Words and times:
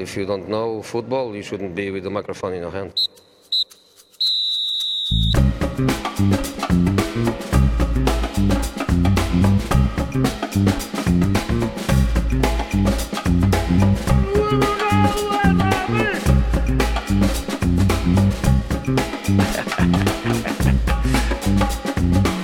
If 0.00 0.16
you 0.16 0.24
don't 0.24 0.48
know 0.48 0.80
football, 0.80 1.36
you 1.36 1.42
shouldn't 1.42 1.74
be 1.74 1.90
with 1.90 2.04
the 2.04 2.10
microphone 2.10 2.54
in 2.54 2.62
your 2.62 2.70
hand. 2.70 2.90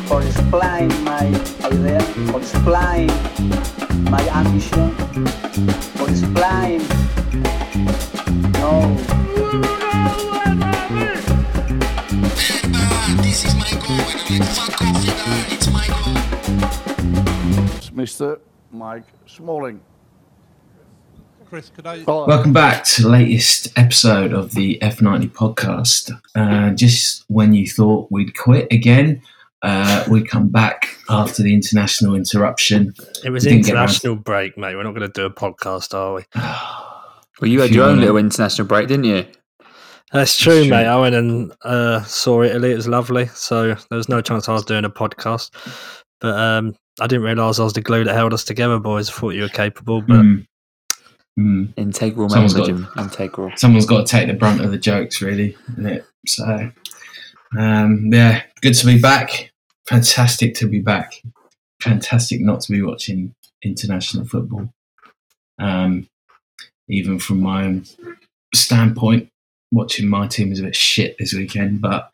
for 0.07 0.23
explain 0.23 0.89
my 1.05 1.27
idea, 1.65 2.01
for 2.31 2.39
explain 2.39 3.07
my 4.11 4.29
ambition, 4.29 4.91
for 5.97 6.11
explain 6.11 7.06
Mr. 18.07 18.39
Mike 18.71 19.05
Smalling. 19.27 19.81
Chris, 21.49 21.71
could 21.71 21.87
I? 21.87 22.05
Welcome 22.05 22.53
back 22.53 22.85
to 22.85 23.03
the 23.03 23.09
latest 23.09 23.77
episode 23.77 24.33
of 24.33 24.53
the 24.55 24.79
F90 24.81 25.31
podcast. 25.33 26.13
Uh, 26.35 26.71
just 26.75 27.25
when 27.29 27.53
you 27.53 27.67
thought 27.67 28.07
we'd 28.13 28.37
quit 28.37 28.69
again, 28.71 29.21
uh, 29.63 30.05
we 30.09 30.23
come 30.23 30.49
back 30.49 30.97
after 31.09 31.43
the 31.43 31.53
international 31.53 32.15
interruption. 32.15 32.95
It 33.25 33.31
was 33.31 33.43
Didn't 33.43 33.63
get 33.63 33.71
international 33.71 34.15
break, 34.15 34.57
mate. 34.57 34.77
We're 34.77 34.85
not 34.85 34.95
going 34.95 35.11
to 35.11 35.13
do 35.13 35.25
a 35.25 35.31
podcast, 35.31 35.95
are 35.95 36.15
we? 36.15 36.23
Well, 37.41 37.51
you 37.51 37.61
had 37.61 37.67
If 37.71 37.75
you 37.75 37.81
your 37.81 37.85
own 37.87 37.97
wanna- 37.97 38.01
little 38.03 38.17
international 38.19 38.67
break, 38.69 38.89
didn't 38.89 39.05
you? 39.05 39.27
That's 40.13 40.39
true, 40.39 40.61
true. 40.63 40.71
mate. 40.71 40.87
I 40.87 40.99
went 41.01 41.15
and 41.17 41.53
uh, 41.65 42.03
saw 42.05 42.43
Italy. 42.43 42.73
It 42.73 42.77
was 42.77 42.87
lovely. 42.89 43.27
So 43.35 43.75
there 43.75 43.97
was 43.97 44.09
no 44.09 44.21
chance 44.21 44.49
I 44.49 44.53
was 44.53 44.65
doing 44.65 44.85
a 44.85 44.91
podcast. 44.91 45.51
But 46.21 46.39
um, 46.39 46.75
I 47.01 47.07
didn't 47.09 47.25
realise 47.25 47.59
I 47.59 47.65
was 47.65 47.73
the 47.75 47.81
glue 47.83 48.05
that 48.05 48.15
held 48.15 48.33
us 48.33 48.45
together, 48.45 48.79
boys. 48.79 49.11
I 49.11 49.13
thought 49.13 49.31
you 49.35 49.43
were 49.43 49.49
capable, 49.49 50.01
but 50.03 50.15
Mm. 50.23 50.47
Mm. 51.39 51.75
Integral 51.77 52.31
Someone's 52.31 52.55
member, 52.57 52.89
got- 52.95 53.03
Integral. 53.05 53.53
Someone's 53.57 53.85
got 53.85 54.07
to 54.07 54.11
take 54.11 54.29
the 54.29 54.33
brunt 54.35 54.63
of 54.63 54.71
the 54.71 54.79
jokes, 54.79 55.21
really, 55.21 55.55
isn't 55.73 55.87
it? 55.87 56.07
So, 56.27 56.71
um, 57.59 58.09
yeah, 58.11 58.43
good 58.63 58.75
to 58.75 58.87
be 58.87 58.99
back. 58.99 59.53
Fantastic 59.89 60.55
to 60.55 60.67
be 60.69 60.81
back. 60.81 61.13
Fantastic 61.83 62.41
not 62.41 62.61
to 62.63 62.73
be 62.73 62.81
watching 62.81 63.35
international 63.63 64.25
football. 64.25 64.73
Um, 65.59 66.09
even 66.89 67.19
from 67.19 67.41
my 67.41 67.65
own 67.65 67.85
standpoint, 68.55 69.29
watching 69.73 70.09
my 70.09 70.27
team 70.27 70.53
is 70.53 70.61
a 70.61 70.65
bit 70.65 70.77
shit 70.77 71.17
this 71.19 71.35
weekend, 71.35 71.81
but 71.81 72.11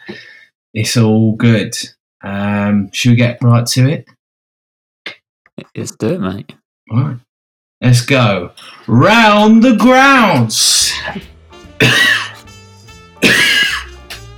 it's 0.75 0.97
all 0.97 1.33
good. 1.33 1.75
Um, 2.23 2.91
should 2.93 3.11
we 3.11 3.17
get 3.17 3.43
right 3.43 3.67
to 3.67 3.89
it? 3.89 4.09
Let's 5.77 5.97
do 5.97 6.15
it, 6.15 6.21
mate. 6.21 6.55
All 6.91 7.01
right. 7.01 7.17
Let's 7.81 8.03
go. 8.03 8.53
Round 8.87 9.63
the 9.63 9.77
grounds. 9.77 10.93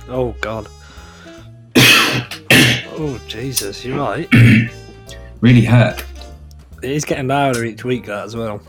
oh 0.09 0.35
god. 0.41 0.67
oh 2.97 3.21
Jesus, 3.27 3.85
you're 3.85 3.97
right. 3.97 4.27
Really 5.41 5.65
hurt. 5.65 6.03
It 6.81 6.89
is 6.89 7.05
getting 7.05 7.27
louder 7.27 7.65
each 7.65 7.83
week, 7.83 8.05
that 8.05 8.25
as 8.25 8.35
well. 8.35 8.61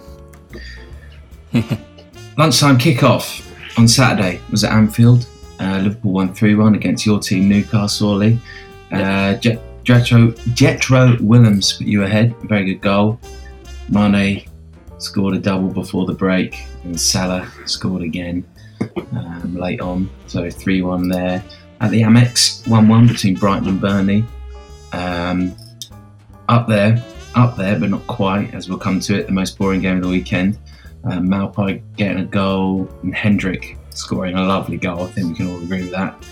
Lunchtime 2.38 2.78
kickoff 2.78 3.42
on 3.78 3.88
Saturday 3.88 4.40
was 4.50 4.64
at 4.64 4.72
Anfield. 4.72 5.26
Uh, 5.58 5.78
Liverpool 5.78 6.12
won 6.12 6.34
3 6.34 6.54
1 6.54 6.74
against 6.74 7.06
your 7.06 7.18
team, 7.18 7.48
Newcastle. 7.48 8.10
Ollie. 8.10 8.38
Uh, 8.92 9.34
Jet- 9.36 9.62
Jetro, 9.84 10.32
Jetro 10.54 11.20
Willems 11.20 11.74
put 11.74 11.86
you 11.86 12.02
ahead. 12.02 12.34
Very 12.42 12.64
good 12.64 12.80
goal. 12.80 13.20
Mane 13.88 14.44
scored 14.98 15.34
a 15.34 15.38
double 15.38 15.68
before 15.68 16.06
the 16.06 16.12
break, 16.12 16.64
and 16.84 17.00
Salah 17.00 17.50
scored 17.66 18.02
again 18.02 18.44
um, 19.12 19.54
late 19.56 19.80
on. 19.80 20.10
So 20.26 20.50
3 20.50 20.82
1 20.82 21.08
there. 21.08 21.42
At 21.80 21.90
the 21.90 22.02
Amex, 22.02 22.66
1 22.68 22.88
1 22.88 23.06
between 23.06 23.34
Brighton 23.34 23.68
and 23.68 23.80
Burnley. 23.80 24.24
Um, 24.92 25.54
up 26.48 26.66
there, 26.68 27.02
up 27.34 27.56
there, 27.56 27.78
but 27.78 27.90
not 27.90 28.06
quite, 28.06 28.54
as 28.54 28.68
we'll 28.68 28.78
come 28.78 29.00
to 29.00 29.18
it, 29.18 29.26
the 29.26 29.32
most 29.32 29.58
boring 29.58 29.80
game 29.80 29.96
of 29.96 30.02
the 30.02 30.08
weekend. 30.08 30.58
Uh, 31.06 31.20
Maupay 31.20 31.80
getting 31.96 32.18
a 32.18 32.24
goal 32.24 32.88
and 33.02 33.14
Hendrick 33.14 33.78
scoring 33.90 34.34
a 34.34 34.44
lovely 34.44 34.76
goal. 34.76 35.04
I 35.04 35.06
think 35.06 35.28
we 35.28 35.34
can 35.36 35.48
all 35.48 35.62
agree 35.62 35.82
with 35.82 35.92
that. 35.92 36.26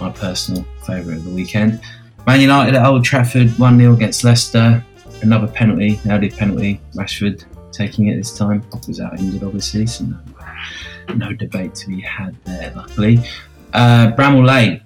My 0.00 0.10
personal 0.10 0.64
favourite 0.84 1.18
of 1.18 1.24
the 1.24 1.30
weekend. 1.30 1.80
Man 2.26 2.40
United 2.40 2.74
at 2.74 2.84
Old 2.84 3.04
Trafford, 3.04 3.56
1 3.58 3.78
0 3.78 3.94
against 3.94 4.24
Leicester. 4.24 4.84
Another 5.22 5.46
penalty, 5.46 6.00
early 6.08 6.30
penalty. 6.30 6.80
Rashford 6.94 7.44
taking 7.70 8.08
it 8.08 8.16
this 8.16 8.36
time. 8.36 8.64
Was 8.88 9.00
out 9.00 9.18
injured, 9.20 9.44
obviously, 9.44 9.86
so 9.86 10.04
no, 10.04 10.18
no 11.14 11.32
debate 11.32 11.76
to 11.76 11.88
be 11.88 12.00
had 12.00 12.36
there, 12.44 12.72
luckily. 12.74 13.18
Uh, 13.72 14.12
Bramall 14.16 14.46
Lane, 14.46 14.80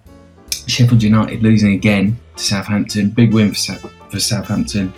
Sheffield 0.67 1.03
United 1.03 1.43
losing 1.43 1.73
again 1.73 2.19
to 2.37 2.45
Southampton. 2.45 3.11
Big 3.11 3.33
win 3.33 3.55
for, 3.55 3.77
for 4.11 4.21
Southampton. 4.21 4.93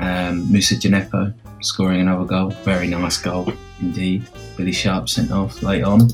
Um, 0.00 0.50
Moussa 0.50 0.74
Djenepo 0.74 1.32
scoring 1.60 2.00
another 2.00 2.24
goal. 2.24 2.50
Very 2.64 2.88
nice 2.88 3.18
goal 3.18 3.52
indeed. 3.80 4.26
Billy 4.56 4.72
Sharp 4.72 5.08
sent 5.08 5.30
off 5.30 5.62
late 5.62 5.82
on. 5.82 6.08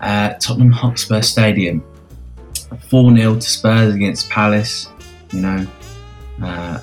Uh, 0.00 0.34
Tottenham 0.34 0.72
Hotspur 0.72 1.22
Stadium. 1.22 1.84
4 2.88 3.16
0 3.16 3.34
to 3.34 3.40
Spurs 3.40 3.94
against 3.94 4.30
Palace. 4.30 4.88
You 5.32 5.40
know, 5.40 5.66
uh, 6.42 6.80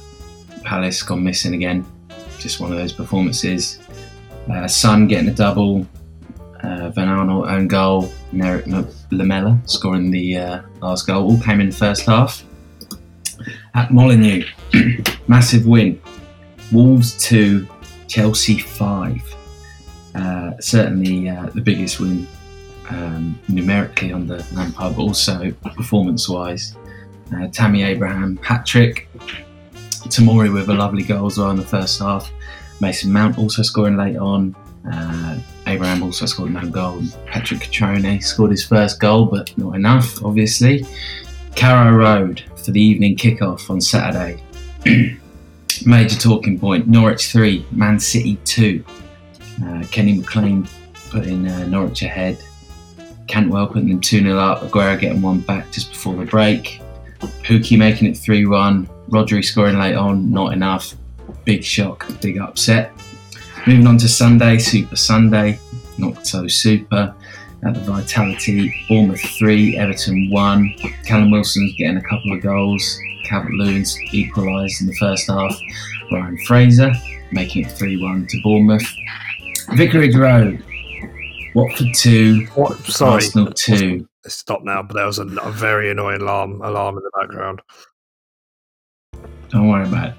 Palace 0.64 1.02
gone 1.04 1.24
missing 1.24 1.54
again. 1.54 1.86
Just 2.38 2.60
one 2.60 2.72
of 2.72 2.78
those 2.78 2.94
performances. 2.94 3.80
Uh, 4.50 4.68
Son 4.68 5.08
getting 5.08 5.30
a 5.30 5.34
double. 5.34 5.86
Uh, 6.64 6.90
Van 6.90 7.08
Aanholt 7.08 7.50
own 7.50 7.68
goal. 7.68 8.12
And 8.32 8.44
Erik 8.44 8.66
Lamela 9.12 9.60
scoring 9.66 10.12
the 10.12 10.38
uh, 10.38 10.62
last 10.82 11.08
goal. 11.08 11.32
All 11.32 11.40
came 11.40 11.60
in 11.62 11.70
the 11.70 11.76
first 11.76 12.06
half. 12.06 12.44
At 13.74 13.92
Molineux, 13.92 14.46
massive 15.28 15.66
win. 15.66 16.02
Wolves 16.72 17.18
2, 17.26 17.68
Chelsea 18.08 18.60
5. 18.60 19.36
Uh, 20.16 20.52
certainly 20.60 21.30
uh, 21.30 21.48
the 21.48 21.62
biggest 21.62 22.00
win 22.00 22.28
um, 22.90 23.40
numerically 23.48 24.12
on 24.12 24.28
the 24.28 24.46
Lampard, 24.54 24.96
but 24.96 25.02
also 25.02 25.52
performance 25.52 26.28
wise. 26.28 26.76
Uh, 27.34 27.48
Tammy 27.48 27.84
Abraham, 27.84 28.38
hat 28.38 28.66
trick. 28.66 29.08
Tomori 30.08 30.52
with 30.52 30.70
a 30.70 30.74
lovely 30.74 31.04
goal 31.04 31.28
as 31.28 31.38
well 31.38 31.52
in 31.52 31.58
the 31.58 31.66
first 31.66 32.00
half. 32.00 32.32
Mason 32.82 33.12
Mount 33.12 33.38
also 33.38 33.62
scoring 33.62 33.98
late 33.98 34.18
on. 34.18 34.56
Uh, 34.90 35.40
Abraham 35.68 36.02
also 36.02 36.26
scored 36.26 36.52
no 36.52 36.68
goal. 36.68 37.02
Patrick 37.26 37.60
Cutrone 37.60 38.24
scored 38.24 38.52
his 38.52 38.66
first 38.66 39.00
goal, 39.00 39.26
but 39.26 39.56
not 39.58 39.76
enough, 39.76 40.24
obviously. 40.24 40.86
Carrow 41.56 41.92
Road 41.92 42.44
for 42.56 42.72
the 42.72 42.82
evening 42.82 43.16
kickoff 43.16 43.70
on 43.70 43.82
Saturday. 43.82 44.42
Major 45.86 46.18
talking 46.20 46.60
point 46.60 46.88
Norwich 46.88 47.32
3, 47.32 47.66
Man 47.72 48.00
City 48.00 48.38
2. 48.46 48.84
Uh, 49.64 49.84
Kenny 49.92 50.14
McLean 50.14 50.68
putting 51.10 51.48
uh, 51.48 51.66
Norwich 51.68 52.02
ahead. 52.02 52.38
Cantwell 53.28 53.68
putting 53.68 53.90
them 53.90 54.02
2 54.02 54.22
0 54.22 54.38
up. 54.38 54.62
Aguero 54.62 55.00
getting 55.00 55.22
one 55.22 55.40
back 55.42 55.72
just 55.72 55.92
before 55.92 56.16
the 56.16 56.26
break. 56.26 56.82
Pukki 57.20 57.78
making 57.78 58.08
it 58.10 58.18
3 58.18 58.46
1. 58.46 58.90
Rodri 59.10 59.44
scoring 59.44 59.80
late 59.80 59.96
on, 59.96 60.32
not 60.32 60.54
enough. 60.54 60.96
Big 61.46 61.64
shock, 61.64 62.08
big 62.22 62.38
upset. 62.38 62.92
Moving 63.68 63.88
on 63.88 63.98
to 63.98 64.08
Sunday, 64.08 64.58
Super 64.58 64.96
Sunday, 64.96 65.60
not 65.98 66.26
so 66.26 66.48
super. 66.48 67.14
At 67.66 67.74
the 67.74 67.82
Vitality, 67.82 68.74
Bournemouth 68.88 69.20
3, 69.20 69.78
Everton 69.78 70.30
1. 70.32 70.76
Callum 71.06 71.30
Wilson's 71.30 71.76
getting 71.78 71.98
a 71.98 72.02
couple 72.02 72.32
of 72.32 72.42
goals. 72.42 73.00
Calvert 73.26 73.52
Lewin's 73.52 73.98
equalised 74.14 74.82
in 74.82 74.88
the 74.88 74.96
first 74.96 75.28
half. 75.28 75.60
Ryan 76.12 76.38
Fraser 76.46 76.94
making 77.32 77.66
it 77.66 77.72
3 77.72 78.02
1 78.02 78.28
to 78.28 78.42
Bournemouth. 78.42 78.96
Vicarage 79.76 80.16
Road, 80.16 80.64
Watford 81.56 81.88
2, 81.96 82.48
What? 82.56 82.78
Sorry. 82.86 83.14
Arsenal 83.14 83.52
2. 83.54 84.08
Stop 84.28 84.64
now, 84.64 84.82
but 84.84 84.96
there 84.96 85.06
was 85.06 85.20
a, 85.20 85.26
a 85.26 85.52
very 85.52 85.90
annoying 85.90 86.22
alarm 86.22 86.62
alarm 86.62 86.98
in 86.98 87.04
the 87.04 87.12
background. 87.20 87.62
Don't 89.50 89.70
worry 89.70 89.88
about 89.88 90.10
it. 90.10 90.16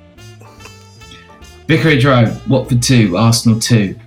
Vicarage 1.66 2.04
Road, 2.04 2.40
Watford 2.48 2.82
2, 2.82 3.16
Arsenal 3.16 3.60
2. 3.60 3.98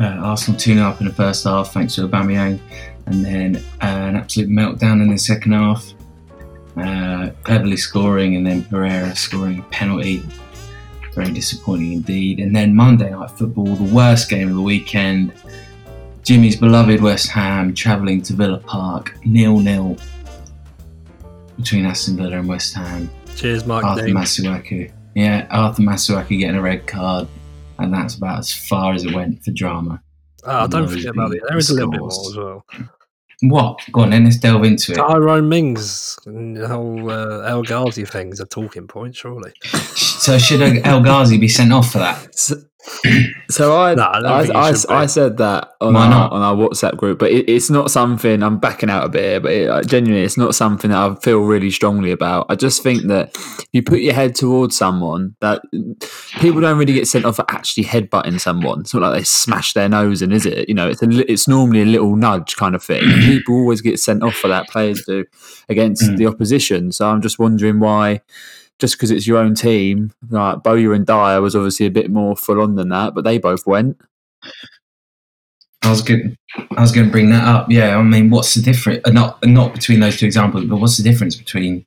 Uh, 0.00 0.04
Arsenal 0.04 0.58
2 0.58 0.74
0 0.74 0.86
up 0.86 1.00
in 1.00 1.06
the 1.06 1.12
first 1.14 1.44
half 1.44 1.72
thanks 1.72 1.94
to 1.94 2.08
Aubameyang, 2.08 2.58
and 3.06 3.24
then 3.24 3.56
uh, 3.80 3.86
an 3.86 4.16
absolute 4.16 4.50
meltdown 4.50 5.00
in 5.00 5.10
the 5.10 5.18
second 5.18 5.52
half. 5.52 5.94
Uh, 6.76 7.30
Cleverley 7.44 7.78
scoring, 7.78 8.34
and 8.34 8.44
then 8.44 8.64
Pereira 8.64 9.14
scoring 9.14 9.60
a 9.60 9.62
penalty. 9.64 10.22
Very 11.14 11.32
disappointing 11.32 11.92
indeed. 11.92 12.40
And 12.40 12.54
then 12.54 12.74
Monday 12.74 13.10
Night 13.10 13.30
Football, 13.30 13.76
the 13.76 13.94
worst 13.94 14.28
game 14.28 14.48
of 14.48 14.54
the 14.56 14.62
weekend. 14.62 15.32
Jimmy's 16.22 16.56
beloved 16.56 17.00
West 17.00 17.28
Ham 17.28 17.74
travelling 17.74 18.22
to 18.22 18.32
Villa 18.32 18.58
Park, 18.58 19.14
nil 19.24 19.58
nil 19.60 19.96
between 21.56 21.86
Aston 21.86 22.16
Villa 22.16 22.38
and 22.38 22.48
West 22.48 22.74
Ham. 22.74 23.10
Cheers, 23.36 23.66
Mark. 23.66 23.84
Arthur. 23.84 24.06
Masuaku. 24.06 24.90
Yeah, 25.14 25.46
Arthur 25.50 25.82
Masuaku 25.82 26.38
getting 26.38 26.56
a 26.56 26.62
red 26.62 26.86
card, 26.86 27.28
and 27.78 27.92
that's 27.92 28.16
about 28.16 28.38
as 28.40 28.52
far 28.52 28.94
as 28.94 29.04
it 29.04 29.14
went 29.14 29.44
for 29.44 29.52
drama. 29.52 30.02
Oh, 30.44 30.66
don't 30.66 30.88
forget 30.88 31.06
about 31.06 31.34
it. 31.34 31.42
There 31.48 31.58
is 31.58 31.70
a 31.70 31.74
little 31.74 31.90
bit 31.90 32.00
more 32.00 32.08
as 32.08 32.36
well. 32.36 32.64
What? 33.48 33.80
Go 33.92 34.02
on, 34.02 34.10
then 34.10 34.24
let's 34.24 34.36
delve 34.36 34.64
into 34.64 34.92
it. 34.92 34.96
Tyrone 34.96 35.48
Mings 35.48 36.18
and 36.26 36.56
the 36.56 36.68
whole 36.68 37.10
uh, 37.10 37.40
El 37.40 37.62
Ghazi 37.62 38.04
thing 38.04 38.32
is 38.32 38.40
a 38.40 38.46
talking 38.46 38.86
point, 38.86 39.16
surely. 39.16 39.52
So 39.94 40.38
should 40.38 40.60
El 40.60 41.02
Ghazi 41.02 41.38
be 41.38 41.48
sent 41.48 41.72
off 41.72 41.92
for 41.92 41.98
that? 41.98 42.34
So, 43.48 43.76
I, 43.78 43.94
No, 43.94 44.02
I 44.02 44.42
I, 44.44 44.68
I. 44.68 44.74
I 45.02 45.06
said 45.06 45.36
that 45.38 45.72
on 45.80 45.94
our, 45.96 46.30
on 46.30 46.42
our 46.42 46.54
WhatsApp 46.54 46.96
group, 46.96 47.18
but 47.18 47.30
it, 47.30 47.48
it's 47.48 47.70
not 47.70 47.90
something 47.90 48.42
I'm 48.42 48.58
backing 48.58 48.90
out 48.90 49.04
a 49.04 49.08
bit 49.08 49.22
here. 49.24 49.40
But 49.40 49.52
it, 49.52 49.86
genuinely, 49.88 50.24
it's 50.24 50.36
not 50.38 50.54
something 50.54 50.90
that 50.90 50.98
I 50.98 51.14
feel 51.16 51.40
really 51.40 51.70
strongly 51.70 52.10
about. 52.10 52.46
I 52.48 52.54
just 52.56 52.82
think 52.82 53.04
that 53.08 53.30
if 53.36 53.66
you 53.72 53.82
put 53.82 54.00
your 54.00 54.14
head 54.14 54.34
towards 54.34 54.76
someone, 54.76 55.36
that 55.40 55.62
people 56.40 56.60
don't 56.60 56.78
really 56.78 56.94
get 56.94 57.06
sent 57.06 57.24
off 57.24 57.36
for 57.36 57.44
actually 57.48 57.84
headbutting 57.84 58.40
someone. 58.40 58.80
It's 58.80 58.94
not 58.94 59.02
like 59.02 59.18
they 59.18 59.24
smash 59.24 59.72
their 59.74 59.88
nose 59.88 60.22
and 60.22 60.32
is 60.32 60.46
it? 60.46 60.68
You 60.68 60.74
know, 60.74 60.88
it's 60.88 61.02
a, 61.02 61.30
it's 61.30 61.46
normally 61.48 61.82
a 61.82 61.86
little 61.86 62.16
nudge 62.16 62.56
kind 62.56 62.74
of 62.74 62.82
thing. 62.82 63.02
people 63.20 63.54
always 63.56 63.80
get 63.80 63.98
sent 64.00 64.22
off 64.22 64.34
for 64.34 64.48
that. 64.48 64.68
Players 64.68 65.04
do 65.06 65.24
against 65.68 66.02
Mm. 66.04 66.16
the 66.18 66.26
opposition. 66.26 66.92
So 66.92 67.08
I'm 67.08 67.22
just 67.22 67.38
wondering 67.38 67.78
why 67.80 68.20
just 68.78 68.96
because 68.96 69.10
it's 69.10 69.26
your 69.26 69.38
own 69.38 69.54
team, 69.54 70.12
like 70.30 70.62
Bowyer 70.62 70.92
and 70.92 71.06
Dyer 71.06 71.40
was 71.40 71.54
obviously 71.54 71.86
a 71.86 71.90
bit 71.90 72.10
more 72.10 72.36
full 72.36 72.60
on 72.60 72.74
than 72.74 72.88
that, 72.88 73.14
but 73.14 73.24
they 73.24 73.38
both 73.38 73.66
went. 73.66 74.00
I 75.82 75.90
was 75.90 76.02
going. 76.02 76.36
I 76.76 76.80
was 76.80 76.92
going 76.92 77.06
to 77.06 77.12
bring 77.12 77.30
that 77.30 77.46
up. 77.46 77.70
Yeah, 77.70 77.98
I 77.98 78.02
mean, 78.02 78.30
what's 78.30 78.54
the 78.54 78.62
difference? 78.62 79.00
Uh, 79.04 79.10
not 79.10 79.44
not 79.44 79.74
between 79.74 80.00
those 80.00 80.16
two 80.18 80.26
examples, 80.26 80.64
but 80.64 80.76
what's 80.76 80.96
the 80.96 81.02
difference 81.02 81.36
between 81.36 81.84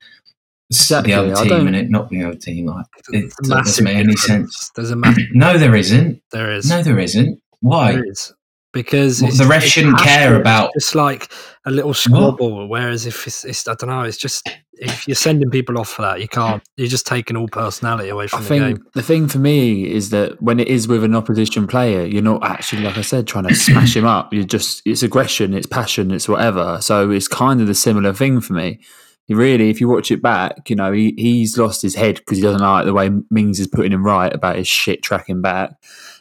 Exactly, 0.70 1.14
the 1.14 1.20
other 1.20 1.50
team 1.50 1.68
and 1.68 1.76
it 1.76 1.90
not 1.90 2.10
being 2.10 2.22
the 2.22 2.30
other 2.30 2.38
team? 2.38 2.68
Like, 2.68 2.86
it 3.12 3.34
doesn't 3.44 3.84
make 3.84 3.96
any 3.96 4.14
difference. 4.14 4.28
sense. 4.28 4.72
There's 4.76 4.92
a 4.92 4.96
massive. 4.96 5.24
No, 5.34 5.58
there 5.58 5.76
isn't. 5.76 6.22
There 6.32 6.52
is. 6.52 6.70
No, 6.70 6.84
there 6.84 7.00
isn't. 7.00 7.42
Why? 7.62 7.94
There 7.94 8.06
is. 8.06 8.34
Because 8.74 9.22
Well, 9.22 9.32
the 9.32 9.46
ref 9.46 9.64
it's 9.64 9.72
shouldn't 9.72 9.98
care 9.98 10.06
passionate. 10.06 10.42
about- 10.42 10.72
It's 10.76 10.94
like 10.94 11.32
a 11.66 11.72
little 11.72 11.94
squabble. 11.94 12.68
Whereas 12.68 13.06
if 13.06 13.26
it's, 13.26 13.44
it's, 13.46 13.68
I 13.68 13.74
don't 13.76 13.90
know, 13.90 14.04
it's 14.04 14.18
just 14.18 14.48
if 14.74 15.08
you're 15.08 15.16
sending 15.16 15.50
people 15.50 15.80
off 15.80 15.90
for 15.90 16.04
that, 16.04 16.22
you 16.22 16.28
can't. 16.28 16.62
You're 16.76 16.88
just 16.90 17.08
taking 17.08 17.36
all 17.36 17.48
personality 17.48 18.10
away 18.10 18.26
I 18.26 18.28
from 18.28 18.42
the 18.44 18.48
think 18.48 18.64
game. 18.78 18.86
the 18.94 19.02
thing 19.02 19.28
for 19.28 19.40
me 19.40 19.90
is 19.90 20.12
that 20.12 20.40
when 20.42 20.60
it 20.60 20.68
is 20.68 20.88
with 20.88 21.04
an 21.04 21.16
opposition 21.16 21.66
player, 21.66 22.06
you're 22.06 22.22
not 22.22 22.44
actually, 22.44 22.84
like 22.84 22.98
I 22.98 23.02
said, 23.02 23.26
trying 23.26 23.48
to 23.48 23.56
smash 23.56 23.96
him 23.96 24.06
up. 24.06 24.34
You're 24.34 24.44
just, 24.44 24.84
it's 24.86 25.02
aggression, 25.02 25.54
it's 25.56 25.66
passion, 25.68 26.12
it's 26.12 26.30
whatever. 26.30 26.80
So 26.82 27.10
it's 27.10 27.28
kind 27.28 27.60
of 27.62 27.68
the 27.68 27.74
similar 27.76 28.14
thing 28.14 28.40
for 28.42 28.54
me. 28.54 28.80
He 29.26 29.34
really, 29.34 29.70
if 29.70 29.82
you 29.82 29.90
watch 29.90 30.12
it 30.12 30.22
back, 30.22 30.70
you 30.70 30.76
know, 30.76 30.92
he, 30.94 31.14
he's 31.18 31.58
lost 31.58 31.82
his 31.82 31.96
head 31.96 32.16
because 32.18 32.38
he 32.38 32.44
doesn't 32.44 32.62
like 32.62 32.86
the 32.86 32.94
way 32.94 33.10
Mings 33.32 33.60
is 33.60 33.68
putting 33.68 33.92
him 33.92 34.06
right 34.06 34.32
about 34.34 34.56
his 34.58 34.68
shit 34.68 35.02
tracking 35.02 35.42
back. 35.42 35.72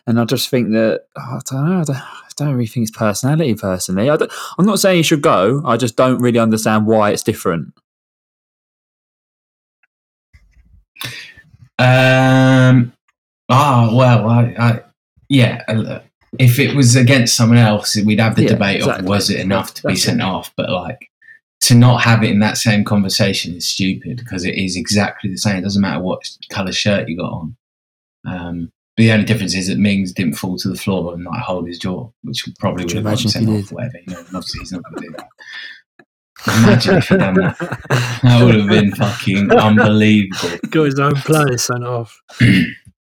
And 0.08 0.18
I 0.18 0.24
just 0.24 0.48
think 0.48 0.70
that, 0.72 1.02
oh, 1.16 1.20
I 1.20 1.38
don't 1.44 1.68
know, 1.68 1.80
I 1.80 1.84
don't, 1.84 1.96
I 1.96 2.25
don't 2.36 2.52
really 2.54 2.66
think 2.66 2.88
it's 2.88 2.96
personality 2.96 3.54
personally. 3.54 4.10
I 4.10 4.16
I'm 4.58 4.66
not 4.66 4.78
saying 4.80 4.98
he 4.98 5.02
should 5.02 5.22
go. 5.22 5.62
I 5.64 5.76
just 5.76 5.96
don't 5.96 6.20
really 6.20 6.38
understand 6.38 6.86
why 6.86 7.10
it's 7.10 7.22
different. 7.22 7.72
Um. 11.78 12.92
Ah, 13.48 13.90
well, 13.94 14.28
I, 14.28 14.54
I, 14.58 14.80
yeah. 15.28 15.62
uh, 15.68 16.00
If 16.38 16.58
it 16.58 16.74
was 16.74 16.96
against 16.96 17.36
someone 17.36 17.58
else, 17.58 17.96
we'd 18.04 18.18
have 18.18 18.34
the 18.34 18.42
Yeah, 18.42 18.48
debate 18.50 18.76
exactly. 18.78 19.04
of 19.04 19.08
was 19.08 19.30
it 19.30 19.38
enough 19.40 19.72
to 19.74 19.82
be 19.82 19.92
That's 19.92 20.02
sent 20.02 20.20
it. 20.20 20.24
off. 20.24 20.52
But 20.56 20.70
like 20.70 21.10
to 21.62 21.74
not 21.74 22.02
have 22.02 22.22
it 22.24 22.30
in 22.30 22.40
that 22.40 22.56
same 22.56 22.82
conversation 22.84 23.54
is 23.54 23.68
stupid 23.68 24.16
because 24.18 24.44
it 24.44 24.56
is 24.56 24.76
exactly 24.76 25.30
the 25.30 25.38
same. 25.38 25.56
It 25.56 25.62
doesn't 25.62 25.80
matter 25.80 26.00
what 26.02 26.22
colour 26.50 26.72
shirt 26.72 27.08
you 27.08 27.16
got 27.18 27.32
on. 27.32 27.56
Um, 28.26 28.72
the 28.96 29.12
only 29.12 29.24
difference 29.24 29.54
is 29.54 29.68
that 29.68 29.78
Mings 29.78 30.12
didn't 30.12 30.34
fall 30.34 30.56
to 30.56 30.68
the 30.68 30.76
floor 30.76 31.12
and 31.14 31.24
like 31.24 31.42
hold 31.42 31.68
his 31.68 31.78
jaw, 31.78 32.10
which 32.22 32.48
probably 32.58 32.84
Could 32.84 33.04
would 33.04 33.04
have 33.04 33.04
gotten 33.04 33.28
imagine 33.28 33.30
sent 33.30 33.48
off. 33.48 33.72
Whatever, 33.72 33.98
you 34.06 34.12
know. 34.14 34.20
Obviously, 34.20 34.60
he's 34.60 34.72
not 34.72 34.82
going 34.84 34.96
to 34.96 35.08
do 35.08 35.16
that. 35.16 35.28
Imagine 36.46 36.96
if 36.96 37.08
he'd 37.08 37.18
done 37.18 37.34
that. 37.34 37.58
That 38.22 38.44
would 38.44 38.54
have 38.54 38.68
been 38.68 38.94
fucking 38.94 39.50
unbelievable. 39.52 40.58
Got 40.70 40.84
his 40.84 40.98
own 40.98 41.14
player 41.16 41.58
sent 41.58 41.84
off. 41.84 42.20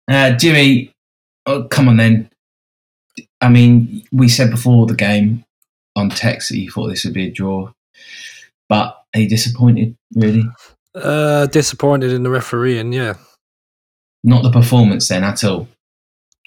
Uh, 0.05 0.31
Jimmy, 0.31 0.91
oh, 1.45 1.63
come 1.63 1.87
on 1.87 1.95
then. 1.95 2.29
I 3.39 3.47
mean, 3.47 4.03
we 4.11 4.27
said 4.27 4.51
before 4.51 4.85
the 4.85 4.95
game 4.95 5.45
on 5.95 6.09
text 6.09 6.49
that 6.49 6.57
you 6.57 6.69
thought 6.69 6.87
this 6.87 7.05
would 7.05 7.13
be 7.13 7.27
a 7.27 7.31
draw, 7.31 7.71
but 8.67 9.01
are 9.13 9.21
you 9.21 9.29
disappointed, 9.29 9.95
really? 10.13 10.43
Uh, 10.93 11.45
disappointed 11.45 12.11
in 12.11 12.23
the 12.23 12.29
refereeing, 12.29 12.91
yeah. 12.91 13.13
Not 14.25 14.43
the 14.43 14.51
performance 14.51 15.07
then 15.07 15.23
at 15.23 15.41
all. 15.45 15.69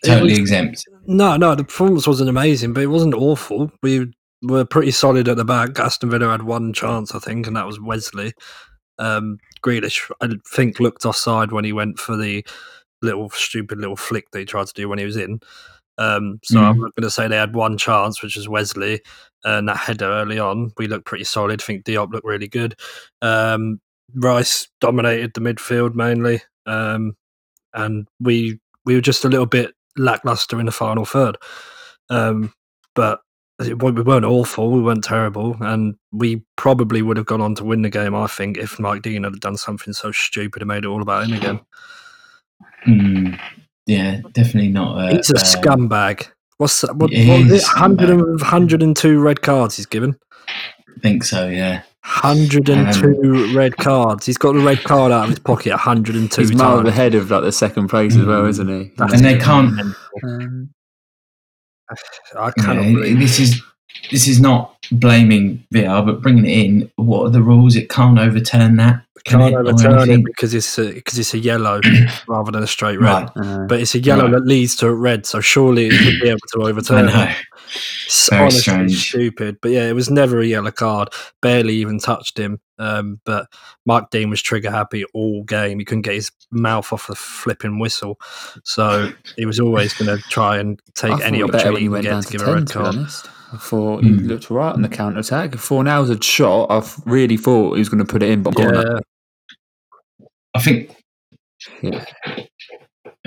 Totally 0.05 0.31
was- 0.33 0.39
exempt. 0.39 0.85
No, 1.07 1.37
no, 1.37 1.55
the 1.55 1.65
performance 1.65 2.07
wasn't 2.07 2.31
amazing, 2.31 2.73
but 2.73 2.83
it 2.83 2.89
wasn't 2.89 3.15
awful. 3.15 3.71
We 3.83 4.13
were 4.43 4.65
pretty 4.65 4.91
solid 4.91 5.29
at 5.29 5.37
the 5.37 5.45
back. 5.45 5.79
Aston 5.79 6.11
Villa 6.11 6.31
had 6.31 6.43
one 6.43 6.73
chance, 6.73 7.15
I 7.15 7.19
think, 7.19 7.47
and 7.47 7.57
that 7.57 7.67
was 7.67 7.81
Wesley. 7.81 8.33
Um, 8.99 9.39
Grealish, 9.65 10.11
I 10.21 10.29
think, 10.53 10.81
looked 10.81 11.05
offside 11.07 11.53
when 11.53 11.65
he 11.65 11.73
went 11.73 11.99
for 11.99 12.17
the 12.17 12.45
little 13.03 13.31
stupid 13.31 13.79
little 13.79 13.97
flick 13.97 14.31
that 14.33 14.39
he 14.41 14.45
tried 14.45 14.67
to 14.67 14.73
do 14.75 14.89
when 14.89 14.99
he 14.99 15.05
was 15.05 15.17
in. 15.17 15.41
Um, 15.99 16.41
so 16.45 16.61
I'm 16.61 16.77
Mhm. 16.77 16.81
not 16.81 16.95
going 16.95 17.05
to 17.05 17.11
say 17.11 17.27
they 17.29 17.37
had 17.37 17.55
one 17.55 17.79
chance, 17.79 18.23
which 18.23 18.37
was 18.37 18.49
Wesley, 18.49 19.01
and 19.45 19.69
that 19.69 19.77
header 19.79 20.05
early 20.07 20.39
on. 20.39 20.71
We 20.77 20.89
looked 20.89 21.07
pretty 21.07 21.25
solid. 21.25 21.63
I 21.63 21.65
think 21.65 21.85
Diop 21.85 22.13
looked 22.13 22.27
really 22.27 22.49
good. 22.49 22.75
Um, 23.23 23.81
Rice 24.15 24.69
dominated 24.81 25.33
the 25.35 25.41
midfield 25.41 25.95
mainly, 25.95 26.43
um, 26.67 27.17
and 27.75 28.07
we 28.21 28.59
we 28.85 28.95
were 28.95 29.01
just 29.01 29.25
a 29.25 29.29
little 29.29 29.47
bit 29.47 29.75
lackluster 29.97 30.61
in 30.61 30.67
the 30.67 30.73
final 30.73 31.05
third. 31.05 31.37
Um, 32.11 32.53
but 32.95 33.21
we 33.59 33.75
weren't 33.75 34.25
awful, 34.25 34.71
we 34.71 34.83
weren't 34.83 35.05
terrible, 35.05 35.57
and 35.61 35.95
we 36.13 36.43
probably 36.57 37.03
would 37.03 37.17
have 37.17 37.27
gone 37.27 37.41
on 37.41 37.55
to 37.57 37.65
win 37.65 37.83
the 37.83 37.91
game. 37.91 38.15
I 38.15 38.27
think 38.27 38.59
if 38.59 38.79
Mike 38.79 39.03
Dean 39.03 39.25
had 39.25 39.41
done 39.41 39.57
something 39.57 39.93
so 39.95 40.13
stupid 40.13 40.63
and 40.63 40.69
made 40.69 40.85
it 40.85 40.89
all 40.89 41.03
about 41.03 41.27
him 41.27 41.37
again. 41.37 41.61
Hmm. 42.85 43.35
yeah, 43.87 44.21
definitely 44.33 44.71
not. 44.71 45.13
A, 45.13 45.17
He's 45.17 45.31
a 45.31 45.35
um, 45.35 45.89
scumbag. 45.89 46.29
What's 46.59 46.83
that? 46.83 46.97
What, 46.97 47.11
what 47.11 47.45
was 47.45 47.53
is 47.53 47.63
it? 47.65 47.69
a 47.69 47.81
100 47.81 48.41
102 48.41 49.19
red 49.21 49.43
cards 49.43 49.77
he's 49.77 49.87
given. 49.87 50.17
I 50.49 51.01
think 51.01 51.25
so. 51.25 51.49
Yeah. 51.49 51.83
102 52.07 53.57
red 53.57 53.77
cards. 53.77 54.27
He's 54.27 54.39
got 54.39 54.53
the 54.53 54.61
red 54.61 54.83
card 54.85 55.13
out 55.13 55.25
of 55.25 55.31
his 55.31 55.39
pocket 55.39 55.71
102 55.71 56.41
He's 56.41 56.53
miles 56.55 56.79
times. 56.83 56.89
ahead 56.89 57.15
of 57.15 57.31
like 57.31 57.43
the 57.43 57.53
second 57.53 57.89
place 57.89 58.17
as 58.17 58.25
well, 58.25 58.43
Mm. 58.43 58.49
isn't 58.51 58.69
he? 58.69 58.93
That's 58.97 59.15
And 59.15 59.25
they 59.25 59.39
can't. 59.39 59.79
Um, 60.25 60.71
I 62.39 62.47
you 62.47 62.53
cannot 62.63 62.77
know, 62.87 62.95
believe 62.95 63.19
this 63.19 63.39
is 63.41 63.63
this 64.11 64.29
is 64.29 64.41
not 64.41 64.77
blaming 64.93 65.65
VR, 65.73 66.05
but 66.05 66.23
bringing 66.23 66.47
it 66.47 66.65
in. 66.65 66.91
What 66.97 67.27
are 67.27 67.31
the 67.31 67.43
rules? 67.43 67.77
It 67.77 67.89
can't 67.89 68.19
overturn 68.19 68.77
that. 68.77 69.03
Can 69.25 69.41
can't 69.41 69.55
it, 69.55 69.57
overturn 69.59 70.09
it 70.11 70.25
because 70.25 70.55
it's 70.55 70.79
a, 70.79 70.93
because 70.93 71.19
it's 71.19 71.35
a 71.35 71.39
yellow 71.39 71.81
rather 72.29 72.53
than 72.53 72.63
a 72.63 72.67
straight 72.69 73.01
red. 73.01 73.29
Right. 73.35 73.37
uh, 73.37 73.67
But 73.67 73.81
it's 73.81 73.97
a 73.97 73.99
yellow 73.99 74.25
Right. 74.25 74.33
that 74.33 74.47
leads 74.47 74.77
to 74.77 74.87
a 74.87 74.95
red, 74.95 75.27
so 75.27 75.41
surely 75.41 75.87
it 75.89 75.93
should 75.95 76.21
be 76.21 76.29
able 76.29 76.39
to 76.53 76.63
I 76.63 76.69
overturn 76.69 77.09
it. 77.09 77.13
know. 77.13 77.33
It's 77.75 78.29
Very 78.31 78.43
honestly 78.43 78.61
strange. 78.61 79.09
stupid. 79.09 79.57
But 79.61 79.73
yeah, 79.73 79.89
it 79.89 79.95
was 79.95 80.09
never 80.11 80.39
a 80.39 80.47
yellow 80.47 80.71
card. 80.71 81.09
Barely 81.43 81.75
even 81.75 81.99
touched 81.99 82.39
him. 82.39 82.61
Um, 82.79 83.21
but 83.25 83.49
Mark 83.85 84.11
Dean 84.11 84.31
was 84.31 84.41
trigger 84.41 84.71
happy 84.71 85.05
all 85.13 85.43
game. 85.43 85.81
He 85.81 85.85
couldn't 85.85 86.03
get 86.03 86.15
his 86.15 86.31
mouth 86.53 86.93
off 86.93 87.09
the 87.09 87.17
flipping 87.17 87.81
whistle, 87.81 88.21
so 88.63 89.11
he 89.37 89.45
was 89.47 89.59
always 89.59 89.93
going 89.95 90.17
to 90.17 90.23
try 90.29 90.59
and 90.59 90.81
take 90.95 91.11
I 91.21 91.25
any 91.25 91.43
opportunity 91.43 91.89
when 91.89 92.03
he 92.05 92.09
he 92.09 92.15
went 92.15 92.23
get 92.23 92.23
to 92.23 92.27
to 92.29 92.33
give 92.39 92.43
a 92.43 92.45
10, 92.45 92.55
red 92.55 92.67
to 92.69 92.79
be 92.79 92.85
card. 92.85 92.95
honest. 92.97 93.29
I 93.57 93.59
thought 93.59 94.05
he 94.05 94.11
Mm. 94.11 94.27
looked 94.29 94.51
all 94.51 94.59
right 94.59 94.73
on 94.75 94.83
the 94.83 94.89
counter 94.89 95.19
attack. 95.21 95.55
If 95.55 95.67
Fornals 95.67 96.09
had 96.09 96.23
shot, 96.23 96.67
I 96.71 96.83
really 97.11 97.37
thought 97.37 97.73
he 97.75 97.79
was 97.79 97.89
going 97.89 98.05
to 98.05 98.11
put 98.13 98.23
it 98.23 98.31
in. 98.31 98.43
But 98.43 98.59
Yeah, 98.59 98.99
I 100.55 100.61
think 100.61 100.95
yeah. 101.83 102.05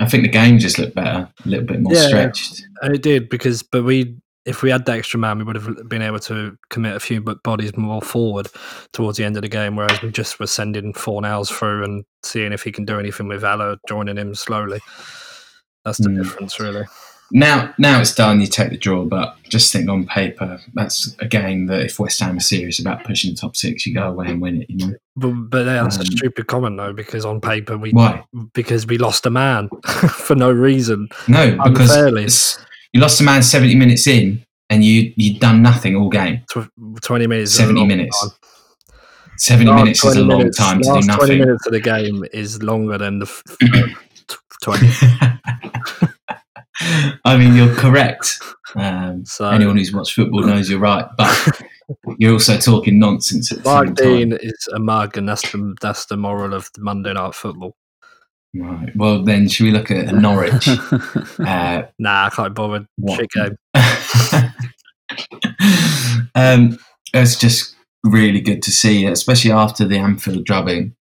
I 0.00 0.06
think 0.08 0.22
the 0.22 0.28
game 0.30 0.58
just 0.58 0.78
looked 0.78 0.94
better, 0.94 1.28
a 1.44 1.48
little 1.48 1.66
bit 1.66 1.80
more 1.80 1.92
Yeah. 1.92 2.06
stretched. 2.08 2.62
and 2.82 2.94
it 2.94 3.02
did 3.02 3.28
because, 3.28 3.62
but 3.62 3.84
we. 3.84 4.16
If 4.46 4.62
we 4.62 4.70
had 4.70 4.86
the 4.86 4.92
extra 4.92 5.20
man, 5.20 5.36
we 5.36 5.44
would 5.44 5.54
have 5.56 5.86
been 5.86 6.00
able 6.00 6.18
to 6.20 6.56
commit 6.70 6.96
a 6.96 7.00
few 7.00 7.20
bodies 7.20 7.76
more 7.76 8.00
forward 8.00 8.48
towards 8.94 9.18
the 9.18 9.24
end 9.24 9.36
of 9.36 9.42
the 9.42 9.48
game. 9.50 9.76
Whereas 9.76 10.00
we 10.00 10.10
just 10.10 10.40
were 10.40 10.46
sending 10.46 10.94
Fornals 10.94 11.52
through 11.52 11.84
and 11.84 12.04
seeing 12.24 12.50
if 12.54 12.62
he 12.62 12.72
can 12.72 12.86
do 12.86 12.98
anything 12.98 13.28
with 13.28 13.42
Valor 13.42 13.76
joining 13.86 14.16
him 14.16 14.34
slowly. 14.34 14.80
That's 15.84 15.98
the 15.98 16.08
Mm. 16.08 16.22
difference, 16.22 16.58
really. 16.58 16.86
Now, 17.32 17.72
now 17.78 18.00
it's 18.00 18.14
done. 18.14 18.40
You 18.40 18.46
take 18.48 18.70
the 18.70 18.76
draw, 18.76 19.04
but 19.04 19.36
just 19.48 19.72
think 19.72 19.88
on 19.88 20.04
paper, 20.06 20.60
that's 20.74 21.14
a 21.20 21.28
game 21.28 21.66
that 21.66 21.82
if 21.82 21.98
West 22.00 22.18
Ham 22.20 22.36
are 22.38 22.40
serious 22.40 22.80
about 22.80 23.04
pushing 23.04 23.30
the 23.30 23.36
top 23.36 23.54
six, 23.56 23.86
you 23.86 23.94
go 23.94 24.08
away 24.08 24.26
and 24.28 24.40
win 24.42 24.62
it. 24.62 24.70
You 24.70 24.76
know 24.88 24.94
But, 25.16 25.32
but 25.48 25.64
that's 25.64 25.96
a 25.96 26.00
Um, 26.00 26.06
stupid 26.06 26.46
comment 26.48 26.76
though, 26.76 26.92
because 26.92 27.24
on 27.24 27.40
paper 27.40 27.78
we 27.78 27.92
why? 27.92 28.24
because 28.52 28.86
we 28.86 28.98
lost 28.98 29.26
a 29.26 29.30
man 29.30 29.68
for 30.10 30.34
no 30.34 30.50
reason. 30.50 31.08
No, 31.28 31.52
because 31.64 31.90
Unfairly. 31.90 32.22
it's- 32.22 32.58
you 32.92 33.00
lost 33.00 33.20
a 33.20 33.24
man 33.24 33.42
seventy 33.44 33.76
minutes 33.76 34.08
in, 34.08 34.44
and 34.68 34.82
you 34.84 35.12
you'd 35.16 35.38
done 35.38 35.62
nothing 35.62 35.94
all 35.94 36.08
game. 36.08 36.40
Twenty 37.02 37.28
minutes. 37.28 37.52
70 37.54 37.86
minutes. 37.86 38.20
time. 38.20 38.30
Seventy 39.38 39.70
Last 39.70 39.78
minutes 39.84 40.04
is 40.04 40.16
a 40.16 40.22
long 40.24 40.38
minutes- 40.38 40.58
time 40.58 40.80
to 40.82 41.00
do 41.00 41.06
nothing. 41.06 41.38
minutes 41.38 41.66
of 41.66 41.72
the 41.72 41.80
game 41.80 42.24
is 42.32 42.60
longer 42.62 42.98
than 42.98 43.20
the 43.20 43.26
f- 43.26 43.42
f- 43.62 44.38
twenty. 44.62 44.88
I 47.24 47.36
mean, 47.36 47.54
you're 47.54 47.74
correct. 47.74 48.38
Um, 48.74 49.24
So- 49.24 49.48
anyone 49.50 49.76
who's 49.76 49.92
watched 49.92 50.14
football 50.14 50.42
knows 50.42 50.70
you're 50.70 50.78
right, 50.78 51.06
but 51.18 51.62
you're 52.18 52.32
also 52.34 52.56
talking 52.58 52.98
nonsense 52.98 53.52
at 53.52 53.58
the 53.62 53.64
Mark 53.70 53.86
same 53.86 53.94
time. 53.96 54.04
Dean 54.06 54.32
is 54.40 54.68
a 54.74 54.78
mug, 54.78 55.16
and 55.16 55.28
that's 55.28 55.50
the 55.52 55.74
that's 55.80 56.06
the 56.06 56.16
moral 56.16 56.54
of 56.54 56.70
the 56.74 56.80
Monday 56.82 57.12
Night 57.12 57.34
Football. 57.34 57.76
Right. 58.54 58.90
Well, 58.96 59.22
then, 59.22 59.48
should 59.48 59.64
we 59.64 59.70
look 59.72 59.90
at 59.90 60.12
Norwich? 60.14 60.66
uh, 61.38 61.82
Nah, 61.98 62.26
I 62.26 62.30
can't 62.34 62.54
bother. 62.54 62.86
What? 62.96 63.20
Shit 63.20 63.30
game. 63.30 63.56
um, 66.34 66.78
it's 67.14 67.36
just 67.36 67.76
really 68.04 68.40
good 68.40 68.62
to 68.62 68.70
see, 68.70 69.06
especially 69.06 69.52
after 69.52 69.84
the 69.86 69.98
Anfield 69.98 70.44
drubbing. 70.44 70.94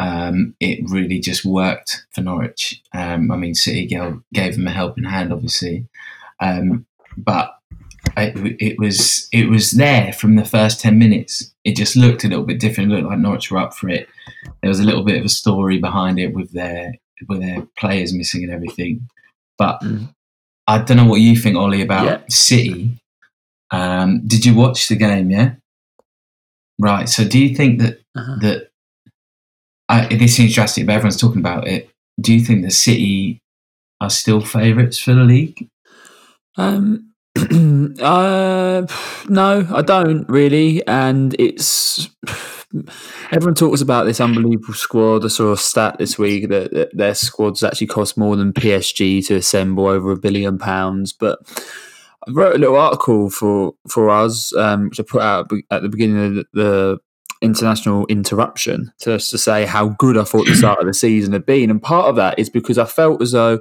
Um, 0.00 0.54
it 0.60 0.80
really 0.90 1.20
just 1.20 1.44
worked 1.44 2.06
for 2.14 2.22
Norwich. 2.22 2.82
Um, 2.94 3.30
I 3.30 3.36
mean, 3.36 3.54
City 3.54 3.86
gave, 3.86 4.18
gave 4.32 4.56
them 4.56 4.66
a 4.66 4.70
helping 4.70 5.04
hand, 5.04 5.32
obviously, 5.32 5.86
um, 6.40 6.86
but 7.16 7.54
it, 8.16 8.56
it 8.60 8.78
was 8.78 9.28
it 9.32 9.48
was 9.50 9.72
there 9.72 10.12
from 10.14 10.36
the 10.36 10.44
first 10.44 10.80
ten 10.80 10.98
minutes. 10.98 11.52
It 11.64 11.76
just 11.76 11.96
looked 11.96 12.24
a 12.24 12.28
little 12.28 12.44
bit 12.46 12.58
different. 12.60 12.90
It 12.90 12.94
looked 12.96 13.08
like 13.08 13.18
Norwich 13.18 13.50
were 13.50 13.58
up 13.58 13.74
for 13.74 13.88
it. 13.90 14.08
There 14.62 14.68
was 14.70 14.80
a 14.80 14.84
little 14.84 15.04
bit 15.04 15.18
of 15.18 15.24
a 15.26 15.28
story 15.28 15.78
behind 15.78 16.18
it 16.18 16.32
with 16.34 16.50
their 16.52 16.94
with 17.28 17.40
their 17.40 17.66
players 17.78 18.14
missing 18.14 18.42
and 18.44 18.52
everything, 18.52 19.08
but. 19.58 19.80
Mm. 19.82 20.14
I 20.66 20.78
don't 20.78 20.98
know 20.98 21.06
what 21.06 21.20
you 21.20 21.34
think, 21.34 21.56
Ollie, 21.56 21.82
about 21.82 22.04
Yeah. 22.04 22.20
City. 22.28 22.96
Um, 23.72 24.24
did 24.24 24.44
you 24.46 24.54
watch 24.54 24.86
the 24.86 24.94
game? 24.94 25.28
Yeah. 25.28 25.54
Right. 26.78 27.08
So, 27.08 27.26
do 27.26 27.40
you 27.44 27.56
think 27.56 27.80
that 27.80 28.00
Uh-huh. 28.14 28.36
that 28.42 28.69
I, 29.90 30.06
this 30.06 30.36
seems 30.36 30.54
drastic, 30.54 30.86
but 30.86 30.94
everyone's 30.94 31.20
talking 31.20 31.40
about 31.40 31.66
it? 31.66 31.90
Do 32.20 32.32
you 32.32 32.40
think 32.44 32.64
the 32.64 32.70
City 32.70 33.40
are 34.00 34.08
still 34.08 34.40
favourites 34.40 34.98
for 34.98 35.14
the 35.14 35.24
league? 35.24 35.68
Um, 36.56 37.12
uh, 37.36 38.86
no, 39.28 39.66
I 39.74 39.82
don't 39.82 40.28
really. 40.28 40.86
And 40.86 41.34
it's 41.40 42.08
everyone 43.32 43.56
talks 43.56 43.80
about 43.80 44.04
this 44.04 44.20
unbelievable 44.20 44.74
squad. 44.74 45.24
I 45.24 45.28
saw 45.28 45.52
a 45.52 45.56
stat 45.56 45.98
this 45.98 46.16
week 46.16 46.48
that, 46.50 46.72
that 46.72 46.96
their 46.96 47.16
squads 47.16 47.64
actually 47.64 47.88
cost 47.88 48.16
more 48.16 48.36
than 48.36 48.52
PSG 48.52 49.26
to 49.26 49.36
assemble, 49.36 49.88
over 49.88 50.12
a 50.12 50.16
billion 50.16 50.56
pounds. 50.56 51.12
But 51.12 51.40
I 52.28 52.30
wrote 52.30 52.54
a 52.54 52.58
little 52.58 52.76
article 52.76 53.28
for 53.28 53.74
for 53.88 54.08
us, 54.08 54.54
um, 54.54 54.90
which 54.90 55.00
I 55.00 55.02
put 55.02 55.22
out 55.22 55.50
at 55.72 55.82
the 55.82 55.88
beginning 55.88 56.24
of 56.26 56.34
the, 56.34 56.44
the 56.52 56.98
international 57.40 58.06
interruption, 58.06 58.92
just 59.00 59.30
to 59.30 59.38
say 59.38 59.64
how 59.64 59.88
good 59.98 60.18
I 60.18 60.24
thought 60.24 60.46
the 60.46 60.54
start 60.54 60.80
of 60.80 60.86
the 60.86 60.94
season 60.94 61.32
had 61.32 61.46
been. 61.46 61.70
And 61.70 61.82
part 61.82 62.06
of 62.06 62.16
that 62.16 62.38
is 62.38 62.50
because 62.50 62.78
I 62.78 62.84
felt 62.84 63.22
as 63.22 63.32
though 63.32 63.60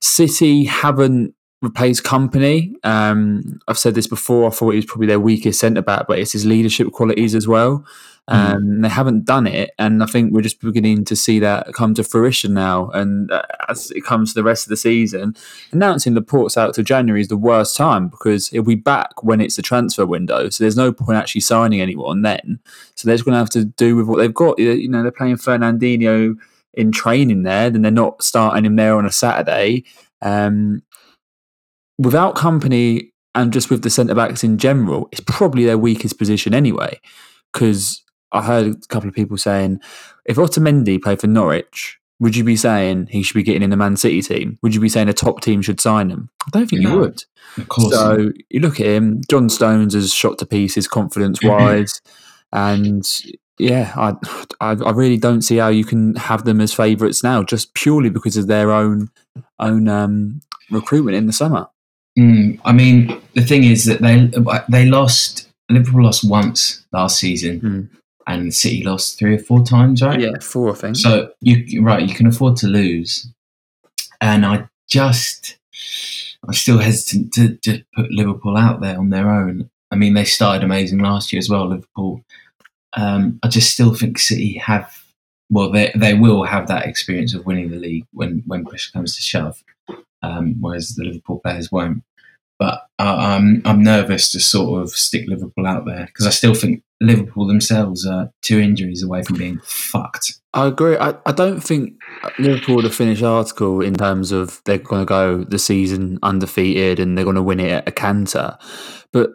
City 0.00 0.64
haven't 0.64 1.34
replaced 1.62 2.04
Kompany. 2.04 2.72
Um, 2.84 3.60
I've 3.68 3.78
said 3.78 3.94
this 3.94 4.06
before. 4.06 4.46
I 4.46 4.50
thought 4.50 4.70
he 4.70 4.76
was 4.76 4.86
probably 4.86 5.06
their 5.06 5.20
weakest 5.20 5.60
centre 5.60 5.82
back, 5.82 6.06
but 6.08 6.18
it's 6.18 6.32
his 6.32 6.46
leadership 6.46 6.92
qualities 6.92 7.34
as 7.34 7.46
well. 7.46 7.84
Um, 8.28 8.82
They 8.82 8.88
haven't 8.88 9.24
done 9.24 9.46
it, 9.46 9.72
and 9.78 10.02
I 10.02 10.06
think 10.06 10.32
we're 10.32 10.40
just 10.40 10.60
beginning 10.60 11.04
to 11.06 11.16
see 11.16 11.40
that 11.40 11.72
come 11.74 11.94
to 11.94 12.04
fruition 12.04 12.54
now. 12.54 12.88
And 12.90 13.30
uh, 13.30 13.42
as 13.68 13.90
it 13.90 14.04
comes 14.04 14.30
to 14.30 14.34
the 14.34 14.44
rest 14.44 14.66
of 14.66 14.70
the 14.70 14.76
season, 14.76 15.34
announcing 15.72 16.14
the 16.14 16.22
ports 16.22 16.56
out 16.56 16.74
to 16.74 16.82
January 16.84 17.20
is 17.20 17.28
the 17.28 17.36
worst 17.36 17.76
time 17.76 18.08
because 18.08 18.52
it'll 18.52 18.64
be 18.64 18.76
back 18.76 19.24
when 19.24 19.40
it's 19.40 19.56
the 19.56 19.62
transfer 19.62 20.06
window. 20.06 20.48
So 20.48 20.62
there's 20.62 20.76
no 20.76 20.92
point 20.92 21.18
actually 21.18 21.40
signing 21.40 21.80
anyone 21.80 22.22
then. 22.22 22.60
So 22.94 23.06
they're 23.06 23.16
just 23.16 23.24
going 23.24 23.34
to 23.34 23.38
have 23.38 23.50
to 23.50 23.64
do 23.64 23.96
with 23.96 24.06
what 24.06 24.18
they've 24.18 24.32
got. 24.32 24.58
You 24.58 24.88
know, 24.88 25.02
they're 25.02 25.10
playing 25.10 25.36
Fernandinho 25.36 26.36
in 26.74 26.92
training 26.92 27.42
there, 27.42 27.68
then 27.68 27.82
they're 27.82 27.90
not 27.90 28.22
starting 28.22 28.64
him 28.64 28.76
there 28.76 28.96
on 28.96 29.06
a 29.06 29.12
Saturday. 29.12 29.82
Um, 30.22 30.82
without 31.98 32.36
Kompany 32.36 33.10
and 33.34 33.52
just 33.52 33.70
with 33.70 33.82
the 33.82 33.90
centre 33.90 34.14
backs 34.14 34.44
in 34.44 34.56
general, 34.56 35.08
it's 35.10 35.20
probably 35.20 35.64
their 35.64 35.78
weakest 35.78 36.16
position 36.16 36.54
anyway. 36.54 37.00
Because 37.52 38.02
I 38.32 38.42
heard 38.42 38.66
a 38.66 38.74
couple 38.88 39.08
of 39.08 39.14
people 39.14 39.36
saying, 39.36 39.80
if 40.24 40.36
Otamendi 40.36 41.00
played 41.00 41.20
for 41.20 41.26
Norwich, 41.26 41.98
would 42.20 42.36
you 42.36 42.44
be 42.44 42.56
saying 42.56 43.08
he 43.10 43.22
should 43.22 43.34
be 43.34 43.42
getting 43.42 43.62
in 43.62 43.70
the 43.70 43.76
Man 43.76 43.96
City 43.96 44.20
team? 44.20 44.58
Would 44.62 44.74
you 44.74 44.80
be 44.80 44.90
saying 44.90 45.08
a 45.08 45.14
top 45.14 45.40
team 45.40 45.62
should 45.62 45.80
sign 45.80 46.10
him? 46.10 46.28
I 46.46 46.50
don't 46.50 46.68
think 46.68 46.82
you 46.82 46.98
would. 46.98 47.24
Of 47.56 47.68
course. 47.68 47.94
So 47.94 48.30
you 48.50 48.60
look 48.60 48.78
at 48.78 48.86
him, 48.86 49.22
John 49.28 49.48
Stones 49.48 49.94
has 49.94 50.12
shot 50.12 50.38
to 50.38 50.46
pieces 50.46 50.86
confidence 50.86 51.42
wise. 51.42 52.00
and 52.52 53.04
yeah, 53.58 53.92
I, 53.96 54.14
I 54.60 54.70
I 54.72 54.90
really 54.90 55.16
don't 55.16 55.42
see 55.42 55.56
how 55.56 55.68
you 55.68 55.84
can 55.84 56.14
have 56.16 56.44
them 56.44 56.60
as 56.60 56.72
favourites 56.72 57.22
now, 57.22 57.42
just 57.42 57.74
purely 57.74 58.10
because 58.10 58.36
of 58.36 58.46
their 58.46 58.70
own 58.70 59.08
own 59.58 59.88
um, 59.88 60.40
recruitment 60.70 61.16
in 61.16 61.26
the 61.26 61.32
summer. 61.32 61.68
Mm, 62.18 62.60
I 62.64 62.72
mean, 62.72 63.20
the 63.34 63.42
thing 63.42 63.64
is 63.64 63.84
that 63.86 64.00
they 64.02 64.30
they 64.68 64.86
lost. 64.86 65.46
Liverpool 65.68 66.02
lost 66.02 66.28
once 66.28 66.84
last 66.92 67.18
season, 67.18 67.60
Mm. 67.60 67.88
And 68.26 68.54
City 68.54 68.82
lost 68.82 69.18
three 69.18 69.34
or 69.34 69.38
four 69.38 69.64
times, 69.64 70.02
right? 70.02 70.20
Yeah, 70.20 70.38
four 70.40 70.70
I 70.70 70.74
think. 70.74 70.96
So 70.96 71.32
you 71.40 71.82
right, 71.82 72.06
you 72.06 72.14
can 72.14 72.26
afford 72.26 72.56
to 72.58 72.66
lose, 72.66 73.28
and 74.20 74.44
I 74.44 74.68
just 74.88 75.58
I'm 76.46 76.54
still 76.54 76.78
hesitant 76.78 77.32
to, 77.34 77.56
to 77.56 77.84
put 77.94 78.10
Liverpool 78.10 78.56
out 78.56 78.80
there 78.80 78.98
on 78.98 79.10
their 79.10 79.30
own. 79.30 79.70
I 79.90 79.96
mean, 79.96 80.14
they 80.14 80.24
started 80.24 80.62
amazing 80.64 81.00
last 81.00 81.32
year 81.32 81.38
as 81.38 81.48
well, 81.48 81.68
Liverpool. 81.68 82.24
Um, 82.94 83.38
I 83.42 83.48
just 83.48 83.72
still 83.72 83.94
think 83.94 84.18
City 84.18 84.54
have 84.54 85.00
well, 85.50 85.70
they 85.70 85.92
they 85.94 86.14
will 86.14 86.44
have 86.44 86.68
that 86.68 86.86
experience 86.86 87.34
of 87.34 87.44
winning 87.44 87.70
the 87.70 87.76
league 87.76 88.06
when 88.12 88.42
when 88.46 88.64
push 88.64 88.90
comes 88.90 89.16
to 89.16 89.22
shove, 89.22 89.62
um, 90.22 90.54
whereas 90.60 90.94
the 90.94 91.04
Liverpool 91.04 91.40
players 91.40 91.72
won't. 91.72 92.02
But 92.60 92.82
uh, 92.98 93.16
I'm 93.18 93.62
I'm 93.64 93.82
nervous 93.82 94.30
to 94.32 94.38
sort 94.38 94.82
of 94.82 94.90
stick 94.90 95.26
Liverpool 95.26 95.66
out 95.66 95.86
there 95.86 96.04
because 96.04 96.26
I 96.26 96.30
still 96.30 96.52
think 96.52 96.82
Liverpool 97.00 97.46
themselves 97.46 98.06
are 98.06 98.30
two 98.42 98.60
injuries 98.60 99.02
away 99.02 99.22
from 99.22 99.38
being 99.38 99.58
fucked. 99.64 100.34
I 100.52 100.66
agree. 100.66 100.98
I, 100.98 101.14
I 101.24 101.32
don't 101.32 101.60
think 101.60 101.94
Liverpool 102.38 102.82
the 102.82 102.90
finished 102.90 103.22
article 103.22 103.80
in 103.80 103.94
terms 103.94 104.30
of 104.30 104.60
they're 104.66 104.76
going 104.76 105.00
to 105.00 105.06
go 105.06 105.42
the 105.42 105.58
season 105.58 106.18
undefeated 106.22 107.00
and 107.00 107.16
they're 107.16 107.24
going 107.24 107.36
to 107.36 107.42
win 107.42 107.60
it 107.60 107.70
at 107.70 107.88
a 107.88 107.92
canter. 107.92 108.58
But 109.10 109.30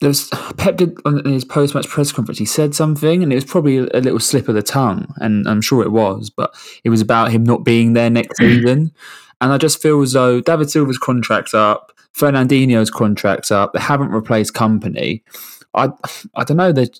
there's 0.00 0.28
Pep 0.56 0.76
did 0.76 0.96
on 1.04 1.24
his 1.24 1.44
post 1.44 1.72
match 1.72 1.86
press 1.86 2.10
conference. 2.10 2.40
He 2.40 2.46
said 2.46 2.74
something, 2.74 3.22
and 3.22 3.30
it 3.30 3.36
was 3.36 3.44
probably 3.44 3.78
a 3.78 4.00
little 4.00 4.18
slip 4.18 4.48
of 4.48 4.56
the 4.56 4.62
tongue, 4.62 5.14
and 5.18 5.46
I'm 5.46 5.62
sure 5.62 5.84
it 5.84 5.92
was. 5.92 6.30
But 6.30 6.52
it 6.82 6.90
was 6.90 7.00
about 7.00 7.30
him 7.30 7.44
not 7.44 7.64
being 7.64 7.92
there 7.92 8.10
next 8.10 8.38
season, 8.38 8.90
and 9.40 9.52
I 9.52 9.58
just 9.58 9.80
feel 9.80 10.02
as 10.02 10.14
though 10.14 10.40
David 10.40 10.68
Silva's 10.68 10.98
contract's 10.98 11.54
up, 11.54 11.92
Fernandinho's 12.16 12.90
contract's 12.90 13.50
up. 13.50 13.72
They 13.72 13.80
haven't 13.80 14.10
replaced 14.10 14.54
Kompany. 14.54 15.22
I 15.74 15.90
I 16.34 16.44
don't 16.44 16.56
know 16.56 16.72
that 16.72 16.98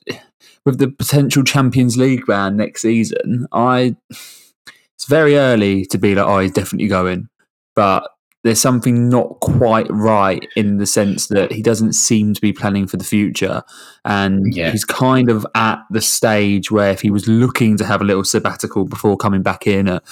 with 0.65 0.79
the 0.79 0.89
potential 0.89 1.43
Champions 1.43 1.97
League 1.97 2.27
ban 2.27 2.57
next 2.57 2.83
season, 2.83 3.47
I 3.53 3.97
it's 4.11 5.07
very 5.09 5.37
early 5.37 5.87
to 5.87 5.99
be 5.99 6.15
like, 6.15 6.27
oh, 6.27 6.41
he's 6.41 6.53
definitely 6.53 6.89
going. 6.89 7.29
But 7.75 8.11
there's 8.45 8.61
something 8.61 9.09
not 9.09 9.41
quite 9.41 9.87
right 9.91 10.47
in 10.55 10.79
the 10.79 10.87
sense 10.87 11.27
that 11.29 11.51
he 11.51 11.63
doesn't 11.63 11.95
seem 11.95 12.33
to 12.33 12.41
be 12.41 12.53
planning 12.53 12.87
for 12.87 12.97
the 12.97 13.05
future. 13.05 13.63
And 14.05 14.55
Yeah. 14.55 14.71
he's 14.71 14.85
kind 14.85 15.29
of 15.31 15.45
at 15.57 15.81
the 15.91 16.01
stage 16.01 16.71
where 16.71 16.91
if 16.93 17.01
he 17.01 17.11
was 17.11 17.27
looking 17.27 17.77
to 17.79 17.85
have 17.85 18.01
a 18.01 18.05
little 18.05 18.23
sabbatical 18.23 18.85
before 18.85 19.17
coming 19.17 19.43
back 19.43 19.67
in 19.67 19.89
at 19.89 20.05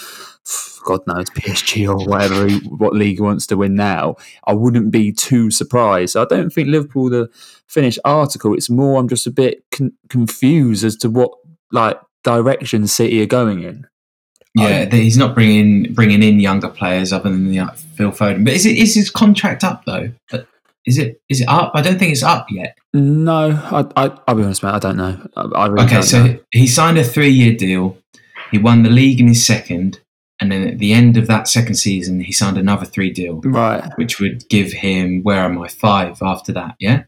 God 0.84 1.00
knows 1.06 1.30
PSG 1.30 1.86
or 1.88 1.96
whatever 2.06 2.46
he, 2.48 2.58
what 2.68 2.94
league 2.94 3.16
he 3.16 3.22
wants 3.22 3.46
to 3.46 3.56
win 3.56 3.74
now, 3.76 4.16
I 4.46 4.52
wouldn't 4.52 4.90
be 4.90 5.12
too 5.12 5.50
surprised. 5.50 6.16
I 6.16 6.24
don't 6.26 6.50
think 6.52 6.68
Liverpool 6.68 7.08
the 7.08 7.28
finished 7.68 7.98
article. 8.04 8.52
It's 8.54 8.68
more 8.68 8.98
I'm 9.00 9.08
just 9.08 9.26
a 9.26 9.30
bit 9.30 9.64
con- 9.70 9.92
confused 10.08 10.84
as 10.84 10.96
to 10.96 11.08
what 11.08 11.30
like 11.72 11.98
direction 12.24 12.86
City 12.88 13.22
are 13.22 13.26
going 13.26 13.62
in. 13.62 13.86
Yeah, 14.56 14.84
that 14.84 14.96
he's 14.96 15.16
not 15.18 15.34
bringing 15.34 15.92
bringing 15.94 16.22
in 16.22 16.38
younger 16.40 16.68
players 16.68 17.12
other 17.12 17.28
than 17.30 17.50
the, 17.50 17.58
uh, 17.58 17.70
Phil 17.96 18.12
Foden. 18.12 18.44
But 18.44 18.54
is 18.54 18.64
it 18.66 18.76
is 18.76 18.94
his 18.94 19.10
contract 19.10 19.64
up 19.64 19.84
though? 19.84 20.10
But 20.30 20.46
Is 20.86 20.96
it 20.98 21.20
is 21.28 21.40
it 21.40 21.48
up? 21.48 21.72
I 21.74 21.80
don't 21.82 21.98
think 21.98 22.12
it's 22.12 22.22
up 22.22 22.46
yet. 22.50 22.76
No, 22.92 23.50
I, 23.50 23.84
I 23.96 24.16
I'll 24.28 24.34
be 24.36 24.44
honest, 24.44 24.62
mate. 24.62 24.70
I 24.70 24.78
don't 24.78 24.96
know. 24.96 25.18
I, 25.36 25.40
I 25.42 25.66
really 25.66 25.84
Okay, 25.86 25.94
don't 25.94 26.02
so 26.04 26.24
know. 26.26 26.38
he 26.52 26.66
signed 26.68 26.98
a 26.98 27.04
three 27.04 27.30
year 27.30 27.54
deal. 27.56 27.98
He 28.52 28.58
won 28.58 28.82
the 28.84 28.90
league 28.90 29.18
in 29.18 29.26
his 29.26 29.44
second, 29.44 30.00
and 30.40 30.52
then 30.52 30.68
at 30.68 30.78
the 30.78 30.92
end 30.92 31.16
of 31.16 31.26
that 31.26 31.48
second 31.48 31.74
season, 31.74 32.20
he 32.20 32.30
signed 32.30 32.56
another 32.56 32.84
three 32.86 33.10
deal, 33.10 33.40
right. 33.42 33.90
which 33.96 34.20
would 34.20 34.48
give 34.48 34.70
him 34.72 35.22
where 35.24 35.40
am 35.40 35.60
I 35.60 35.66
five 35.66 36.18
after 36.22 36.52
that? 36.52 36.76
Yeah, 36.78 37.04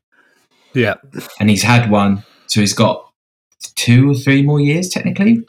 Yeah. 0.74 0.94
and 1.38 1.48
he's 1.48 1.62
had 1.62 1.90
one, 1.90 2.24
so 2.48 2.58
he's 2.60 2.72
got 2.72 3.04
two 3.76 4.10
or 4.10 4.14
three 4.14 4.42
more 4.42 4.58
years 4.60 4.88
technically, 4.88 5.44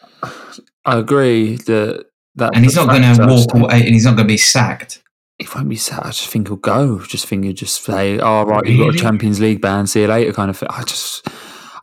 I 0.88 0.98
agree 0.98 1.58
that 1.58 2.06
that 2.36 2.56
and 2.56 2.63
he's 2.63 2.75
not 2.75 2.88
going 2.88 3.01
to 3.03 3.25
walk 3.27 3.53
away, 3.53 3.82
and 3.86 3.94
he's 3.94 4.06
not 4.06 4.15
going 4.15 4.27
to 4.27 4.34
be 4.34 4.38
sacked 4.38 5.03
he 5.39 5.48
won't 5.53 5.70
be 5.70 5.75
sacked. 5.75 6.06
I 6.06 6.10
just 6.10 6.27
think 6.29 6.48
he'll 6.48 6.58
go. 6.58 7.00
Just 7.01 7.27
think 7.27 7.44
he'll 7.44 7.53
just 7.53 7.84
say, 7.84 8.17
"Oh, 8.20 8.44
right, 8.44 8.65
you've 8.65 8.79
got 8.79 8.96
a 8.96 8.98
Champions 8.98 9.39
League 9.39 9.62
ban. 9.62 9.86
See 9.86 10.01
you 10.01 10.08
later." 10.08 10.34
Kind 10.34 10.50
of. 10.50 10.58
Thing. 10.58 10.70
I 10.72 10.84
just, 10.84 11.27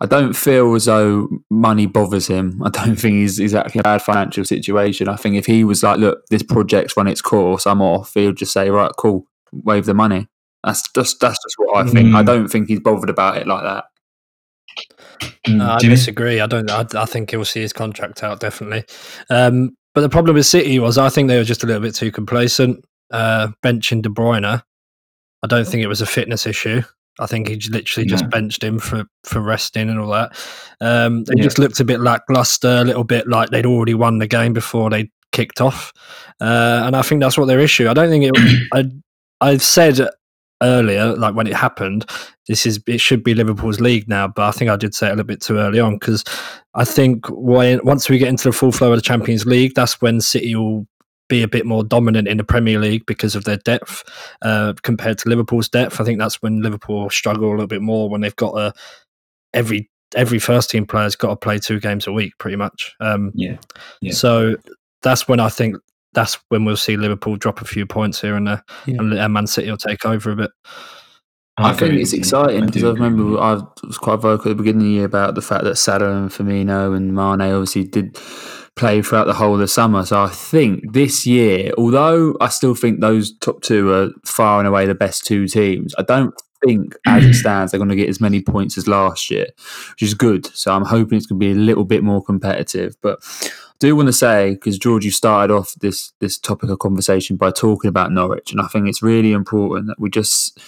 I 0.00 0.06
don't 0.06 0.34
feel 0.34 0.74
as 0.74 0.86
though 0.86 1.28
money 1.50 1.86
bothers 1.86 2.26
him. 2.26 2.60
I 2.64 2.70
don't 2.70 2.96
think 2.96 3.14
he's 3.14 3.38
exactly 3.38 3.78
in 3.78 3.80
a 3.80 3.84
bad 3.84 4.02
financial 4.02 4.44
situation. 4.44 5.08
I 5.08 5.14
think 5.16 5.36
if 5.36 5.46
he 5.46 5.62
was 5.62 5.84
like, 5.84 5.98
"Look, 5.98 6.26
this 6.30 6.42
project's 6.42 6.96
run 6.96 7.06
its 7.06 7.20
course. 7.22 7.64
I'm 7.64 7.80
off," 7.80 8.12
he'll 8.14 8.32
just 8.32 8.52
say, 8.52 8.70
"Right, 8.70 8.90
cool, 8.98 9.24
wave 9.52 9.84
the 9.86 9.94
money." 9.94 10.26
That's 10.64 10.82
just 10.92 11.20
that's 11.20 11.38
just 11.40 11.54
what 11.58 11.76
I 11.76 11.88
think. 11.88 12.12
I 12.14 12.22
Mm. 12.22 12.26
don't 12.26 12.48
think 12.48 12.68
he's 12.68 12.80
bothered 12.80 13.10
about 13.10 13.36
it 13.36 13.46
like 13.46 13.62
that. 13.62 13.84
Mm, 15.46 15.60
I 15.60 15.78
Jimmy? 15.78 15.94
disagree. 15.94 16.40
I 16.40 16.46
don't. 16.46 16.70
I, 16.70 16.84
I 16.94 17.04
think 17.04 17.30
he'll 17.30 17.44
see 17.44 17.60
his 17.60 17.72
contract 17.72 18.22
out 18.22 18.40
definitely. 18.40 18.84
Um, 19.30 19.76
but 19.94 20.00
the 20.00 20.08
problem 20.08 20.34
with 20.34 20.46
City 20.46 20.78
was 20.78 20.98
I 20.98 21.08
think 21.08 21.28
they 21.28 21.36
were 21.38 21.44
just 21.44 21.62
a 21.62 21.66
little 21.66 21.82
bit 21.82 21.94
too 21.94 22.10
complacent. 22.10 22.84
Uh, 23.12 23.48
benching 23.62 24.02
De 24.02 24.08
Bruyne, 24.08 24.44
I 25.42 25.46
don't 25.46 25.66
think 25.66 25.82
it 25.82 25.86
was 25.88 26.00
a 26.00 26.06
fitness 26.06 26.46
issue. 26.46 26.82
I 27.20 27.26
think 27.26 27.46
he 27.48 27.60
literally 27.70 28.06
just 28.06 28.28
benched 28.30 28.64
him 28.64 28.80
for, 28.80 29.04
for 29.22 29.40
resting 29.40 29.88
and 29.88 30.00
all 30.00 30.10
that. 30.10 30.32
Um, 30.80 31.22
they 31.24 31.34
Yeah. 31.36 31.44
just 31.44 31.58
looked 31.60 31.78
a 31.78 31.84
bit 31.84 32.00
lackluster, 32.00 32.66
a 32.78 32.82
little 32.84 33.04
bit 33.04 33.28
like 33.28 33.50
they'd 33.50 33.66
already 33.66 33.94
won 33.94 34.18
the 34.18 34.26
game 34.26 34.52
before 34.52 34.90
they 34.90 35.10
kicked 35.30 35.60
off. 35.60 35.92
Uh, 36.40 36.82
and 36.84 36.96
I 36.96 37.02
think 37.02 37.20
that's 37.20 37.38
what 37.38 37.44
their 37.46 37.60
issue. 37.60 37.88
I 37.88 37.94
don't 37.94 38.08
think 38.10 38.24
it. 38.24 38.68
I 38.74 38.84
I've 39.40 39.62
said 39.62 40.00
earlier, 40.60 41.14
like 41.14 41.36
when 41.36 41.46
it 41.46 41.54
happened, 41.54 42.04
this 42.48 42.66
is 42.66 42.80
it 42.86 43.00
should 43.00 43.24
be 43.24 43.34
Liverpool's 43.34 43.80
league 43.80 44.08
now, 44.08 44.28
but 44.28 44.42
I 44.42 44.50
think 44.50 44.70
I 44.70 44.76
did 44.76 44.94
say 44.94 45.06
it 45.06 45.10
a 45.10 45.12
little 45.12 45.24
bit 45.26 45.40
too 45.40 45.58
early 45.58 45.80
on 45.80 45.94
because 45.94 46.24
I 46.74 46.84
think 46.84 47.26
when 47.30 47.80
once 47.84 48.08
we 48.08 48.18
get 48.18 48.28
into 48.28 48.48
the 48.48 48.52
full 48.52 48.72
flow 48.72 48.92
of 48.92 48.98
the 48.98 49.02
Champions 49.02 49.46
League, 49.46 49.74
that's 49.74 50.00
when 50.02 50.20
City 50.20 50.54
will 50.54 50.86
be 51.28 51.42
a 51.42 51.48
bit 51.48 51.64
more 51.64 51.82
dominant 51.82 52.28
in 52.28 52.36
the 52.36 52.44
Premier 52.44 52.78
League 52.78 53.06
because 53.06 53.34
of 53.34 53.44
their 53.44 53.56
depth 53.56 54.04
uh, 54.42 54.74
compared 54.82 55.16
to 55.18 55.28
Liverpool's 55.30 55.70
depth. 55.70 55.98
I 56.00 56.04
think 56.04 56.18
that's 56.18 56.42
when 56.42 56.60
Liverpool 56.60 57.08
struggle 57.08 57.48
a 57.48 57.52
little 57.52 57.66
bit 57.66 57.80
more 57.80 58.10
when 58.10 58.20
they've 58.20 58.36
got 58.36 58.54
a 58.58 58.72
every 59.54 59.90
every 60.14 60.38
first 60.38 60.70
team 60.70 60.86
player's 60.86 61.16
got 61.16 61.30
to 61.30 61.36
play 61.36 61.58
two 61.58 61.80
games 61.80 62.06
a 62.06 62.12
week 62.12 62.34
pretty 62.38 62.56
much. 62.56 62.94
Um, 63.00 63.32
Yeah. 63.34 63.56
Yeah. 64.00 64.12
So 64.12 64.56
that's 65.02 65.26
when 65.26 65.40
I 65.40 65.48
think 65.48 65.76
that's 66.12 66.38
when 66.50 66.64
we'll 66.64 66.76
see 66.76 66.96
Liverpool 66.96 67.36
drop 67.36 67.60
a 67.60 67.64
few 67.64 67.86
points 67.86 68.20
here 68.20 68.36
and 68.36 68.46
there, 68.46 68.62
Yeah. 68.86 68.96
and 68.98 69.18
uh, 69.18 69.28
Man 69.28 69.46
City 69.46 69.70
will 69.70 69.76
take 69.78 70.04
over 70.06 70.30
a 70.30 70.36
bit. 70.36 70.50
I, 71.56 71.72
agree 71.72 71.88
think 71.88 72.00
it's 72.00 72.12
exciting 72.12 72.66
because 72.66 72.82
do 72.82 72.90
I 72.90 72.92
remember. 72.94 73.38
I 73.38 73.62
was 73.84 73.98
quite 73.98 74.16
vocal 74.16 74.50
at 74.50 74.56
the 74.56 74.62
beginning 74.62 74.82
of 74.82 74.86
the 74.86 74.92
year 74.94 75.04
about 75.04 75.34
the 75.36 75.42
fact 75.42 75.64
that 75.64 75.76
Salah 75.76 76.10
and 76.10 76.30
Firmino 76.30 76.96
and 76.96 77.14
Mane 77.14 77.52
obviously 77.52 77.84
did 77.84 78.18
play 78.76 79.02
throughout 79.02 79.26
the 79.26 79.34
whole 79.34 79.54
of 79.54 79.60
the 79.60 79.68
summer. 79.68 80.04
So 80.04 80.20
I 80.20 80.28
think 80.28 80.92
this 80.92 81.26
year, 81.26 81.70
although 81.78 82.36
I 82.40 82.48
still 82.48 82.74
think 82.74 83.00
those 83.00 83.36
top 83.38 83.62
two 83.62 83.92
are 83.92 84.08
far 84.24 84.58
and 84.58 84.66
away 84.66 84.86
the 84.86 84.96
best 84.96 85.24
two 85.24 85.46
teams, 85.46 85.94
I 85.96 86.02
don't 86.02 86.34
think 86.66 86.96
as 87.06 87.24
it 87.24 87.34
stands 87.34 87.70
they're 87.70 87.78
going 87.78 87.90
to 87.90 87.96
get 87.96 88.08
as 88.08 88.20
many 88.20 88.40
points 88.40 88.76
as 88.76 88.88
last 88.88 89.30
year, 89.30 89.46
which 89.92 90.02
is 90.02 90.14
good. 90.14 90.46
So 90.46 90.74
I'm 90.74 90.84
hoping 90.84 91.18
it's 91.18 91.26
going 91.26 91.38
to 91.38 91.46
be 91.46 91.52
a 91.52 91.54
little 91.54 91.84
bit 91.84 92.02
more 92.02 92.22
competitive. 92.22 92.96
But 93.00 93.20
I 93.44 93.76
do 93.78 93.94
want 93.94 94.08
to 94.08 94.12
say 94.12 94.54
because 94.54 94.76
George, 94.76 95.04
you 95.04 95.12
started 95.12 95.54
off 95.54 95.74
this 95.74 96.12
this 96.18 96.36
topic 96.36 96.70
of 96.70 96.80
conversation 96.80 97.36
by 97.36 97.52
talking 97.52 97.88
about 97.88 98.10
Norwich, 98.10 98.50
and 98.50 98.60
I 98.60 98.66
think 98.66 98.88
it's 98.88 99.02
really 99.02 99.32
important 99.32 99.86
that 99.86 100.00
we 100.00 100.10
just 100.10 100.58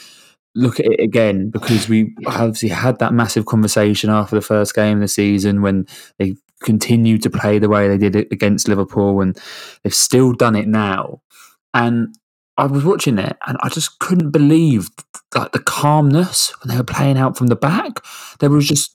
look 0.57 0.81
at 0.81 0.87
it 0.87 1.01
again 1.01 1.51
because 1.51 1.89
we 1.89 2.15
obviously 2.27 2.71
had 2.71 2.99
that 2.99 3.13
massive 3.13 3.47
conversation 3.47 4.11
after 4.11 4.35
the 4.35 4.43
first 4.43 4.75
game 4.75 4.99
of 4.99 5.03
the 5.03 5.09
season 5.09 5.63
when 5.63 5.87
they 6.19 6.35
continued 6.63 7.23
to 7.23 7.31
play 7.31 7.59
the 7.59 7.69
way 7.69 7.87
they 7.87 7.99
did 7.99 8.17
it 8.17 8.29
against 8.33 8.67
Liverpool, 8.69 9.21
and 9.21 9.39
they've 9.85 9.95
still 9.95 10.33
done 10.33 10.57
it 10.57 10.67
now. 10.67 11.21
And 11.75 12.17
I 12.57 12.65
was 12.67 12.85
watching 12.85 13.19
it, 13.19 13.37
and 13.47 13.59
I 13.63 13.69
just 13.69 13.99
couldn't 13.99 14.31
believe 14.31 14.89
like 15.35 15.53
the 15.53 15.59
calmness 15.59 16.53
when 16.63 16.71
they 16.73 16.79
were 16.79 16.85
playing 16.85 17.19
out 17.19 17.37
from 17.37 17.49
the 17.49 17.57
back. 17.57 18.01
There 18.41 18.51
was 18.51 18.67
just, 18.67 18.93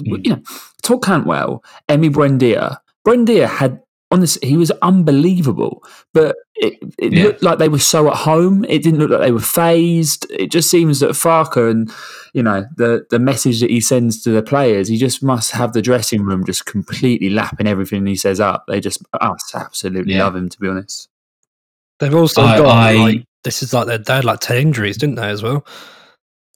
Mm. 0.00 0.24
you 0.24 0.30
know, 0.36 0.42
talk 0.84 1.04
Cantwell, 1.04 1.64
Emi 1.88 2.10
Buendia. 2.12 2.76
Buendia 3.04 3.48
had 3.48 3.80
honestly, 4.10 4.48
he 4.48 4.56
was 4.56 4.70
unbelievable, 4.82 5.82
but 6.12 6.36
it, 6.56 6.74
it 6.98 7.12
Yeah. 7.12 7.24
looked 7.24 7.42
like 7.42 7.58
they 7.58 7.68
were 7.68 7.78
so 7.78 8.08
at 8.10 8.16
home. 8.16 8.64
It 8.68 8.82
didn't 8.82 8.98
look 9.00 9.10
like 9.10 9.20
they 9.20 9.30
were 9.32 9.40
phased. 9.40 10.26
It 10.30 10.50
just 10.50 10.68
seems 10.70 11.00
that 11.00 11.10
Farke 11.12 11.70
and 11.70 11.90
you 12.34 12.42
know 12.42 12.66
the 12.76 13.06
the 13.10 13.18
message 13.18 13.60
that 13.60 13.70
he 13.70 13.80
sends 13.80 14.22
to 14.22 14.30
the 14.30 14.42
players, 14.42 14.88
he 14.88 14.96
just 14.96 15.22
must 15.22 15.52
have 15.52 15.72
the 15.72 15.82
dressing 15.82 16.22
room 16.22 16.44
just 16.44 16.66
completely 16.66 17.30
lapping 17.30 17.66
everything 17.66 18.06
he 18.06 18.16
says 18.16 18.40
up. 18.40 18.64
They 18.68 18.80
just 18.80 19.02
us 19.20 19.52
absolutely 19.54 20.14
Yeah. 20.14 20.24
love 20.24 20.36
him, 20.36 20.48
to 20.48 20.58
be 20.60 20.68
honest. 20.68 21.08
They've 21.98 22.14
also 22.14 22.42
I- 22.42 22.58
got 22.58 22.66
I- 22.76 22.94
like 22.94 23.24
this 23.44 23.62
is 23.62 23.72
like 23.72 23.86
their 23.86 23.98
they 23.98 24.14
had 24.16 24.24
like 24.24 24.40
ten 24.40 24.56
injuries, 24.58 24.96
didn't 24.98 25.14
they? 25.16 25.28
As 25.30 25.42
well, 25.42 25.64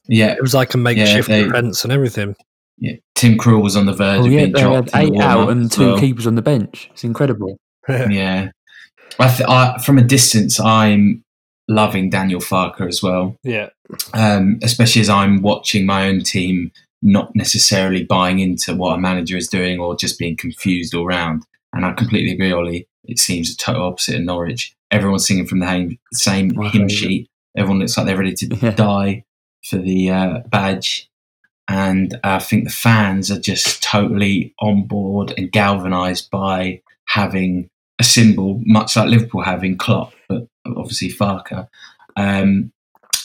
Yeah, 0.07 0.33
it 0.33 0.41
was 0.41 0.53
like 0.53 0.73
a 0.73 0.77
makeshift 0.77 1.27
they- 1.29 1.43
defense 1.43 1.83
and 1.83 1.91
everything. 1.93 2.35
Yeah. 2.77 2.93
Tim 3.15 3.37
Krul 3.37 3.63
was 3.63 3.75
on 3.77 3.85
the 3.85 3.93
verge 3.93 4.19
Oh 4.21 4.25
of 4.25 4.31
yeah, 4.31 4.39
being 4.41 4.51
they 4.53 4.61
dropped. 4.61 4.93
in 4.93 4.99
eight 5.15 5.21
out 5.21 5.49
and 5.49 5.71
two 5.71 5.87
well. 5.87 5.99
keepers 5.99 6.27
on 6.27 6.35
the 6.35 6.41
bench. 6.41 6.89
It's 6.93 7.03
incredible. 7.03 7.57
Yeah, 7.87 8.49
I, 9.19 9.27
th- 9.29 9.47
I 9.47 9.77
from 9.77 9.97
a 9.99 10.03
distance, 10.03 10.59
I'm 10.59 11.23
loving 11.67 12.09
Daniel 12.09 12.39
Farke 12.41 12.81
as 12.87 13.01
well. 13.03 13.37
yeah, 13.43 13.69
um, 14.13 14.59
especially 14.63 15.01
as 15.01 15.09
I'm 15.09 15.41
watching 15.43 15.85
my 15.85 16.07
own 16.07 16.21
team 16.23 16.71
not 17.03 17.35
necessarily 17.35 18.03
buying 18.03 18.39
into 18.39 18.73
what 18.75 18.95
a 18.95 18.97
manager 18.97 19.37
is 19.37 19.47
doing 19.47 19.79
or 19.79 19.95
just 19.95 20.17
being 20.17 20.35
confused 20.35 20.95
all 20.95 21.05
round. 21.05 21.43
And 21.73 21.85
I 21.85 21.93
completely 21.93 22.31
agree, 22.33 22.51
Ollie. 22.51 22.87
It 23.03 23.19
seems 23.19 23.55
the 23.55 23.61
total 23.63 23.83
opposite 23.85 24.15
in 24.15 24.25
Norwich. 24.25 24.73
Everyone's 24.89 25.27
singing 25.27 25.45
from 25.45 25.59
the 25.59 25.67
same, 25.67 25.99
same 26.13 26.49
hymn 26.71 26.89
sheet. 26.89 27.29
Everyone 27.55 27.79
looks 27.79 27.95
like 27.97 28.07
they're 28.07 28.17
ready 28.17 28.33
to 28.33 28.55
Yeah. 28.61 28.71
die 28.71 29.23
for 29.69 29.77
the 29.77 30.09
uh, 30.09 30.39
badge. 30.49 31.07
And 31.67 32.19
I 32.23 32.39
think 32.39 32.63
the 32.63 32.69
fans 32.69 33.31
are 33.31 33.39
just 33.39 33.81
totally 33.81 34.53
on 34.59 34.83
board 34.83 35.33
and 35.37 35.51
galvanised 35.51 36.29
by 36.29 36.81
having 37.07 37.69
a 37.99 38.03
symbol, 38.03 38.61
much 38.65 38.95
like 38.95 39.09
Liverpool 39.09 39.41
having 39.41 39.77
Klopp, 39.77 40.13
but 40.29 40.47
obviously 40.65 41.09
Farke. 41.09 41.67
Um, 42.15 42.71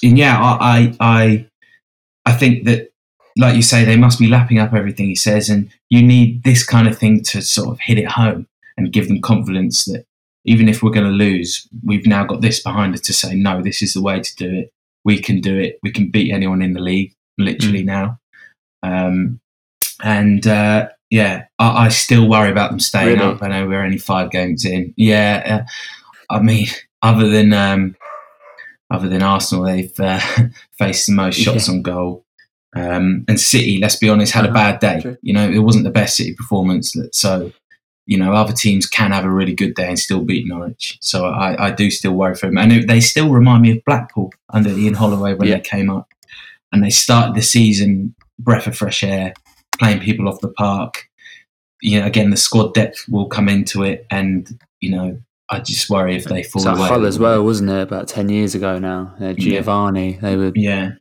and 0.02 0.18
yeah, 0.18 0.40
I, 0.40 0.56
I, 0.60 0.96
I, 1.00 1.46
I 2.24 2.32
think 2.32 2.64
that, 2.64 2.92
like 3.36 3.56
you 3.56 3.62
say, 3.62 3.84
they 3.84 3.96
must 3.96 4.18
be 4.18 4.28
lapping 4.28 4.58
up 4.58 4.72
everything 4.72 5.06
he 5.06 5.14
says, 5.14 5.48
and 5.48 5.70
you 5.88 6.02
need 6.02 6.42
this 6.42 6.64
kind 6.64 6.88
of 6.88 6.98
thing 6.98 7.22
to 7.24 7.42
sort 7.42 7.68
of 7.68 7.80
hit 7.80 7.98
it 7.98 8.08
home 8.08 8.46
and 8.76 8.92
give 8.92 9.08
them 9.08 9.20
confidence 9.20 9.84
that 9.84 10.06
even 10.44 10.68
if 10.68 10.82
we're 10.82 10.90
going 10.90 11.06
to 11.06 11.12
lose, 11.12 11.68
we've 11.84 12.06
now 12.06 12.24
got 12.24 12.40
this 12.40 12.62
behind 12.62 12.94
us 12.94 13.00
to 13.02 13.12
say, 13.12 13.34
no, 13.34 13.60
this 13.60 13.82
is 13.82 13.92
the 13.92 14.02
way 14.02 14.20
to 14.20 14.36
do 14.36 14.50
it. 14.50 14.72
We 15.04 15.20
can 15.20 15.40
do 15.40 15.58
it. 15.58 15.78
We 15.82 15.92
can 15.92 16.10
beat 16.10 16.32
anyone 16.32 16.62
in 16.62 16.72
the 16.72 16.80
league, 16.80 17.14
literally 17.38 17.82
now. 17.82 18.18
Um, 18.82 19.40
and 20.02 20.46
uh, 20.46 20.88
yeah, 21.10 21.44
I, 21.58 21.86
I 21.86 21.88
still 21.88 22.28
worry 22.28 22.50
about 22.50 22.70
them 22.70 22.80
staying 22.80 23.18
Really? 23.18 23.32
up. 23.34 23.42
I 23.42 23.48
know 23.48 23.66
we're 23.66 23.82
only 23.84 23.98
five 23.98 24.30
games 24.30 24.64
in. 24.64 24.94
Yeah, 24.96 25.64
uh, 26.30 26.34
I 26.34 26.40
mean, 26.40 26.66
other 27.02 27.28
than 27.28 27.52
um, 27.52 27.96
other 28.90 29.08
than 29.08 29.22
Arsenal, 29.22 29.64
they've 29.64 29.98
uh, 30.00 30.20
faced 30.78 31.06
the 31.06 31.12
most 31.12 31.36
shots 31.38 31.68
on 31.68 31.82
goal. 31.82 32.24
Um, 32.74 33.24
and 33.28 33.38
City, 33.40 33.78
let's 33.80 33.96
be 33.96 34.08
honest, 34.08 34.32
had 34.32 34.44
a 34.44 34.48
Uh-huh, 34.48 34.54
bad 34.54 34.78
day. 34.80 35.00
true. 35.00 35.16
You 35.22 35.32
know, 35.34 35.48
it 35.50 35.58
wasn't 35.58 35.84
the 35.84 35.90
best 35.90 36.16
City 36.16 36.34
performance. 36.34 36.92
that- 36.92 37.14
So, 37.14 37.52
you 38.06 38.16
know, 38.16 38.32
other 38.32 38.52
teams 38.52 38.86
can 38.86 39.10
have 39.10 39.24
a 39.24 39.30
really 39.30 39.54
good 39.54 39.74
day 39.74 39.88
and 39.88 39.98
still 39.98 40.20
beat 40.24 40.46
Norwich. 40.46 40.96
So 41.00 41.26
I, 41.26 41.66
I 41.66 41.70
do 41.72 41.90
still 41.90 42.12
worry 42.12 42.36
for 42.36 42.46
them. 42.46 42.58
And 42.58 42.88
they 42.88 43.00
still 43.00 43.28
remind 43.30 43.62
me 43.62 43.72
of 43.72 43.84
Blackpool 43.84 44.32
under 44.52 44.70
Ian 44.70 44.94
Holloway 44.94 45.34
when 45.34 45.48
Yeah. 45.48 45.56
they 45.56 45.60
came 45.62 45.90
up. 45.90 46.08
And 46.72 46.82
they 46.84 46.90
started 46.90 47.34
the 47.34 47.42
season 47.42 48.14
breath 48.40 48.66
of 48.66 48.76
fresh 48.76 49.02
air, 49.02 49.32
playing 49.78 50.00
people 50.00 50.28
off 50.28 50.40
the 50.40 50.48
park. 50.48 51.06
You 51.82 52.00
know, 52.00 52.06
again, 52.06 52.30
the 52.30 52.36
squad 52.36 52.74
depth 52.74 53.06
will 53.08 53.26
come 53.28 53.48
into 53.48 53.82
it. 53.82 54.06
And, 54.10 54.48
you 54.80 54.90
know, 54.90 55.18
I 55.48 55.60
just 55.60 55.88
worry 55.90 56.14
if 56.16 56.24
they 56.24 56.42
fall 56.42 56.60
It's 56.60 56.66
like 56.66 56.76
away. 56.78 56.88
Hull 56.88 57.06
as 57.06 57.18
well, 57.18 57.42
wasn't 57.42 57.70
it? 57.70 57.80
About 57.82 58.06
ten 58.08 58.28
years 58.28 58.54
ago 58.54 58.78
now. 58.78 59.14
Uh, 59.20 59.32
Giovanni, 59.32 60.18
they 60.20 60.36
were 60.36 60.52
Yeah. 60.54 60.92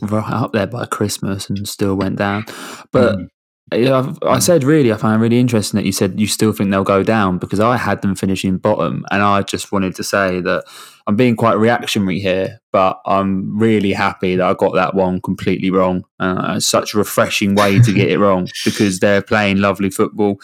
right 0.00 0.32
up 0.32 0.52
there 0.52 0.66
by 0.66 0.86
Christmas 0.86 1.50
and 1.50 1.66
still 1.68 1.94
went 1.96 2.16
down. 2.16 2.44
But 2.92 3.16
Mm. 3.18 3.28
Yeah, 3.72 3.98
I've, 3.98 4.18
I 4.22 4.38
said 4.38 4.64
really, 4.64 4.92
I 4.92 4.96
find 4.96 5.20
it 5.20 5.22
really 5.22 5.38
interesting 5.38 5.78
that 5.78 5.86
you 5.86 5.92
said 5.92 6.18
you 6.18 6.26
still 6.26 6.52
think 6.52 6.70
they'll 6.70 6.84
go 6.84 7.02
down 7.02 7.38
because 7.38 7.60
I 7.60 7.76
had 7.76 8.02
them 8.02 8.14
finishing 8.14 8.58
bottom, 8.58 9.04
and 9.10 9.22
I 9.22 9.42
just 9.42 9.72
wanted 9.72 9.94
to 9.96 10.04
say 10.04 10.40
that 10.40 10.64
I'm 11.06 11.16
being 11.16 11.36
quite 11.36 11.54
reactionary 11.54 12.20
here, 12.20 12.60
but 12.70 13.00
I'm 13.06 13.58
really 13.58 13.92
happy 13.92 14.36
that 14.36 14.46
I 14.46 14.54
got 14.54 14.74
that 14.74 14.94
one 14.94 15.20
completely 15.20 15.70
wrong. 15.70 16.04
Uh, 16.20 16.54
it's 16.56 16.66
such 16.66 16.94
a 16.94 16.98
refreshing 16.98 17.54
way 17.54 17.80
to 17.80 17.92
get 17.92 18.10
it 18.10 18.18
wrong 18.20 18.48
because 18.64 19.00
they're 19.00 19.22
playing 19.22 19.58
lovely 19.58 19.90
football, 19.90 20.38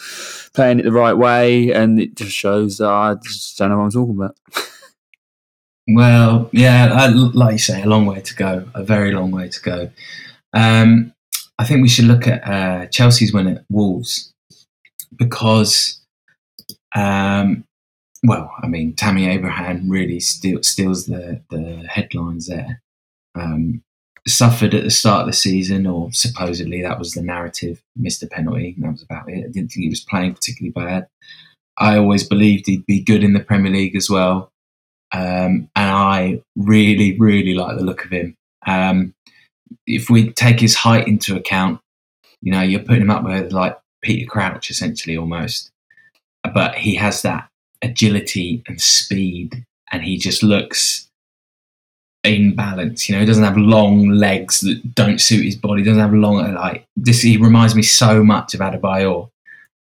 playing 0.53 0.79
it 0.79 0.83
the 0.83 0.91
right 0.91 1.17
way, 1.17 1.71
and 1.71 1.99
it 1.99 2.15
just 2.15 2.33
shows 2.33 2.77
that 2.77 2.89
I 2.89 3.15
just 3.23 3.57
don't 3.57 3.69
know 3.69 3.77
what 3.77 3.85
I'm 3.85 3.91
talking 3.91 4.15
about. 4.15 4.35
Well, 5.91 6.49
yeah, 6.51 6.93
I, 6.93 7.07
like 7.07 7.53
you 7.53 7.57
say, 7.57 7.81
a 7.81 7.87
long 7.87 8.05
way 8.05 8.21
to 8.21 8.35
go, 8.35 8.67
a 8.75 8.83
very 8.83 9.11
long 9.11 9.31
way 9.31 9.49
to 9.49 9.61
go. 9.61 9.89
Um, 10.53 11.13
I 11.59 11.65
think 11.65 11.81
we 11.81 11.89
should 11.89 12.05
look 12.05 12.25
at 12.25 12.43
uh, 12.47 12.87
Chelsea's 12.87 13.33
win 13.33 13.47
at 13.47 13.65
Wolves 13.69 14.33
because 15.15 15.99
um, 16.95 17.65
well, 18.23 18.51
I 18.61 18.67
mean, 18.67 18.95
Tammy 18.95 19.27
Abraham 19.27 19.89
really 19.89 20.19
steal, 20.19 20.61
steals 20.63 21.05
the 21.05 21.41
the 21.49 21.85
headlines 21.87 22.47
there. 22.47 22.81
Um, 23.35 23.81
suffered 24.27 24.73
at 24.73 24.83
the 24.83 24.91
start 24.91 25.21
of 25.21 25.27
the 25.27 25.33
season, 25.33 25.87
or 25.87 26.11
supposedly 26.11 26.81
that 26.81 26.99
was 26.99 27.13
the 27.13 27.21
narrative. 27.21 27.81
Missed 27.95 28.23
a 28.23 28.27
penalty, 28.27 28.75
that 28.79 28.91
was 28.91 29.03
about 29.03 29.29
it. 29.29 29.37
I 29.37 29.51
didn't 29.51 29.69
think 29.69 29.83
he 29.83 29.89
was 29.89 30.03
playing 30.03 30.33
particularly 30.33 30.71
bad. 30.71 31.07
I 31.77 31.97
always 31.97 32.27
believed 32.27 32.67
he'd 32.67 32.85
be 32.85 33.01
good 33.01 33.23
in 33.23 33.33
the 33.33 33.39
Premier 33.39 33.71
League 33.71 33.95
as 33.95 34.09
well, 34.09 34.51
um, 35.13 35.69
and 35.75 35.89
I 35.91 36.41
really, 36.57 37.17
really 37.17 37.53
like 37.53 37.77
the 37.77 37.83
look 37.83 38.03
of 38.03 38.11
him. 38.11 38.35
Um, 38.67 39.13
if 39.85 40.09
we 40.09 40.31
take 40.31 40.59
his 40.59 40.75
height 40.75 41.07
into 41.07 41.35
account, 41.35 41.79
you 42.41 42.51
know, 42.51 42.61
you're 42.61 42.81
putting 42.81 43.01
him 43.01 43.11
up 43.11 43.23
with 43.23 43.51
like 43.51 43.77
Peter 44.01 44.29
Crouch 44.29 44.69
essentially 44.69 45.17
almost, 45.17 45.71
but 46.53 46.75
he 46.75 46.95
has 46.95 47.21
that 47.23 47.49
agility 47.81 48.63
and 48.67 48.81
speed, 48.81 49.65
and 49.91 50.03
he 50.03 50.17
just 50.17 50.43
looks 50.43 51.09
in 52.23 52.55
balance. 52.55 53.07
You 53.07 53.15
know, 53.15 53.21
he 53.21 53.25
doesn't 53.25 53.43
have 53.43 53.57
long 53.57 54.09
legs 54.09 54.61
that 54.61 54.95
don't 54.95 55.19
suit 55.19 55.45
his 55.45 55.55
body. 55.55 55.81
He 55.81 55.85
doesn't 55.85 56.01
have 56.01 56.13
long 56.13 56.53
like 56.53 56.85
this. 56.95 57.21
He 57.21 57.37
reminds 57.37 57.75
me 57.75 57.81
so 57.83 58.23
much 58.23 58.53
of 58.53 58.59
Adebayor, 58.61 59.29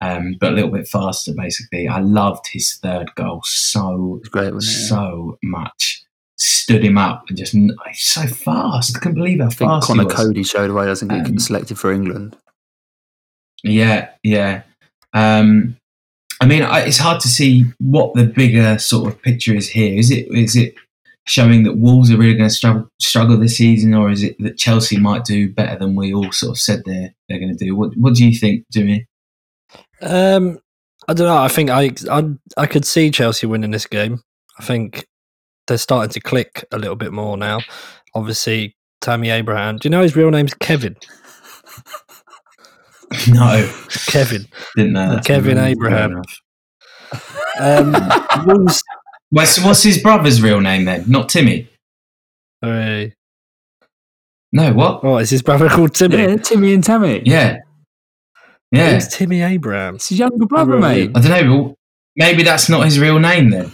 um, 0.02 0.36
but 0.40 0.52
a 0.52 0.56
little 0.56 0.72
bit 0.72 0.88
faster. 0.88 1.34
Basically, 1.34 1.88
I 1.88 2.00
loved 2.00 2.48
his 2.48 2.76
third 2.76 3.14
goal 3.16 3.42
so 3.44 4.22
great, 4.32 4.54
so 4.62 5.38
much. 5.44 6.05
Stood 6.38 6.84
him 6.84 6.98
up 6.98 7.24
and 7.30 7.38
just 7.38 7.54
he's 7.54 7.74
so 7.96 8.28
fast. 8.28 8.98
I 8.98 9.00
can't 9.00 9.16
believe 9.16 9.40
how 9.40 9.46
I 9.46 9.50
think 9.50 9.70
fast 9.72 9.88
Conor 9.88 10.02
he 10.02 10.06
was. 10.08 10.16
Coady 10.16 10.44
showed 10.44 10.72
why 10.72 10.84
he 10.84 10.90
doesn't 10.90 11.08
get 11.08 11.26
Um, 11.28 11.40
selected 11.40 11.80
for 11.80 11.94
England. 11.94 12.36
Yeah, 13.64 14.10
yeah. 14.24 14.64
Um, 15.14 15.78
I 16.42 16.46
mean, 16.46 16.62
I, 16.64 16.82
it's 16.82 16.98
hard 16.98 17.22
to 17.22 17.30
see 17.30 17.66
what 17.80 18.14
the 18.16 18.26
bigger 18.26 18.78
sort 18.78 19.08
of 19.08 19.22
picture 19.22 19.56
is 19.56 19.70
here. 19.70 19.98
Is 19.98 20.12
it 20.12 20.28
is 20.30 20.56
it 20.58 20.76
showing 21.26 21.64
that 21.64 21.78
Wolves 21.78 22.12
are 22.12 22.18
really 22.18 22.36
going 22.36 22.50
to 22.50 22.54
struggle 22.56 22.90
struggle 23.00 23.38
this 23.38 23.58
season, 23.58 23.94
or 23.94 24.10
is 24.12 24.22
it 24.22 24.36
that 24.40 24.58
Chelsea 24.58 25.00
might 25.00 25.24
do 25.24 25.52
better 25.54 25.80
than 25.80 25.96
we 25.96 26.14
all 26.14 26.32
sort 26.32 26.52
of 26.52 26.60
said 26.60 26.84
they're 26.86 27.14
they're 27.30 27.40
going 27.40 27.58
to 27.58 27.66
do? 27.66 27.76
What 27.76 27.96
What 27.96 28.14
do 28.14 28.26
you 28.26 28.38
think, 28.38 28.66
Jimmy? 28.74 29.08
Um, 30.02 30.60
I 31.08 31.14
don't 31.14 31.28
know. 31.28 31.38
I 31.38 31.48
think 31.48 31.70
I, 31.70 31.92
I 32.12 32.30
I 32.58 32.66
could 32.66 32.84
see 32.84 33.10
Chelsea 33.10 33.48
winning 33.48 33.72
this 33.72 33.88
game. 33.88 34.22
I 34.60 34.64
think 34.64 35.08
they're 35.68 35.78
starting 35.78 36.12
to 36.12 36.20
click 36.20 36.64
a 36.72 36.78
little 36.78 36.96
bit 36.96 37.12
more 37.14 37.38
now. 37.38 37.60
Obviously, 38.14 38.76
Tammy 39.02 39.30
Abraham. 39.30 39.78
Do 39.78 39.88
you 39.88 39.90
know 39.92 40.02
his 40.02 40.16
real 40.16 40.32
name's 40.32 40.54
Kevin? 40.56 40.96
No, 43.32 43.72
Kevin. 44.08 44.48
didn't 44.76 44.94
know. 44.94 45.20
Kevin 45.24 45.58
Fair 45.58 45.68
Abraham. 45.68 46.22
Um, 47.60 47.96
Wolves. 48.46 48.84
What's 49.30 49.64
what's 49.64 49.84
his 49.84 50.00
brother's 50.02 50.42
real 50.42 50.60
name 50.60 50.86
then? 50.86 51.06
Not 51.08 51.30
Timmy. 51.30 51.70
Uh, 52.64 53.06
No, 54.52 54.74
what? 54.74 55.02
oh, 55.04 55.18
is 55.18 55.30
his 55.30 55.44
brother 55.44 55.70
called 55.70 55.94
Timmy? 55.94 56.18
Yeah, 56.18 56.38
Timmy 56.38 56.74
and 56.74 56.84
Tammy. 56.84 57.22
Yeah, 57.26 57.60
yeah. 58.72 58.96
Who's 58.96 59.08
Timmy 59.08 59.42
Abraham? 59.42 59.96
It's 59.96 60.10
his 60.10 60.20
younger 60.20 60.46
brother, 60.48 60.78
Right. 60.78 61.10
mate. 61.10 61.12
I 61.16 61.22
don't 61.22 61.48
know. 61.48 61.76
Maybe 62.16 62.42
that's 62.44 62.70
not 62.70 62.86
his 62.86 63.00
real 63.00 63.20
name 63.20 63.52
then. 63.52 63.72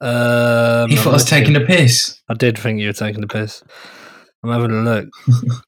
Um, 0.00 0.90
thought 0.90 1.08
I 1.08 1.12
was 1.12 1.24
taking 1.24 1.56
a 1.56 1.60
piss. 1.60 2.20
I 2.28 2.34
did 2.34 2.58
think 2.58 2.80
you 2.80 2.86
were 2.86 2.92
taking 2.92 3.22
a 3.22 3.26
piss. 3.26 3.62
I'm 4.42 4.50
having 4.50 4.70
a 4.70 4.82
look. 4.82 5.08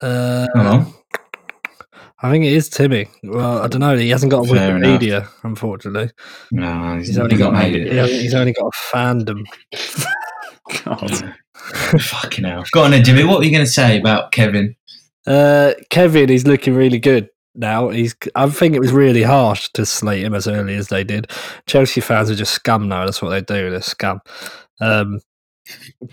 uh, 0.00 0.46
Come. 0.54 0.94
I 2.24 2.30
think 2.30 2.44
it 2.44 2.52
is 2.52 2.68
Timmy. 2.68 3.08
Well, 3.24 3.62
I 3.62 3.66
don't 3.66 3.80
know. 3.80 3.96
He 3.96 4.10
hasn't 4.10 4.30
got 4.30 4.46
a 4.46 4.48
Fair 4.48 4.76
enough. 4.76 5.00
Wikipedia, 5.00 5.28
unfortunately. 5.42 6.10
No, 6.52 6.98
he's, 6.98 7.08
He's 7.08 7.18
only 7.18 7.36
got 7.36 7.64
he 7.64 7.88
he's 7.88 8.34
only 8.34 8.52
got 8.52 8.66
a 8.66 8.96
fandom. 8.96 9.44
God. 10.84 11.34
Fucking 12.00 12.44
hell. 12.44 12.64
Go 12.72 12.84
on 12.84 12.92
then, 12.92 13.04
Jimmy. 13.04 13.24
What 13.24 13.38
were 13.38 13.44
you 13.44 13.50
going 13.50 13.64
to 13.64 13.70
say 13.70 13.98
about 13.98 14.32
Kevin? 14.32 14.76
Uh, 15.26 15.74
Kevin, 15.90 16.28
he's 16.28 16.46
looking 16.46 16.74
really 16.74 16.98
good 16.98 17.28
now. 17.54 17.88
He's. 17.88 18.14
I 18.34 18.48
think 18.48 18.74
it 18.74 18.80
was 18.80 18.92
really 18.92 19.22
harsh 19.22 19.68
to 19.74 19.86
slate 19.86 20.24
him 20.24 20.34
as 20.34 20.46
early 20.46 20.74
as 20.74 20.88
they 20.88 21.04
did. 21.04 21.30
Chelsea 21.66 22.00
fans 22.00 22.30
are 22.30 22.34
just 22.34 22.54
scum 22.54 22.88
now. 22.88 23.04
That's 23.04 23.22
what 23.22 23.30
they 23.30 23.40
do. 23.40 23.70
They're 23.70 23.82
scum. 23.82 24.20
Um, 24.80 25.20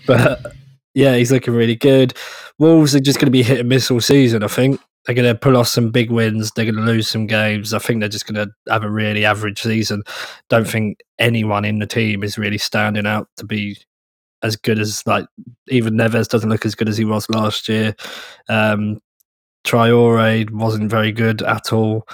but 0.06 0.54
yeah, 0.94 1.16
he's 1.16 1.32
looking 1.32 1.54
really 1.54 1.76
good. 1.76 2.14
Wolves 2.58 2.94
are 2.94 3.00
just 3.00 3.18
going 3.18 3.26
to 3.26 3.32
be 3.32 3.42
hit 3.42 3.60
and 3.60 3.68
miss 3.68 3.90
all 3.90 4.00
season. 4.00 4.42
I 4.42 4.48
think 4.48 4.80
they're 5.06 5.14
going 5.14 5.32
to 5.32 5.38
pull 5.38 5.56
off 5.56 5.68
some 5.68 5.90
big 5.90 6.10
wins. 6.10 6.50
They're 6.50 6.66
going 6.66 6.76
to 6.76 6.82
lose 6.82 7.08
some 7.08 7.26
games. 7.26 7.72
I 7.72 7.78
think 7.78 8.00
they're 8.00 8.08
just 8.08 8.26
going 8.26 8.46
to 8.46 8.52
have 8.72 8.84
a 8.84 8.90
really 8.90 9.24
average 9.24 9.62
season. 9.62 10.02
Don't 10.48 10.68
think 10.68 10.98
anyone 11.18 11.64
in 11.64 11.78
the 11.78 11.86
team 11.86 12.22
is 12.22 12.38
really 12.38 12.58
standing 12.58 13.06
out 13.06 13.28
to 13.38 13.46
be 13.46 13.78
as 14.42 14.56
good 14.56 14.78
as 14.78 15.06
like 15.06 15.26
even 15.68 15.94
Neves 15.94 16.28
doesn't 16.28 16.48
look 16.50 16.64
as 16.64 16.74
good 16.74 16.88
as 16.88 16.98
he 16.98 17.04
was 17.04 17.28
last 17.30 17.68
year. 17.68 17.94
Um, 18.48 19.00
Traore 19.70 20.50
wasn't 20.50 20.90
very 20.90 21.12
good 21.12 21.42
at 21.42 21.72
all. 21.72 22.06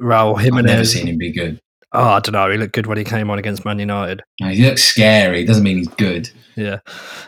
Raul 0.00 0.40
Jimenez. 0.40 0.70
I've 0.70 0.76
never 0.76 0.84
seen 0.84 1.06
him 1.08 1.18
be 1.18 1.30
good. 1.32 1.60
Oh, 1.92 2.02
I 2.02 2.20
don't 2.20 2.32
know. 2.32 2.50
He 2.50 2.56
looked 2.58 2.72
good 2.72 2.86
when 2.86 2.98
he 2.98 3.04
came 3.04 3.30
on 3.30 3.38
against 3.38 3.64
Man 3.64 3.78
United. 3.78 4.22
No, 4.40 4.48
he 4.48 4.64
looks 4.64 4.82
scary. 4.82 5.44
Doesn't 5.44 5.62
mean 5.62 5.78
he's 5.78 5.88
good. 5.88 6.30
Yeah. 6.56 6.78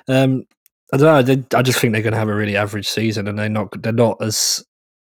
Um, 0.09 0.45
I 0.93 0.97
don't 0.97 1.07
know. 1.07 1.23
They, 1.23 1.57
I 1.57 1.63
just 1.63 1.79
think 1.79 1.93
they're 1.93 2.03
going 2.03 2.13
to 2.15 2.19
have 2.19 2.29
a 2.29 2.35
really 2.35 2.57
average 2.57 2.89
season, 2.89 3.29
and 3.29 3.39
they're 3.39 3.49
not. 3.49 3.69
They're 3.83 3.93
not 3.93 4.17
as 4.23 4.65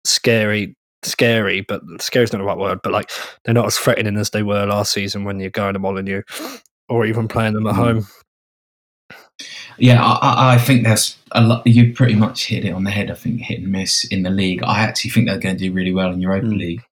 scary. 0.06 0.76
Scary, 1.04 1.62
but 1.62 1.82
scary 2.00 2.24
is 2.24 2.32
not 2.32 2.40
the 2.40 2.46
right 2.46 2.58
word. 2.58 2.80
But 2.82 2.94
like, 2.94 3.12
they're 3.44 3.54
not 3.54 3.66
as 3.66 3.78
threatening 3.78 4.18
as 4.18 4.30
they 4.30 4.42
were 4.42 4.66
last 4.66 4.94
season 4.94 5.26
when 5.26 5.40
you're 5.40 5.50
going 5.50 5.74
to 5.74 5.80
Molineux, 5.80 6.22
or 6.90 7.06
even 7.06 7.28
playing 7.28 7.54
them 7.54 7.68
at 7.68 7.76
Mm. 7.76 7.78
home. 7.78 8.08
Yeah, 9.78 10.04
I, 10.04 10.54
I- 10.56 10.58
think 10.58 10.84
there's 10.84 11.18
a 11.32 11.42
lot. 11.42 11.66
You 11.66 11.94
pretty 11.94 12.16
much 12.16 12.46
hit 12.46 12.66
it 12.66 12.72
on 12.74 12.84
the 12.84 12.92
head. 12.92 13.10
I 13.12 13.16
think 13.16 13.42
hit 13.42 13.60
and 13.60 13.72
miss 13.72 14.06
in 14.06 14.24
the 14.24 14.30
league. 14.30 14.64
I 14.64 14.80
actually 14.82 15.12
think 15.12 15.28
they're 15.28 15.38
going 15.40 15.58
to 15.58 15.64
do 15.68 15.74
really 15.74 15.94
well 15.94 16.12
in 16.12 16.22
Europa 16.22 16.48
Mm. 16.48 16.58
League, 16.58 16.84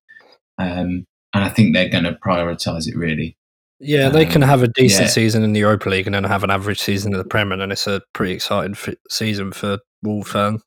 um, 0.57 1.05
and 1.33 1.43
I 1.43 1.49
think 1.49 1.73
they're 1.73 1.89
going 1.89 2.03
to 2.05 2.13
prioritise 2.13 2.87
it 2.87 2.95
really. 2.97 3.37
Yeah, 3.79 4.09
they 4.09 4.25
can 4.25 4.43
Um, 4.43 4.49
have 4.49 4.61
a 4.63 4.67
decent 4.67 5.05
yeah. 5.07 5.11
season 5.11 5.43
in 5.43 5.53
the 5.53 5.59
Europa 5.61 5.89
League 5.89 6.05
and 6.07 6.13
then 6.15 6.23
have 6.23 6.43
an 6.43 6.51
average 6.51 6.79
season 6.79 7.13
in 7.13 7.17
the 7.17 7.23
Premier, 7.25 7.59
and 7.59 7.71
it's 7.71 7.87
a 7.87 8.01
pretty 8.13 8.33
exciting 8.33 8.73
fi- 8.75 8.95
season 9.09 9.51
for 9.51 9.79
Wolves 10.03 10.29
fans. 10.31 10.61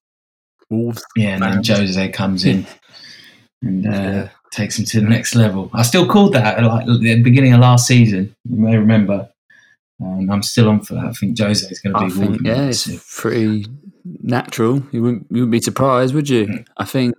Wolves. 0.71 1.05
Yeah, 1.17 1.35
and 1.35 1.43
then 1.43 1.63
Jose 1.77 2.09
comes 2.11 2.45
in 2.45 2.67
and 3.63 3.87
uh, 3.87 3.91
Yeah. 3.91 4.29
takes 4.53 4.77
them 4.77 4.87
to 4.87 5.01
the 5.01 5.09
next 5.09 5.35
level. 5.35 5.71
I 5.75 5.83
still 5.83 6.07
called 6.07 6.33
that 6.35 6.63
like 6.63 6.89
at 6.89 7.01
the 7.01 7.21
beginning 7.23 7.53
of 7.53 7.61
last 7.61 7.87
season. 7.87 8.35
You 8.49 8.57
may 8.59 8.77
remember. 8.77 9.29
Um, 10.03 10.31
I'm 10.31 10.43
still 10.43 10.69
on 10.69 10.81
for 10.83 10.95
that. 10.95 11.05
I 11.05 11.13
think 11.13 11.39
Jose 11.39 11.67
is 11.69 11.81
going 11.81 11.95
to 11.95 12.01
be. 12.01 12.07
I 12.07 12.27
think, 12.27 12.41
yeah, 12.45 12.65
it's 12.67 13.21
pretty 13.21 13.67
natural. 14.05 14.83
You 14.93 15.03
wouldn't, 15.03 15.27
you 15.31 15.37
wouldn't 15.37 15.53
be 15.53 15.61
surprised, 15.61 16.15
would 16.15 16.29
you? 16.29 16.65
I 16.77 16.85
think, 16.85 17.15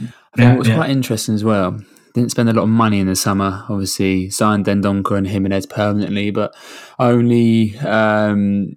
I 0.00 0.04
think 0.04 0.12
Yeah, 0.36 0.56
what's 0.56 0.68
yeah. 0.68 0.76
quite 0.76 0.90
interesting 0.90 1.34
as 1.34 1.42
well, 1.42 1.80
didn't 2.14 2.30
spend 2.30 2.48
a 2.48 2.52
lot 2.52 2.64
of 2.64 2.68
money 2.68 3.00
in 3.00 3.06
the 3.06 3.16
summer, 3.16 3.64
obviously, 3.68 4.30
signed 4.30 4.66
Dendoncker 4.66 5.16
and 5.16 5.26
Jimenez 5.26 5.66
permanently, 5.66 6.30
but 6.30 6.54
only, 6.98 7.76
um, 7.78 8.76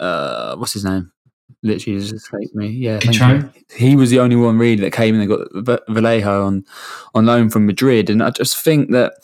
uh, 0.00 0.56
what's 0.56 0.72
his 0.72 0.84
name? 0.84 1.12
Literally 1.62 1.98
just 1.98 2.14
escaped 2.14 2.54
me. 2.54 2.68
Yeah, 2.68 3.00
He 3.74 3.96
was 3.96 4.10
the 4.10 4.20
only 4.20 4.36
one 4.36 4.58
really 4.58 4.80
that 4.82 4.92
came 4.92 5.14
in 5.14 5.20
and 5.20 5.28
got 5.28 5.82
Vallejo 5.88 6.46
on, 6.46 6.64
on 7.14 7.26
loan 7.26 7.50
from 7.50 7.66
Madrid. 7.66 8.08
And 8.10 8.22
I 8.22 8.30
just 8.30 8.56
think 8.56 8.92
that 8.92 9.14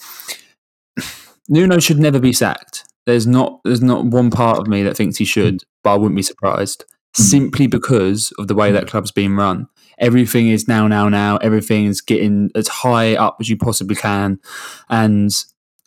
Nuno 1.48 1.78
should 1.78 1.98
never 1.98 2.18
be 2.18 2.32
sacked. 2.32 2.84
There's 3.06 3.26
not 3.26 3.60
there's 3.64 3.82
not 3.82 4.06
one 4.06 4.30
part 4.30 4.58
of 4.58 4.66
me 4.66 4.82
that 4.82 4.96
thinks 4.96 5.16
he 5.16 5.24
should, 5.24 5.54
hmm. 5.54 5.68
but 5.82 5.94
I 5.94 5.96
wouldn't 5.96 6.16
be 6.16 6.22
surprised. 6.22 6.84
Hmm. 7.16 7.22
Simply 7.22 7.66
because 7.66 8.32
of 8.38 8.48
the 8.48 8.54
way 8.54 8.72
that 8.72 8.84
hmm. 8.84 8.88
club's 8.88 9.12
been 9.12 9.36
run. 9.36 9.68
Everything 9.98 10.48
is 10.48 10.66
now, 10.66 10.88
now, 10.88 11.08
now. 11.08 11.36
Everything 11.36 11.86
is 11.86 12.00
getting 12.00 12.50
as 12.54 12.68
high 12.68 13.14
up 13.14 13.36
as 13.40 13.48
you 13.48 13.56
possibly 13.56 13.94
can. 13.94 14.40
And 14.88 15.30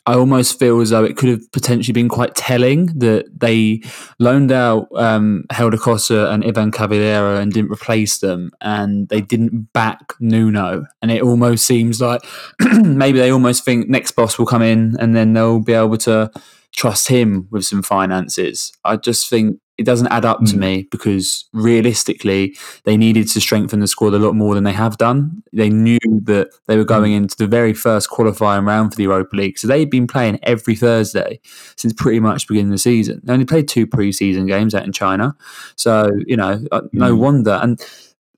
I 0.07 0.13
almost 0.13 0.57
feel 0.57 0.79
as 0.79 0.91
though 0.91 1.03
it 1.03 1.17
could 1.17 1.27
have 1.27 1.51
potentially 1.51 1.91
been 1.91 2.07
quite 2.07 2.33
telling 2.33 2.85
that 2.99 3.25
they 3.37 3.81
loaned 4.19 4.53
out 4.53 4.87
um, 4.95 5.43
Helder 5.51 5.77
Costa 5.77 6.31
and 6.31 6.45
Ivan 6.45 6.71
Cavaleiro 6.71 7.35
and 7.35 7.51
didn't 7.51 7.73
replace 7.73 8.19
them, 8.19 8.51
and 8.61 9.09
they 9.09 9.19
didn't 9.19 9.73
back 9.73 10.13
Nuno. 10.21 10.85
And 11.01 11.11
it 11.11 11.21
almost 11.21 11.67
seems 11.67 11.99
like 11.99 12.21
maybe 12.81 13.19
they 13.19 13.31
almost 13.31 13.65
think 13.65 13.89
next 13.89 14.13
boss 14.13 14.39
will 14.39 14.45
come 14.45 14.61
in 14.61 14.95
and 14.97 15.13
then 15.13 15.33
they'll 15.33 15.59
be 15.59 15.73
able 15.73 15.97
to 15.97 16.31
trust 16.77 17.07
him 17.09 17.47
with 17.51 17.65
some 17.65 17.81
finances. 17.81 18.71
I 18.85 18.95
just 18.97 19.29
think 19.29 19.57
it 19.79 19.85
doesn't 19.85 20.07
add 20.07 20.25
up 20.25 20.39
to 20.45 20.55
Mm. 20.55 20.59
me 20.59 20.87
because 20.91 21.45
realistically, 21.53 22.55
they 22.85 22.97
needed 22.97 23.27
to 23.29 23.41
strengthen 23.41 23.79
the 23.79 23.87
squad 23.87 24.13
a 24.13 24.19
lot 24.19 24.35
more 24.35 24.55
than 24.55 24.63
they 24.63 24.73
have 24.73 24.97
done. 24.97 25.43
They 25.53 25.69
knew 25.69 25.99
that 26.23 26.49
they 26.67 26.77
were 26.77 26.83
going 26.95 27.13
into 27.13 27.35
the 27.37 27.47
very 27.47 27.73
first 27.73 28.09
qualifying 28.09 28.65
round 28.65 28.91
for 28.91 28.97
the 28.97 29.03
Europa 29.03 29.35
League. 29.35 29.57
So 29.59 29.67
they've 29.67 29.89
been 29.89 30.07
playing 30.07 30.39
every 30.43 30.75
Thursday 30.75 31.39
since 31.75 31.93
pretty 31.93 32.19
much 32.19 32.45
the 32.47 32.53
beginning 32.53 32.71
of 32.71 32.75
the 32.75 32.89
season. 32.91 33.21
They 33.23 33.33
only 33.33 33.45
played 33.45 33.67
two 33.67 33.85
preseason 33.87 34.47
games 34.47 34.73
out 34.73 34.85
in 34.85 34.91
China. 34.93 35.35
So, 35.75 36.11
you 36.25 36.37
know, 36.37 36.63
uh, 36.71 36.81
no 36.93 37.15
Mm. 37.15 37.19
wonder. 37.19 37.59
And 37.61 37.79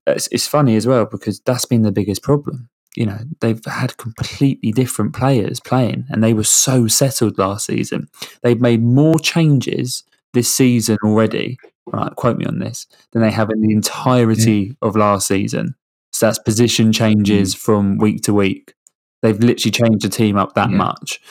it's, 0.08 0.28
it's 0.32 0.48
funny 0.48 0.76
as 0.76 0.88
well 0.88 1.06
because 1.06 1.40
that's 1.46 1.66
been 1.66 1.84
the 1.84 1.92
biggest 1.92 2.22
problem. 2.22 2.68
You 3.00 3.06
know 3.06 3.18
they've 3.40 3.64
had 3.64 3.96
completely 3.96 4.74
different 4.74 5.16
players 5.16 5.62
playing, 5.62 6.06
and 6.10 6.22
they 6.22 6.34
were 6.34 6.44
so 6.44 6.86
settled 6.88 7.38
last 7.38 7.66
season. 7.66 8.10
They've 8.44 8.60
made 8.60 8.84
more 8.84 9.18
changes 9.18 10.04
this 10.34 10.54
season 10.54 10.98
already. 11.04 11.58
Right, 11.88 12.14
quote 12.16 12.38
me 12.38 12.46
on 12.46 12.60
this 12.60 12.86
than 13.12 13.22
they 13.24 13.32
have 13.32 13.50
in 13.50 13.62
the 13.62 13.74
entirety 13.74 14.76
of 14.82 14.96
last 14.96 15.28
season. 15.28 15.74
So 16.12 16.26
that's 16.26 16.40
position 16.40 16.92
changes 16.92 17.56
mm. 17.56 17.58
from 17.58 17.98
week 17.98 18.22
to 18.24 18.34
week. 18.34 18.74
They've 19.22 19.40
literally 19.40 19.72
changed 19.72 20.06
the 20.06 20.10
team 20.10 20.38
up 20.38 20.54
that 20.56 20.70
Yeah. 20.70 20.78
much, 20.78 21.22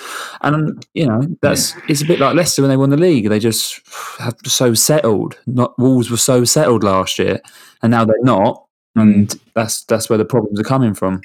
and 0.40 0.84
you 0.94 1.06
know 1.06 1.20
that's 1.42 1.74
it's 1.86 2.00
a 2.00 2.06
bit 2.06 2.18
like 2.18 2.34
Leicester 2.34 2.62
when 2.62 2.70
they 2.70 2.78
won 2.78 2.90
the 2.90 2.96
league. 2.96 3.28
They 3.28 3.38
just 3.38 3.82
have 4.18 4.36
so 4.46 4.72
settled. 4.72 5.38
Not 5.46 5.78
Wolves 5.78 6.10
were 6.10 6.16
so 6.16 6.44
settled 6.44 6.82
last 6.82 7.18
year, 7.18 7.40
and 7.82 7.90
now 7.90 8.06
they're 8.06 8.16
not, 8.22 8.64
mm. 8.96 9.02
and 9.02 9.40
that's 9.54 9.84
that's 9.84 10.08
where 10.08 10.18
the 10.18 10.24
problems 10.24 10.58
are 10.58 10.64
coming 10.64 10.94
from. 10.94 11.20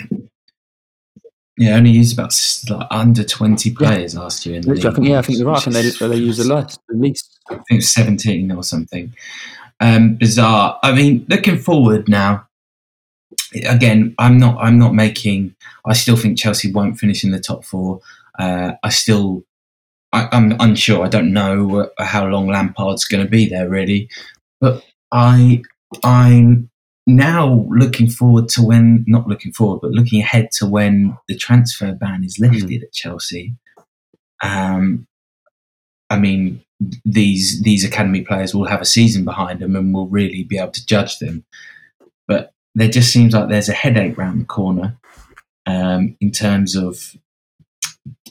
Yeah, 1.57 1.75
only 1.75 1.91
used 1.91 2.17
about 2.17 2.33
like 2.69 2.87
under 2.89 3.23
twenty 3.23 3.71
players 3.71 4.15
last 4.15 4.45
year. 4.45 4.55
In 4.55 4.61
the 4.63 4.69
Literally, 4.73 4.85
I 4.85 4.89
league, 4.89 4.95
think 4.95 5.07
yeah, 5.07 5.19
I 5.19 5.21
think 5.21 5.37
you're 5.39 5.47
right. 5.47 5.65
and 5.67 5.75
they 5.75 5.81
they 6.07 6.15
use 6.15 6.37
the 6.37 6.55
least, 6.55 6.79
the 6.89 6.95
least. 6.97 7.39
I 7.49 7.55
think 7.55 7.65
it's 7.81 7.89
17 7.89 8.51
or 8.51 8.63
something. 8.63 9.13
Um, 9.79 10.15
bizarre. 10.15 10.79
I 10.81 10.93
mean, 10.93 11.25
looking 11.29 11.57
forward 11.59 12.07
now. 12.07 12.47
Again, 13.67 14.15
I'm 14.17 14.39
not. 14.39 14.57
I'm 14.63 14.79
not 14.79 14.95
making. 14.95 15.53
I 15.85 15.93
still 15.93 16.17
think 16.17 16.39
Chelsea 16.39 16.71
won't 16.71 16.97
finish 16.97 17.23
in 17.23 17.31
the 17.31 17.39
top 17.39 17.63
four. 17.63 18.01
Uh, 18.39 18.73
I 18.81 18.89
still. 18.89 19.43
I, 20.11 20.27
I'm 20.31 20.55
unsure. 20.59 21.03
I 21.05 21.09
don't 21.09 21.33
know 21.33 21.89
how 21.99 22.25
long 22.27 22.47
Lampard's 22.47 23.05
going 23.05 23.23
to 23.23 23.29
be 23.29 23.47
there, 23.47 23.69
really. 23.69 24.09
But 24.61 24.83
I, 25.11 25.61
I'm 26.03 26.69
now 27.05 27.65
looking 27.69 28.09
forward 28.09 28.49
to 28.49 28.61
when. 28.61 29.03
Not 29.07 29.27
looking 29.27 29.51
forward, 29.51 29.81
but 29.81 29.91
looking 29.91 30.21
ahead 30.21 30.51
to 30.53 30.65
when 30.65 31.17
the 31.27 31.35
transfer 31.35 31.91
ban 31.93 32.23
is 32.23 32.39
lifted 32.39 32.83
at 32.83 32.93
Chelsea. 32.93 33.55
Um, 34.41 35.07
I 36.09 36.19
mean, 36.19 36.61
these 37.05 37.61
these 37.61 37.83
academy 37.83 38.21
players 38.21 38.53
will 38.53 38.65
have 38.65 38.81
a 38.81 38.85
season 38.85 39.25
behind 39.25 39.59
them 39.59 39.75
and 39.75 39.93
will 39.93 40.07
really 40.07 40.43
be 40.43 40.57
able 40.57 40.71
to 40.71 40.85
judge 40.85 41.19
them. 41.19 41.43
But 42.27 42.53
there 42.75 42.89
just 42.89 43.11
seems 43.11 43.33
like 43.33 43.49
there's 43.49 43.69
a 43.69 43.73
headache 43.73 44.17
round 44.17 44.41
the 44.41 44.45
corner 44.45 44.97
um, 45.65 46.15
in 46.19 46.31
terms 46.31 46.75
of 46.75 47.15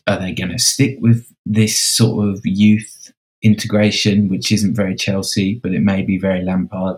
are 0.07 0.19
they 0.19 0.33
going 0.33 0.51
to 0.51 0.59
stick 0.59 0.99
with 1.01 1.33
this 1.47 1.79
sort 1.79 2.29
of 2.29 2.41
youth 2.45 3.13
integration, 3.43 4.29
which 4.29 4.53
isn't 4.53 4.75
very 4.75 4.95
Chelsea, 4.95 5.59
but 5.63 5.73
it 5.73 5.81
may 5.81 6.03
be 6.03 6.19
very 6.19 6.43
Lampard, 6.43 6.97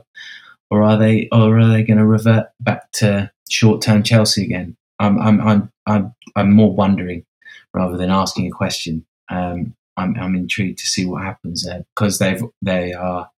or 0.74 0.82
are 0.82 0.98
they 0.98 1.28
or 1.30 1.58
are 1.58 1.68
they 1.68 1.84
going 1.84 1.98
to 1.98 2.06
revert 2.06 2.46
back 2.60 2.90
to 2.92 3.30
short 3.48 3.80
term 3.80 4.02
Chelsea 4.02 4.44
again? 4.44 4.76
I'm 4.98 5.20
I'm 5.20 5.40
I'm 5.40 5.72
I'm 5.86 6.14
I'm 6.34 6.52
more 6.52 6.74
wondering 6.74 7.24
rather 7.72 7.96
than 7.96 8.10
asking 8.10 8.48
a 8.48 8.50
question. 8.50 9.06
Um, 9.28 9.74
I'm 9.96 10.16
I'm 10.18 10.34
intrigued 10.34 10.78
to 10.80 10.86
see 10.86 11.06
what 11.06 11.22
happens 11.22 11.64
there 11.64 11.84
because 11.94 12.18
they've 12.18 12.42
they 12.60 12.92
are 12.92 13.30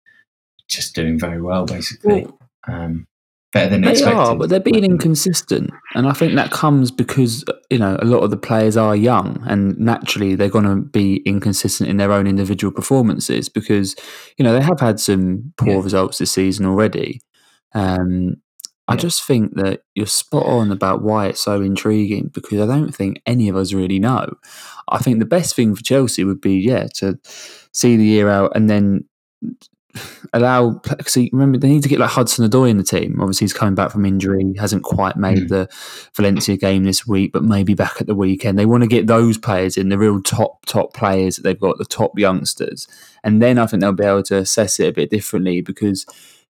just 0.68 0.94
doing 0.94 1.18
very 1.18 1.42
well 1.42 1.66
basically. 1.66 2.22
Well, 2.24 2.38
Um, 2.68 3.06
better 3.52 3.70
than 3.70 3.82
They 3.82 3.92
expected. 3.92 4.16
are, 4.18 4.36
but 4.36 4.48
they're 4.50 4.60
being 4.60 4.84
inconsistent, 4.84 5.70
and 5.94 6.06
I 6.08 6.12
think 6.12 6.34
that 6.34 6.50
comes 6.50 6.90
because 6.90 7.44
you 7.70 7.78
know 7.78 7.96
a 8.00 8.04
lot 8.04 8.18
of 8.20 8.30
the 8.30 8.36
players 8.36 8.76
are 8.76 8.94
young, 8.96 9.42
and 9.46 9.78
naturally 9.78 10.34
they're 10.34 10.48
going 10.48 10.64
to 10.64 10.76
be 10.76 11.16
inconsistent 11.24 11.88
in 11.88 11.96
their 11.96 12.12
own 12.12 12.26
individual 12.26 12.72
performances 12.72 13.48
because 13.48 13.94
you 14.36 14.44
know 14.44 14.52
they 14.52 14.62
have 14.62 14.80
had 14.80 15.00
some 15.00 15.52
poor 15.56 15.76
Yeah. 15.78 15.82
results 15.82 16.18
this 16.18 16.32
season 16.32 16.66
already. 16.66 17.20
Um, 17.74 18.36
I 18.88 18.92
Yeah. 18.94 18.98
just 18.98 19.24
think 19.24 19.54
that 19.56 19.80
you're 19.94 20.06
spot 20.06 20.46
on 20.46 20.70
about 20.70 21.02
why 21.02 21.26
it's 21.26 21.40
so 21.42 21.60
intriguing 21.60 22.30
because 22.32 22.60
I 22.60 22.66
don't 22.66 22.94
think 22.94 23.20
any 23.26 23.48
of 23.48 23.56
us 23.56 23.72
really 23.72 23.98
know. 23.98 24.34
I 24.88 24.98
think 24.98 25.18
the 25.18 25.24
best 25.24 25.56
thing 25.56 25.74
for 25.74 25.82
Chelsea 25.82 26.22
would 26.24 26.40
be 26.40 26.54
yeah 26.60 26.86
to 26.96 27.18
see 27.72 27.96
the 27.96 28.04
year 28.04 28.28
out 28.28 28.52
and 28.54 28.70
then 28.70 29.04
allow 30.32 30.70
because 30.70 31.16
remember 31.32 31.58
they 31.58 31.68
need 31.68 31.82
to 31.82 31.88
get 31.88 31.98
like 31.98 32.10
Hudson 32.10 32.48
Odoi 32.48 32.70
in 32.70 32.76
the 32.76 32.82
team. 32.84 33.20
Obviously 33.20 33.44
he's 33.44 33.52
coming 33.52 33.74
back 33.74 33.90
from 33.90 34.04
injury, 34.06 34.44
he 34.44 34.58
hasn't 34.58 34.82
quite 34.82 35.16
made 35.16 35.36
Mm. 35.36 35.48
the 35.48 35.68
Valencia 36.14 36.56
game 36.56 36.84
this 36.84 37.06
week, 37.06 37.32
but 37.32 37.42
maybe 37.44 37.74
back 37.74 38.00
at 38.00 38.06
the 38.06 38.14
weekend. 38.14 38.58
They 38.58 38.66
want 38.66 38.82
to 38.82 38.88
get 38.88 39.06
those 39.06 39.38
players 39.38 39.76
in, 39.76 39.88
the 39.88 39.98
real 39.98 40.20
top 40.22 40.64
top 40.66 40.94
players 40.94 41.36
that 41.36 41.42
they've 41.42 41.60
got, 41.60 41.78
the 41.78 41.84
top 41.84 42.18
youngsters. 42.18 42.86
And 43.24 43.42
then 43.42 43.58
I 43.58 43.66
think 43.66 43.80
they'll 43.80 43.92
be 43.92 44.04
able 44.04 44.22
to 44.24 44.36
assess 44.38 44.78
it 44.80 44.88
a 44.88 44.92
bit 44.92 45.10
differently 45.10 45.60
because 45.60 46.06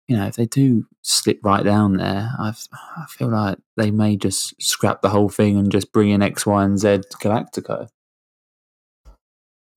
you 0.09 0.17
know, 0.17 0.27
if 0.29 0.37
they 0.37 0.47
do 0.47 0.87
slip 1.03 1.41
right 1.43 1.65
down 1.65 1.97
there, 1.97 2.31
I 2.39 2.53
I 2.97 3.07
feel 3.09 3.29
like 3.29 3.59
they 3.77 3.91
may 3.91 4.17
just 4.17 4.55
scrap 4.63 5.03
the 5.03 5.09
whole 5.09 5.29
thing 5.29 5.59
and 5.59 5.71
just 5.73 5.93
bring 5.93 6.11
in 6.11 6.23
X, 6.23 6.47
Y, 6.47 6.65
and 6.65 6.79
Z 6.79 7.01
Galactico. 7.21 7.89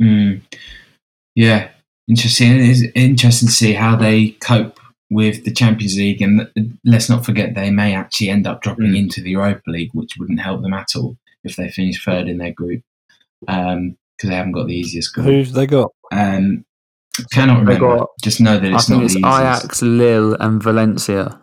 Mm. 0.01 0.41
Yeah, 1.35 1.69
interesting. 2.09 2.51
It 2.53 2.61
is 2.69 2.87
interesting 2.95 3.47
to 3.47 3.53
see 3.53 3.73
how 3.73 3.95
they 3.95 4.29
cope 4.41 4.79
with 5.11 5.43
the 5.45 5.53
Champions 5.53 5.95
League, 5.97 6.21
and 6.21 6.47
let's 6.83 7.09
not 7.09 7.25
forget 7.25 7.55
they 7.55 7.71
may 7.71 7.95
actually 7.95 8.29
end 8.29 8.45
up 8.47 8.61
dropping 8.61 8.87
Mm. 8.91 8.97
into 8.97 9.21
the 9.21 9.31
Europa 9.31 9.69
League, 9.71 9.91
which 9.93 10.17
wouldn't 10.17 10.41
help 10.41 10.61
them 10.61 10.73
at 10.73 10.95
all 10.95 11.17
if 11.43 11.55
they 11.55 11.69
finish 11.69 12.03
third 12.03 12.27
in 12.27 12.37
their 12.37 12.51
group 12.51 12.81
because 13.39 13.95
they 14.29 14.35
haven't 14.35 14.51
got 14.51 14.67
the 14.67 14.75
easiest 14.75 15.13
group. 15.13 15.25
Who've 15.27 15.51
they 15.53 15.65
got? 15.65 15.91
Um, 16.11 16.65
cannot 17.31 17.59
remember. 17.59 17.97
got- 17.99 18.09
Just 18.21 18.39
know 18.41 18.59
that 18.59 18.71
I 18.71 18.75
it's 18.75 18.87
think 18.87 18.97
not 18.97 19.05
it's 19.05 19.13
the 19.15 19.19
easiest. 19.19 19.63
Ajax, 19.63 19.81
Lille, 19.81 20.33
and 20.39 20.61
Valencia. 20.61 21.39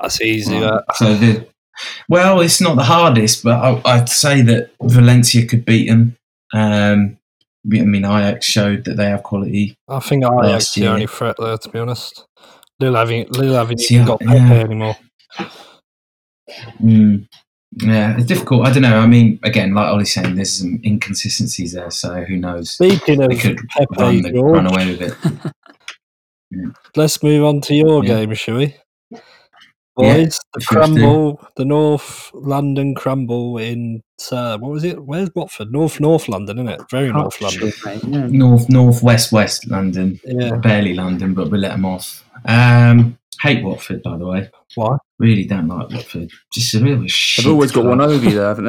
That's 0.00 0.20
easy. 0.20 0.54
Right. 0.54 0.60
that. 0.86 0.96
So 0.96 1.14
the 1.14 1.46
well, 2.08 2.40
it's 2.40 2.60
not 2.60 2.76
the 2.76 2.84
hardest, 2.84 3.42
but 3.42 3.56
I, 3.56 3.80
I'd 3.84 4.08
say 4.08 4.42
that 4.42 4.70
Valencia 4.80 5.44
could 5.46 5.64
beat 5.64 5.88
them. 5.88 6.16
Um, 6.52 7.16
I 7.64 7.84
mean, 7.84 8.04
Ajax 8.04 8.46
showed 8.46 8.84
that 8.84 8.96
they 8.96 9.06
have 9.06 9.22
quality. 9.22 9.76
I 9.88 10.00
think 10.00 10.24
Ajax 10.24 10.74
the 10.74 10.88
only 10.88 11.06
threat 11.06 11.36
there, 11.38 11.56
to 11.56 11.68
be 11.68 11.78
honest. 11.78 12.26
Lille 12.80 12.94
haven't, 12.96 13.36
Lille 13.36 13.54
haven't 13.54 13.78
See, 13.78 13.94
even 13.94 14.06
got 14.06 14.20
Pepe 14.20 14.32
yeah. 14.34 14.52
anymore. 14.54 14.96
Mm, 16.82 17.28
yeah, 17.76 18.16
it's 18.16 18.26
difficult. 18.26 18.66
I 18.66 18.72
don't 18.72 18.82
know. 18.82 18.98
I 18.98 19.06
mean, 19.06 19.38
again, 19.44 19.74
like 19.74 19.86
Ollie's 19.88 20.12
saying, 20.12 20.34
there's 20.34 20.52
some 20.52 20.80
inconsistencies 20.84 21.72
there, 21.72 21.90
so 21.90 22.22
who 22.24 22.36
knows? 22.36 22.72
Speaking 22.72 23.22
of 23.22 23.30
They 23.30 23.36
could 23.36 23.58
Pepe, 23.68 23.86
run, 23.98 24.22
the, 24.22 24.32
run 24.42 24.66
away 24.66 24.96
with 24.96 25.02
it. 26.52 26.72
let's 26.96 27.22
move 27.22 27.44
on 27.44 27.60
to 27.62 27.74
your 27.74 28.04
Yeah. 28.04 28.16
game, 28.26 28.34
shall 28.34 28.56
we? 28.56 28.74
Yeah, 29.98 30.16
Boys, 30.16 30.40
the 30.54 30.60
if 30.60 30.70
you 30.70 30.76
crumble, 30.76 31.48
the 31.56 31.64
North 31.66 32.30
London 32.32 32.94
crumble 32.94 33.58
in 33.58 34.02
uh, 34.30 34.56
what 34.56 34.70
was 34.70 34.84
it? 34.84 35.04
Where's 35.04 35.30
Watford? 35.34 35.70
North 35.70 36.00
North 36.00 36.28
London, 36.28 36.58
isn't 36.60 36.68
it? 36.68 36.80
Very 36.90 37.12
North 37.12 37.38
London. 37.42 37.72
Yeah. 38.06 38.26
North, 38.28 38.70
north, 38.70 39.02
west, 39.02 39.32
west 39.32 39.66
London. 39.68 40.18
Yeah. 40.24 40.56
Barely 40.56 40.94
London, 40.94 41.34
but 41.34 41.50
we 41.50 41.58
let 41.58 41.72
them 41.72 41.84
off. 41.84 42.24
Um, 42.46 43.18
hate 43.42 43.62
Watford, 43.62 44.02
by 44.02 44.16
the 44.16 44.26
way. 44.26 44.50
Why? 44.76 44.96
Really 45.18 45.44
don't 45.44 45.68
like 45.68 45.90
Watford. 45.90 46.30
Just 46.54 46.74
a 46.74 46.80
real 46.80 47.06
shit. 47.06 47.44
They've 47.44 47.52
always 47.52 47.72
got 47.72 47.84
one 47.84 48.00
over 48.00 48.24
you, 48.24 48.36
though, 48.36 48.48
haven't 48.48 48.64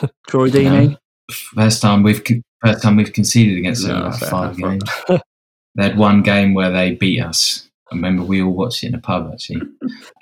they? 0.00 0.08
Troy 0.28 0.48
Deeney. 0.48 0.96
First 1.30 1.82
time 1.82 2.02
we've 2.02 2.22
first 2.64 2.82
time 2.82 2.96
we've 2.96 3.12
conceded 3.12 3.58
against 3.58 3.82
them 3.86 3.96
in 3.96 4.02
Yeah, 4.02 4.08
like 4.08 4.20
five 4.20 4.56
games. 4.56 4.82
they 5.08 5.82
had 5.82 5.98
one 5.98 6.22
game 6.22 6.54
where 6.54 6.70
they 6.70 6.92
beat 6.94 7.20
us. 7.20 7.68
I 7.92 7.94
remember 7.94 8.22
we 8.24 8.42
all 8.42 8.52
watched 8.52 8.82
it 8.84 8.88
in 8.88 8.94
a 8.94 8.98
pub 9.00 9.30
actually. 9.32 9.62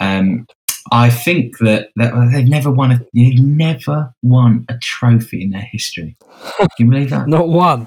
Um, 0.01 0.47
I 0.93 1.11
think 1.11 1.59
that, 1.59 1.91
that 1.97 2.13
they've 2.33 2.49
never 2.49 2.71
won 2.71 2.91
a 2.93 3.01
they've 3.15 3.39
never 3.39 4.13
won 4.23 4.65
a 4.69 4.77
trophy 4.79 5.43
in 5.43 5.51
their 5.51 5.61
history. 5.71 6.17
Can 6.59 6.69
you 6.79 6.87
believe 6.87 7.11
that? 7.11 7.29
Not 7.29 7.49
one. 7.49 7.87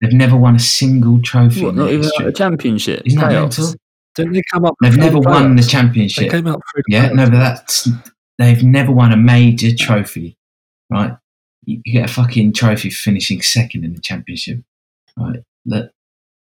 They've 0.00 0.12
never 0.12 0.36
won 0.36 0.56
a 0.56 0.58
single 0.60 1.22
trophy 1.22 1.62
What, 1.62 1.70
in 1.70 1.76
not 1.76 1.84
their 1.86 1.94
even 1.94 2.02
like 2.04 2.12
history. 2.12 2.26
the 2.26 2.32
championship 2.32 3.02
Isn't 3.06 3.20
that 3.20 3.30
playoffs. 3.30 3.58
mental? 3.58 3.74
Didn't 4.14 4.32
they 4.34 4.42
come 4.52 4.64
up? 4.64 4.74
They've 4.82 4.92
through 4.92 5.02
never 5.04 5.18
won 5.18 5.56
the 5.56 5.62
playoffs? 5.62 5.66
They 5.66 5.70
championship. 5.70 6.30
came 6.30 6.46
up 6.46 6.60
through. 6.72 6.82
the 6.86 6.92
Yeah, 6.94 7.08
no, 7.08 7.24
but 7.30 7.38
that's 7.38 7.88
they've 8.38 8.62
never 8.62 8.92
won 8.92 9.12
a 9.12 9.16
major 9.16 9.74
trophy, 9.74 10.36
right? 10.90 11.16
You, 11.64 11.80
you 11.84 11.92
get 11.94 12.10
a 12.10 12.12
fucking 12.12 12.52
trophy 12.54 12.90
for 12.90 12.96
finishing 12.96 13.42
second 13.42 13.84
in 13.84 13.94
the 13.94 14.00
championship, 14.00 14.60
right? 15.16 15.40
That 15.66 15.90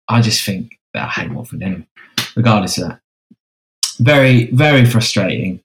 I 0.08 0.20
just 0.20 0.44
think 0.44 0.78
that 0.92 1.04
I 1.04 1.08
hate 1.10 1.32
Watford 1.32 1.62
anyway. 1.62 1.86
Regardless 2.36 2.78
of 2.78 2.88
that, 2.88 3.00
very 3.98 4.50
very 4.50 4.84
frustrating. 4.84 5.60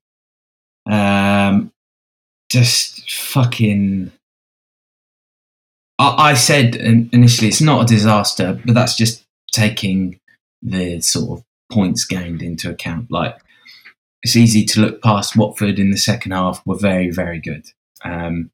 Um, 0.89 1.71
just 2.49 3.11
fucking. 3.11 4.11
I, 5.97 6.31
I 6.31 6.33
said 6.33 6.75
initially 6.75 7.47
it's 7.47 7.61
not 7.61 7.83
a 7.83 7.93
disaster, 7.93 8.59
but 8.65 8.73
that's 8.73 8.95
just 8.95 9.23
taking 9.51 10.19
the 10.61 11.01
sort 11.01 11.39
of 11.39 11.45
points 11.71 12.05
gained 12.05 12.41
into 12.41 12.69
account. 12.69 13.11
Like 13.11 13.37
it's 14.23 14.35
easy 14.35 14.65
to 14.65 14.81
look 14.81 15.01
past 15.01 15.37
Watford 15.37 15.79
in 15.79 15.91
the 15.91 15.97
second 15.97 16.31
half 16.31 16.65
were 16.65 16.77
very, 16.77 17.09
very 17.09 17.39
good. 17.39 17.65
Um, 18.03 18.51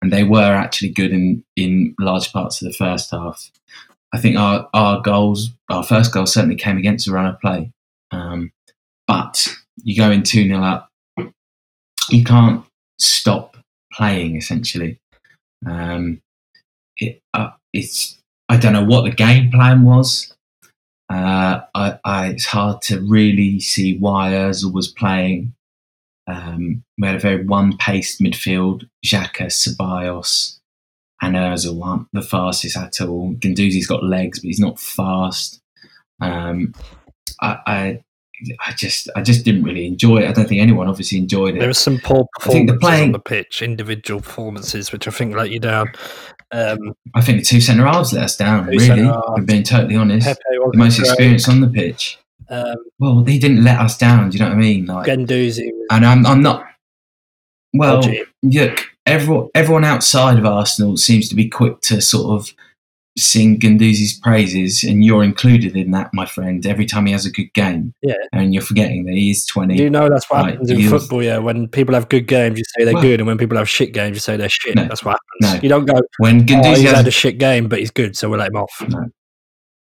and 0.00 0.12
they 0.12 0.24
were 0.24 0.54
actually 0.54 0.90
good 0.90 1.12
in, 1.12 1.44
in 1.56 1.94
large 1.98 2.32
parts 2.32 2.60
of 2.60 2.68
the 2.68 2.74
first 2.74 3.10
half. 3.10 3.50
I 4.14 4.18
think 4.20 4.38
our, 4.38 4.68
our 4.72 5.00
goals, 5.00 5.50
our 5.68 5.82
first 5.82 6.14
goal 6.14 6.26
certainly 6.26 6.54
came 6.54 6.78
against 6.78 7.06
the 7.06 7.12
run 7.12 7.26
of 7.26 7.40
play. 7.40 7.72
Um, 8.12 8.52
but 9.08 9.52
you 9.82 9.96
go 9.96 10.12
in 10.12 10.22
2 10.22 10.44
0 10.44 10.62
up. 10.62 10.88
you 12.10 12.22
can't 12.22 12.64
stop 13.00 13.56
playing 13.92 14.36
essentially. 14.36 14.98
Um, 15.66 16.20
it, 16.96 17.20
uh, 17.34 17.50
it's 17.72 18.16
I 18.48 18.56
don't 18.56 18.72
know 18.72 18.84
what 18.84 19.02
the 19.02 19.10
game 19.10 19.50
plan 19.50 19.82
was. 19.82 20.32
Uh, 21.10 21.62
I, 21.74 21.98
I, 22.04 22.26
it's 22.28 22.46
hard 22.46 22.82
to 22.82 23.00
really 23.00 23.58
see 23.58 23.98
why 23.98 24.30
Özil 24.30 24.72
was 24.72 24.86
playing. 24.86 25.54
Um, 26.28 26.84
we 26.98 27.08
had 27.08 27.16
a 27.16 27.20
very 27.20 27.44
one-paced 27.44 28.20
midfield. 28.20 28.88
Xhaka, 29.04 29.46
Ceballos, 29.46 30.58
and 31.24 31.36
Özil 31.36 31.82
aren't 31.84 32.08
the 32.12 32.22
fastest 32.22 32.76
at 32.76 33.00
all. 33.00 33.34
Guendouzi's 33.34 33.86
got 33.86 34.04
legs, 34.04 34.40
but 34.40 34.46
he's 34.46 34.60
not 34.60 34.78
fast. 34.78 35.60
Um, 36.20 36.74
I, 37.40 37.58
I, 37.66 38.04
I 38.66 38.72
just, 38.76 39.08
I 39.16 39.22
just 39.22 39.44
didn't 39.44 39.62
really 39.62 39.86
enjoy 39.86 40.18
it. 40.18 40.28
I 40.28 40.32
don't 40.32 40.48
think 40.48 40.60
anyone 40.60 40.88
obviously 40.88 41.18
enjoyed 41.18 41.56
it. 41.56 41.60
There 41.60 41.68
was 41.68 41.78
some 41.78 41.98
poor 41.98 42.26
I 42.40 42.48
think 42.50 42.68
the 42.68 42.74
performances 42.74 42.80
playing- 42.80 43.04
on 43.04 43.12
the 43.12 43.18
pitch, 43.20 43.62
individual 43.62 44.20
performances, 44.20 44.92
which 44.92 45.08
I 45.08 45.10
think 45.10 45.34
let 45.34 45.50
you 45.50 45.60
down. 45.60 45.88
Um, 46.52 46.94
I 47.14 47.20
think 47.20 47.38
the 47.38 47.44
two 47.44 47.60
centre 47.60 47.86
halves 47.86 48.12
let 48.12 48.24
us 48.24 48.36
down. 48.36 48.66
Really, 48.66 48.86
if 48.86 49.46
being 49.46 49.62
totally 49.64 49.96
honest. 49.96 50.26
The 50.26 50.70
most 50.74 50.98
great. 50.98 51.08
experience 51.08 51.48
on 51.48 51.60
the 51.60 51.68
pitch. 51.68 52.18
Um, 52.48 52.76
Well, 52.98 53.22
they 53.22 53.38
didn't 53.38 53.64
let 53.64 53.80
us 53.80 53.96
down. 53.96 54.30
Do 54.30 54.36
you 54.36 54.44
know 54.44 54.50
what 54.50 54.56
I 54.58 54.60
mean? 54.60 54.86
Like, 54.86 55.06
Guendouzi 55.06 55.70
was 55.72 55.86
and 55.90 56.06
I'm, 56.06 56.26
I'm 56.26 56.42
not. 56.42 56.66
Well, 57.72 58.02
look, 58.42 58.86
everyone, 59.06 59.48
everyone 59.54 59.84
outside 59.84 60.38
of 60.38 60.46
Arsenal 60.46 60.96
seems 60.96 61.28
to 61.28 61.34
be 61.34 61.48
quick 61.48 61.80
to 61.82 62.00
sort 62.00 62.38
of 62.40 62.52
sing 63.16 63.58
Guendouzi's 63.60 64.18
praises, 64.18 64.82
and 64.82 65.04
you're 65.04 65.22
included 65.22 65.76
in 65.76 65.92
that, 65.92 66.10
my 66.12 66.26
friend. 66.26 66.66
Every 66.66 66.84
time 66.84 67.06
he 67.06 67.12
has 67.12 67.24
a 67.24 67.30
good 67.30 67.52
game, 67.54 67.94
Yeah. 68.02 68.14
and 68.32 68.52
you're 68.52 68.62
forgetting 68.62 69.04
that 69.04 69.14
he 69.14 69.30
is 69.30 69.46
20. 69.46 69.76
You 69.80 69.88
know 69.88 70.08
that's 70.08 70.28
what 70.28 70.46
happens 70.46 70.68
in 70.68 70.78
he 70.78 70.88
was- 70.88 71.02
football. 71.02 71.22
Yeah, 71.22 71.38
when 71.38 71.68
people 71.68 71.94
have 71.94 72.08
good 72.08 72.26
games, 72.26 72.58
you 72.58 72.64
say 72.76 72.84
they're 72.84 72.94
Well- 72.94 73.02
good, 73.02 73.20
and 73.20 73.28
when 73.28 73.38
people 73.38 73.56
have 73.56 73.68
shit 73.68 73.92
games, 73.92 74.16
you 74.16 74.20
say 74.20 74.36
they're 74.36 74.48
shit. 74.48 74.74
No. 74.74 74.88
That's 74.88 75.04
what 75.04 75.18
No. 75.40 75.46
happens. 75.46 75.62
You 75.62 75.68
don't 75.68 75.84
go, 75.86 76.00
when 76.18 76.40
"Oh, 76.50 76.70
he's 76.70 76.82
has 76.82 76.96
had 76.96 77.06
a 77.06 77.12
shit 77.12 77.38
game, 77.38 77.68
but 77.68 77.78
he's 77.78 77.92
good, 77.92 78.16
so 78.16 78.28
we'll 78.28 78.40
let 78.40 78.48
him 78.50 78.56
off." 78.56 78.82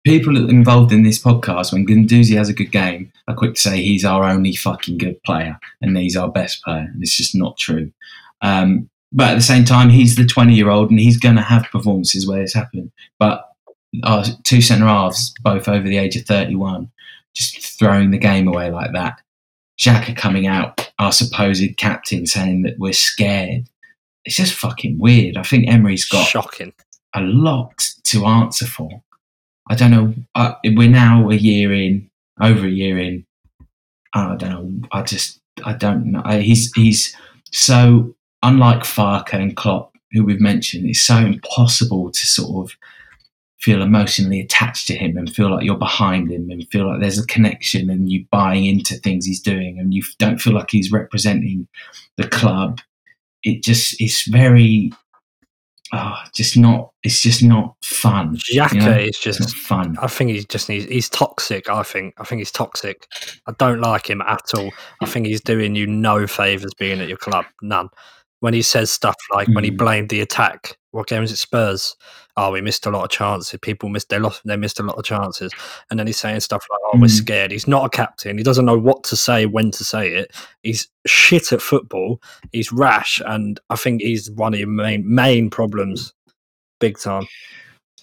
people 0.06 0.38
involved 0.51 0.91
in 0.91 1.01
this 1.01 1.17
podcast, 1.17 1.73
when 1.73 1.84
Guendouzi 1.84 2.36
has 2.38 2.47
a 2.47 2.54
good 2.54 2.71
game, 2.71 3.12
are 3.28 3.34
quick 3.34 3.56
to 3.56 3.62
say 3.62 3.82
he's 3.82 4.06
our 4.06 4.23
only 4.23 4.54
fucking 4.56 4.99
good 4.99 5.19
player 5.23 5.58
and 5.82 5.97
he's 5.97 6.15
our 6.15 6.30
best 6.32 6.62
player. 6.63 6.91
And 6.93 7.01
it's 7.01 7.17
just 7.17 7.34
not 7.36 7.58
true. 7.58 7.91
Um, 8.43 8.88
but 9.12 9.30
at 9.32 9.36
the 9.36 9.41
same 9.41 9.65
time, 9.65 9.89
he's 9.89 10.15
the 10.15 10.26
20 10.26 10.54
year 10.54 10.70
old 10.70 10.89
and 10.89 11.00
he's 11.00 11.18
going 11.18 11.36
to 11.36 11.41
have 11.41 11.63
performances 11.72 12.28
where 12.28 12.41
it's 12.41 12.54
happened. 12.54 12.91
But 13.20 13.50
our 14.04 14.24
two 14.44 14.62
centre 14.62 14.88
halves, 14.88 15.34
both 15.41 15.68
over 15.68 15.88
the 15.88 15.98
age 15.98 16.15
of 16.15 16.26
31, 16.26 16.89
just 17.34 17.78
throwing 17.80 18.12
the 18.12 18.18
game 18.18 18.48
away 18.48 18.72
like 18.72 18.91
that. 18.94 19.20
Xhaka 19.80 20.15
coming 20.15 20.48
out, 20.48 20.91
our 21.00 21.12
supposed 21.12 21.78
captain, 21.78 22.26
saying 22.26 22.63
that 22.63 22.80
we're 22.80 22.94
scared. 22.94 23.65
It's 24.24 24.38
just 24.38 24.54
fucking 24.54 24.98
weird. 25.00 25.38
I 25.38 25.44
think 25.44 25.68
Emery's 25.68 26.06
got 26.06 26.28
Shocking. 26.28 26.74
a 27.13 27.22
lot 27.22 27.78
to 28.06 28.26
answer 28.26 28.65
for. 28.65 29.02
I 29.70 29.76
don't 29.76 29.91
know. 29.91 30.13
Uh, 30.34 30.54
we're 30.63 30.89
now 30.89 31.30
a 31.30 31.36
year 31.36 31.74
in, 31.74 32.10
over 32.41 32.65
a 32.65 32.70
year 32.70 32.98
in. 32.98 33.26
I 34.13 34.36
don't 34.36 34.50
know. 34.50 34.88
I 34.91 35.02
just, 35.02 35.39
I 35.63 35.74
don't 35.74 36.12
know. 36.12 36.22
I, 36.24 36.39
he's 36.39 36.72
he's 36.74 37.15
so 37.52 38.15
unlike 38.46 38.84
Farke 38.84 39.34
and 39.34 39.58
Klopp, 39.58 39.96
who 40.12 40.24
we've 40.24 40.40
mentioned. 40.40 40.88
It's 40.88 41.02
so 41.02 41.18
impossible 41.18 42.12
to 42.12 42.26
sort 42.26 42.70
of 42.70 42.78
feel 43.60 43.82
emotionally 43.82 44.40
attached 44.40 44.86
to 44.88 44.96
him 44.96 45.18
and 45.18 45.34
feel 45.34 45.50
like 45.50 45.66
you're 45.66 45.78
behind 45.78 46.32
him 46.32 46.52
and 46.52 46.68
feel 46.70 46.88
like 46.88 47.02
there's 47.02 47.18
a 47.18 47.26
connection 47.26 47.90
and 47.90 48.12
you 48.12 48.26
buying 48.30 48.66
into 48.66 48.96
things 48.96 49.26
he's 49.26 49.42
doing 49.42 49.80
and 49.80 49.94
you 49.94 50.04
don't 50.20 50.40
feel 50.40 50.54
like 50.54 50.70
he's 50.70 50.92
representing 50.92 51.68
the 52.18 52.28
club. 52.28 52.80
It 53.44 53.64
just, 53.64 54.00
it's 54.00 54.28
very 54.28 54.92
oh, 55.94 56.16
just 56.34 56.58
not. 56.58 56.92
It's 57.04 57.22
just 57.22 57.44
not 57.44 57.76
fun. 57.84 58.38
Xhaka 58.38 58.74
you 58.74 58.80
know? 58.80 58.98
is 58.98 59.18
just. 59.18 59.56
fun. 59.56 59.96
I 60.00 60.08
think 60.08 60.32
he's 60.32 60.46
just 60.46 60.68
he's, 60.68 60.86
he's 60.86 61.10
toxic. 61.10 61.70
I 61.70 61.84
think 61.84 62.14
I 62.18 62.24
think 62.24 62.40
he's 62.40 62.52
toxic. 62.52 63.08
I 63.48 63.54
don't 63.58 63.82
like 63.82 64.10
him 64.10 64.22
at 64.22 64.54
all. 64.56 64.72
I 65.02 65.06
think 65.06 65.28
he's 65.28 65.42
doing 65.42 65.76
you 65.76 65.88
no 65.88 66.28
favors 66.28 66.74
being 66.78 67.00
at 67.00 67.08
your 67.08 67.18
club, 67.18 67.46
none. 67.62 67.90
When 68.41 68.54
he 68.54 68.62
says 68.62 68.91
stuff 68.91 69.15
like 69.34 69.48
when 69.48 69.63
he 69.63 69.71
Mm. 69.71 69.78
blamed 69.78 70.10
the 70.10 70.21
attack, 70.21 70.78
what 70.91 71.08
game 71.08 71.24
is 71.24 71.32
it? 71.32 71.38
Spurs. 71.38 71.95
Oh, 72.38 72.52
we 72.52 72.62
missed 72.62 72.86
a 72.86 72.91
lot 72.91 73.04
of 73.06 73.10
chances. 73.10 73.58
People 73.62 73.89
missed 73.89 74.10
they 74.10 74.19
lost 74.19 74.41
they 74.45 74.58
missed 74.58 74.80
a 74.80 74.84
lot 74.84 74.98
of 74.98 75.06
chances, 75.06 75.52
and 75.89 75.98
then 75.98 76.06
he's 76.06 76.17
saying 76.17 76.41
stuff 76.41 76.65
like, 76.69 76.80
"Oh, 76.86 77.00
we're 77.00 77.08
Mm. 77.08 77.10
scared." 77.17 77.52
He's 77.52 77.67
not 77.67 77.86
a 77.86 77.89
captain. 77.89 78.38
He 78.38 78.43
doesn't 78.43 78.65
know 78.65 78.78
what 78.78 79.04
to 79.06 79.15
say, 79.15 79.45
when 79.45 79.71
to 79.71 79.84
say 79.84 80.13
it. 80.13 80.32
He's 80.63 80.88
shit 81.08 81.54
at 81.54 81.62
football. 81.62 82.21
He's 82.52 82.71
rash, 82.71 83.21
and 83.26 83.60
I 83.69 83.78
think 83.78 84.02
he's 84.02 84.30
one 84.32 84.54
of 84.54 84.60
your 84.60 84.69
main 84.69 85.04
main 85.08 85.50
problems, 85.50 86.13
big 86.80 87.00
time. 87.00 87.26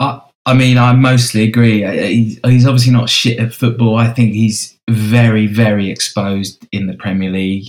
I, 0.01 0.23
I 0.47 0.55
mean, 0.55 0.79
I 0.79 0.93
mostly 0.95 1.45
agree. 1.45 1.83
He's, 1.85 2.41
he's 2.45 2.67
obviously 2.67 2.93
not 2.93 3.09
shit 3.11 3.39
at 3.39 3.53
football. 3.55 3.97
I 3.97 4.09
think 4.13 4.33
he's 4.33 4.77
very, 4.91 5.47
very 5.47 5.91
exposed 5.91 6.67
in 6.73 6.87
the 6.89 6.95
Premier 6.95 7.31
League 7.31 7.69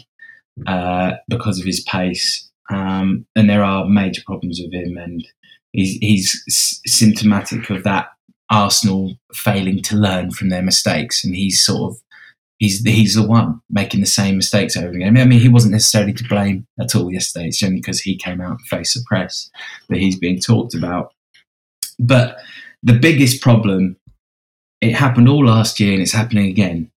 uh, 0.66 1.12
because 1.28 1.60
of 1.60 1.66
his 1.66 1.82
pace. 1.82 2.50
Um, 2.70 3.26
and 3.36 3.50
there 3.50 3.64
are 3.64 3.86
major 3.86 4.22
problems 4.26 4.60
with 4.62 4.74
him, 4.74 4.98
and 4.98 5.28
he's, 5.72 5.98
he's 5.98 6.82
symptomatic 6.86 7.70
of 7.70 7.84
that 7.84 8.08
Arsenal 8.50 9.16
failing 9.34 9.82
to 9.84 9.96
learn 9.96 10.32
from 10.32 10.50
their 10.50 10.62
mistakes. 10.62 11.24
And 11.24 11.36
he's 11.36 11.60
sort 11.60 11.92
of 11.92 12.02
he's 12.64 12.84
he's 12.84 13.16
the 13.16 13.28
one 13.28 13.62
making 13.70 14.00
the 14.00 14.06
same 14.06 14.38
mistakes 14.38 14.78
over 14.78 14.90
again. 14.90 15.18
I 15.18 15.26
mean, 15.26 15.40
he 15.40 15.50
wasn't 15.50 15.74
necessarily 15.74 16.14
to 16.14 16.28
blame 16.28 16.66
at 16.80 16.96
all 16.96 17.12
yesterday. 17.12 17.48
It's 17.48 17.64
only 17.64 17.78
because 17.78 18.00
he 18.00 18.16
came 18.16 18.42
out 18.42 18.52
and 18.52 18.62
faced 18.62 18.94
the 18.94 19.04
press 19.08 19.50
that 19.90 19.98
he's 19.98 20.18
being 20.18 20.40
talked 20.40 20.74
about. 20.74 21.14
But 22.00 22.38
the 22.82 22.98
biggest 22.98 23.42
problem, 23.42 23.98
it 24.82 24.94
happened 24.94 25.30
all 25.30 25.46
last 25.46 25.80
year 25.80 25.94
and 25.94 26.02
it's 26.02 26.12
happening 26.12 26.48
again, 26.48 26.92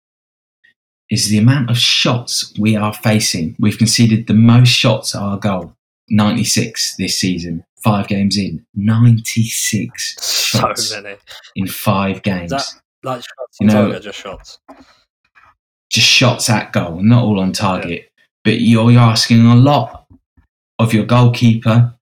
is 1.11 1.29
the 1.29 1.39
amount 1.39 1.71
of 1.71 1.79
shots 1.79 2.53
we 2.59 2.77
are 2.77 2.93
facing. 2.95 3.57
We've 3.59 3.79
conceded 3.79 4.27
the 4.27 4.35
most 4.35 4.69
shots 4.71 5.15
at 5.15 5.21
our 5.23 5.37
goal, 5.39 5.75
96 6.09 6.97
this 6.97 7.19
season, 7.19 7.65
five 7.83 8.09
games 8.09 8.37
in. 8.39 8.65
96 8.75 10.17
So 10.21 10.59
shots 10.59 10.93
many. 10.93 11.17
in 11.57 11.67
five 11.67 12.23
games. 12.23 12.51
that- 12.51 12.67
Like 13.03 13.23
shots 13.23 13.59
You 13.61 13.67
know- 13.67 13.99
just 13.99 14.19
shots. 14.19 14.59
just 15.91 16.07
shots 16.09 16.49
at 16.49 16.73
goal, 16.73 17.03
not 17.03 17.23
all 17.25 17.39
on 17.39 17.53
target. 17.53 18.11
But 18.43 18.61
you're, 18.61 18.91
you're 18.91 19.01
asking 19.01 19.45
a 19.47 19.55
lot 19.55 20.07
of 20.79 20.93
your 20.95 21.05
goalkeeper. 21.05 21.95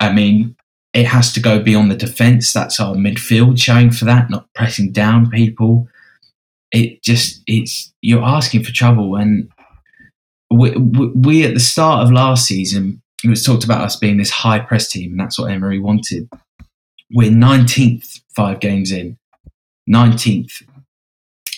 I 0.00 0.12
mean, 0.12 0.56
it 0.92 1.06
has 1.06 1.32
to 1.32 1.40
go 1.40 1.60
beyond 1.60 1.90
the 1.90 1.96
defence. 1.96 2.52
That's 2.52 2.78
our 2.80 2.94
midfield 2.94 3.60
showing 3.60 3.90
for 3.90 4.04
that, 4.04 4.30
not 4.30 4.52
pressing 4.54 4.92
down 4.92 5.28
people. 5.30 5.88
It 6.74 7.02
just, 7.02 7.42
it's, 7.46 7.92
you're 8.02 8.22
asking 8.22 8.64
for 8.64 8.72
trouble. 8.72 9.16
And 9.16 9.48
we, 10.50 10.72
we, 10.76 11.44
at 11.44 11.54
the 11.54 11.60
start 11.60 12.04
of 12.04 12.12
last 12.12 12.46
season, 12.46 13.00
it 13.22 13.30
was 13.30 13.44
talked 13.44 13.64
about 13.64 13.80
us 13.80 13.96
being 13.96 14.18
this 14.18 14.30
high 14.30 14.58
press 14.58 14.88
team, 14.88 15.12
and 15.12 15.20
that's 15.20 15.38
what 15.38 15.50
Emery 15.50 15.78
wanted. 15.78 16.28
We're 17.10 17.30
19th 17.30 18.20
five 18.34 18.60
games 18.60 18.92
in, 18.92 19.16
19th 19.88 20.62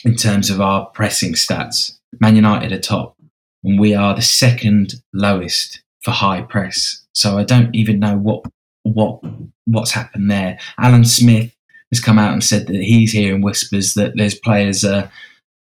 in 0.04 0.14
terms 0.14 0.50
of 0.50 0.60
our 0.60 0.86
pressing 0.86 1.32
stats. 1.32 1.98
Man 2.20 2.36
United 2.36 2.72
are 2.72 2.78
top, 2.78 3.16
and 3.64 3.80
we 3.80 3.94
are 3.94 4.14
the 4.14 4.22
second 4.22 4.94
lowest 5.12 5.82
for 6.02 6.12
high 6.12 6.42
press. 6.42 7.04
So 7.12 7.38
I 7.38 7.44
don't 7.44 7.74
even 7.74 7.98
know 7.98 8.16
what 8.16 8.44
what 8.84 9.20
what's 9.64 9.90
happened 9.90 10.30
there. 10.30 10.58
Alan 10.78 11.04
Smith 11.04 11.55
has 11.92 12.00
come 12.00 12.18
out 12.18 12.32
and 12.32 12.42
said 12.42 12.66
that 12.66 12.76
he's 12.76 13.12
hearing 13.12 13.42
whispers 13.42 13.94
that 13.94 14.12
there's 14.16 14.34
players 14.34 14.84
are 14.84 15.10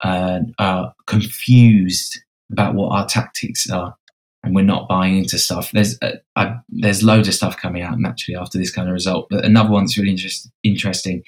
uh, 0.03 0.41
are 0.59 0.93
confused 1.07 2.19
about 2.51 2.75
what 2.75 2.91
our 2.93 3.07
tactics 3.07 3.71
are, 3.71 3.95
and 4.43 4.55
we're 4.55 4.63
not 4.65 4.89
buying 4.89 5.17
into 5.19 5.39
stuff. 5.39 5.71
There's 5.73 5.97
uh, 6.03 6.13
I, 6.37 6.57
there's 6.69 7.03
loads 7.03 7.29
of 7.29 7.35
stuff 7.35 7.57
coming 7.57 7.83
out 7.83 7.99
naturally 7.99 8.37
after 8.37 8.59
this 8.59 8.71
kind 8.73 8.89
of 8.89 8.95
result. 8.95 9.29
But 9.31 9.45
another 9.45 9.71
one 9.71 9.85
that's 9.85 9.97
really 9.99 10.11
interest, 10.11 10.51
interesting 10.63 11.23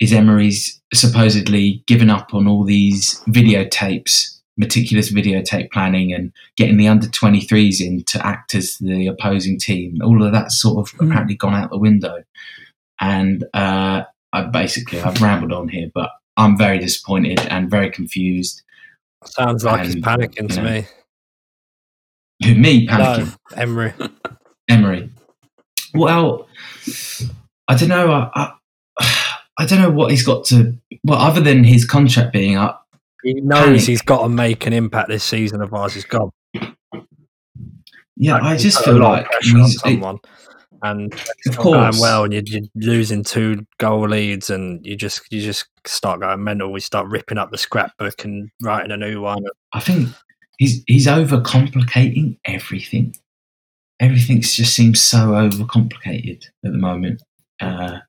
is 0.00 0.12
Emery's 0.12 0.80
supposedly 0.92 1.82
given 1.86 2.10
up 2.10 2.34
on 2.34 2.48
all 2.48 2.64
these 2.64 3.20
videotapes, 3.28 4.40
meticulous 4.56 5.12
videotape 5.12 5.70
planning, 5.70 6.12
and 6.12 6.32
getting 6.56 6.76
the 6.76 6.88
under 6.88 7.06
23s 7.06 7.80
in 7.80 8.02
to 8.04 8.24
act 8.26 8.54
as 8.54 8.76
the 8.78 9.06
opposing 9.06 9.58
team. 9.58 9.98
All 10.02 10.22
of 10.24 10.32
that's 10.32 10.60
sort 10.60 10.78
of 10.78 10.94
Mm. 10.98 11.10
apparently 11.10 11.36
gone 11.36 11.54
out 11.54 11.70
the 11.70 11.78
window. 11.78 12.22
And 13.04 13.44
uh, 13.52 14.04
I 14.32 14.42
basically, 14.44 15.00
I've 15.00 15.20
rambled 15.20 15.52
on 15.52 15.68
here, 15.68 15.90
but 15.94 16.10
I'm 16.38 16.56
very 16.56 16.78
disappointed 16.78 17.38
and 17.50 17.70
very 17.70 17.90
confused. 17.90 18.62
Sounds 19.26 19.62
like 19.64 19.84
he's 19.84 19.96
panicking 19.96 20.48
to 20.48 20.54
you 20.54 20.62
know, 20.62 20.70
me. 20.70 20.86
Who, 22.44 22.54
me 22.54 22.86
panicking? 22.86 23.26
No, 23.26 23.56
Emery. 23.62 23.92
Emery. 24.68 25.10
Well, 25.94 26.48
I 27.68 27.76
don't 27.76 27.88
know. 27.90 28.10
I, 28.10 28.52
I, 28.98 29.36
I 29.58 29.66
don't 29.66 29.80
know 29.80 29.90
what 29.90 30.10
he's 30.10 30.24
got 30.24 30.44
to. 30.46 30.74
Well, 31.04 31.18
other 31.18 31.40
than 31.42 31.62
his 31.62 31.84
contract 31.84 32.32
being 32.32 32.56
up, 32.56 32.86
He 33.22 33.34
knows 33.34 33.64
Panic. 33.66 33.80
he's 33.82 34.02
got 34.02 34.22
to 34.22 34.28
make 34.30 34.66
an 34.66 34.72
impact 34.72 35.08
this 35.10 35.22
season, 35.24 35.60
otherwise 35.60 35.92
he's 35.94 36.04
gone. 36.06 36.30
yeah, 38.16 38.38
I 38.42 38.56
just 38.56 38.82
feel 38.84 38.98
like 38.98 39.26
he's- 39.42 39.74
it- 39.74 39.78
someone, 39.80 40.18
and 40.84 41.12
of 41.12 41.20
not 41.46 41.56
going 41.56 41.82
course, 41.82 42.00
well, 42.00 42.24
and 42.24 42.32
you're, 42.32 42.42
you're 42.46 42.68
losing 42.74 43.24
two 43.24 43.66
goal 43.78 44.08
leads, 44.08 44.50
and 44.50 44.84
you 44.86 44.96
just 44.96 45.22
you 45.30 45.40
just 45.40 45.66
start 45.86 46.20
going 46.20 46.44
mental. 46.44 46.72
We 46.72 46.80
start 46.80 47.08
ripping 47.08 47.38
up 47.38 47.50
the 47.50 47.58
scrapbook 47.58 48.24
and 48.24 48.50
writing 48.62 48.92
a 48.92 48.96
new 48.96 49.22
one. 49.22 49.44
I 49.72 49.80
think 49.80 50.10
he's 50.58 50.82
he's 50.86 51.06
overcomplicating 51.06 52.38
everything. 52.44 53.16
Everything 54.00 54.40
just 54.40 54.74
seems 54.74 55.00
so 55.00 55.18
overcomplicated 55.28 56.44
at 56.64 56.72
the 56.72 56.78
moment. 56.78 57.22
Uh, 57.60 58.00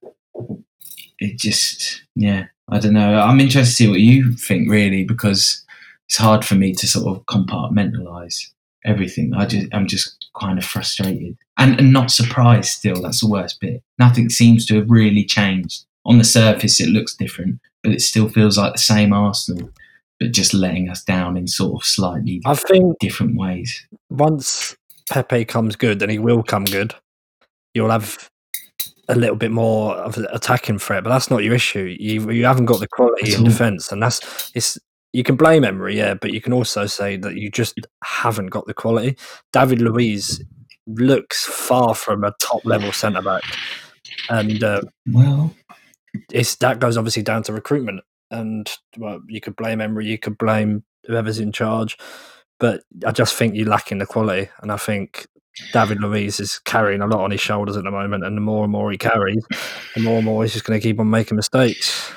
it 1.19 1.37
just, 1.37 2.03
yeah, 2.15 2.45
I 2.69 2.79
don't 2.79 2.93
know. 2.93 3.19
I'm 3.19 3.39
interested 3.39 3.69
to 3.69 3.75
see 3.75 3.87
what 3.87 3.99
you 3.99 4.33
think, 4.33 4.69
really, 4.69 5.03
because 5.03 5.63
it's 6.07 6.17
hard 6.17 6.43
for 6.43 6.55
me 6.55 6.73
to 6.73 6.87
sort 6.87 7.15
of 7.15 7.25
compartmentalize 7.25 8.49
everything. 8.85 9.33
I 9.33 9.45
just, 9.45 9.67
I'm 9.73 9.87
just 9.87 10.25
kind 10.39 10.57
of 10.57 10.65
frustrated 10.65 11.37
and, 11.57 11.79
and 11.79 11.91
not 11.91 12.11
surprised. 12.11 12.69
Still, 12.69 13.01
that's 13.01 13.21
the 13.21 13.29
worst 13.29 13.59
bit. 13.59 13.81
Nothing 13.99 14.29
seems 14.29 14.65
to 14.67 14.75
have 14.75 14.89
really 14.89 15.25
changed. 15.25 15.85
On 16.05 16.17
the 16.17 16.23
surface, 16.23 16.79
it 16.79 16.89
looks 16.89 17.15
different, 17.15 17.59
but 17.81 17.91
it 17.91 18.01
still 18.01 18.29
feels 18.29 18.57
like 18.57 18.73
the 18.73 18.79
same 18.79 19.11
Arsenal, 19.11 19.71
but 20.19 20.31
just 20.31 20.53
letting 20.53 20.89
us 20.89 21.03
down 21.03 21.35
in 21.35 21.47
sort 21.47 21.81
of 21.81 21.85
slightly 21.85 22.41
I 22.45 22.53
think 22.53 22.99
different 22.99 23.37
ways. 23.37 23.87
once 24.09 24.75
Pepe 25.09 25.45
comes 25.45 25.75
good, 25.75 26.01
and 26.01 26.11
he 26.11 26.19
will 26.19 26.43
come 26.43 26.65
good, 26.65 26.93
you'll 27.73 27.89
have 27.89 28.29
a 29.07 29.15
little 29.15 29.35
bit 29.35 29.51
more 29.51 29.95
of 29.95 30.17
an 30.17 30.27
attacking 30.31 30.79
threat. 30.79 31.03
But 31.03 31.11
that's 31.11 31.29
not 31.29 31.43
your 31.43 31.53
issue. 31.53 31.95
You 31.99 32.31
you 32.31 32.45
haven't 32.45 32.65
got 32.65 32.79
the 32.79 32.87
quality 32.87 33.33
in 33.33 33.43
defence, 33.43 33.91
and 33.91 34.01
that's 34.01 34.51
it's. 34.55 34.77
You 35.15 35.23
can 35.23 35.37
blame 35.37 35.63
Emery, 35.63 35.95
yeah, 35.95 36.13
but 36.13 36.33
you 36.33 36.41
can 36.41 36.51
also 36.51 36.87
say 36.87 37.15
that 37.15 37.35
you 37.35 37.49
just 37.49 37.79
haven't 38.03 38.47
got 38.47 38.65
the 38.67 38.73
quality. 38.73 39.15
David 39.53 39.79
Luiz 39.79 40.43
looks 40.87 41.45
far 41.45 41.95
from 41.95 42.25
a 42.25 42.33
top 42.41 42.65
level 42.65 42.91
centre 42.91 43.21
back, 43.21 43.43
and 44.29 44.61
uh, 44.61 44.81
Well, 45.09 45.55
it's 46.33 46.57
that 46.57 46.79
goes 46.79 46.97
obviously 46.97 47.23
down 47.23 47.43
to 47.43 47.53
recruitment. 47.53 48.01
And 48.29 48.69
well, 48.97 49.21
you 49.29 49.39
could 49.39 49.55
blame 49.55 49.79
Emery, 49.79 50.05
you 50.05 50.17
could 50.17 50.37
blame 50.37 50.83
whoever's 51.07 51.39
in 51.39 51.53
charge, 51.53 51.97
but 52.59 52.83
I 53.05 53.11
just 53.13 53.35
think 53.35 53.55
you're 53.55 53.69
lacking 53.69 53.99
the 53.99 54.05
quality. 54.05 54.49
And 54.61 54.69
I 54.69 54.75
think 54.75 55.27
David 55.71 56.01
Luiz 56.01 56.41
is 56.41 56.59
carrying 56.59 56.99
a 56.99 57.07
lot 57.07 57.21
on 57.21 57.31
his 57.31 57.39
shoulders 57.39 57.77
at 57.77 57.85
the 57.85 57.91
moment. 57.91 58.25
And 58.25 58.35
the 58.35 58.41
more 58.41 58.63
and 58.63 58.71
more 58.73 58.91
he 58.91 58.97
carries, 58.97 59.45
the 59.95 60.01
more 60.01 60.17
and 60.17 60.25
more 60.25 60.43
he's 60.43 60.51
just 60.51 60.65
going 60.65 60.77
to 60.77 60.85
keep 60.85 60.99
on 60.99 61.09
making 61.09 61.37
mistakes. 61.37 62.11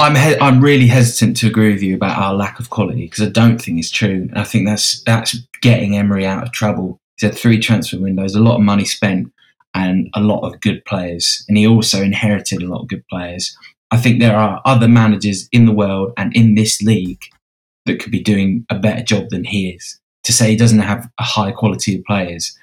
I'm 0.00 0.14
he- 0.16 0.38
I'm 0.40 0.60
really 0.60 0.86
hesitant 0.86 1.36
to 1.38 1.46
agree 1.46 1.72
with 1.72 1.82
you 1.82 1.94
about 1.94 2.18
our 2.18 2.34
lack 2.34 2.58
of 2.60 2.70
quality 2.70 3.02
because 3.06 3.26
I 3.26 3.30
don't 3.30 3.60
think 3.60 3.78
it's 3.78 3.90
true. 3.90 4.28
And 4.30 4.38
I 4.38 4.44
think 4.44 4.66
that's 4.66 5.02
that's 5.04 5.36
getting 5.60 5.96
Emery 5.96 6.26
out 6.26 6.42
of 6.42 6.52
trouble. 6.52 6.98
He's 7.16 7.30
had 7.30 7.38
three 7.38 7.58
transfer 7.60 7.98
windows, 7.98 8.34
a 8.34 8.40
lot 8.40 8.56
of 8.56 8.62
money 8.62 8.84
spent, 8.84 9.32
and 9.74 10.08
a 10.14 10.20
lot 10.20 10.40
of 10.40 10.60
good 10.60 10.84
players. 10.84 11.44
And 11.48 11.56
he 11.58 11.66
also 11.66 12.02
inherited 12.02 12.62
a 12.62 12.66
lot 12.66 12.82
of 12.82 12.88
good 12.88 13.04
players. 13.08 13.56
I 13.90 13.96
think 13.96 14.20
there 14.20 14.36
are 14.36 14.62
other 14.64 14.88
managers 14.88 15.48
in 15.52 15.66
the 15.66 15.72
world 15.72 16.12
and 16.16 16.34
in 16.34 16.54
this 16.54 16.80
league 16.82 17.22
that 17.86 17.98
could 18.00 18.12
be 18.12 18.22
doing 18.22 18.64
a 18.70 18.78
better 18.78 19.02
job 19.02 19.28
than 19.30 19.44
he 19.44 19.70
is. 19.70 19.98
To 20.24 20.32
say 20.32 20.50
he 20.50 20.56
doesn't 20.56 20.78
have 20.78 21.08
a 21.18 21.24
high 21.24 21.50
quality 21.50 21.96
of 21.96 22.04
players, 22.04 22.56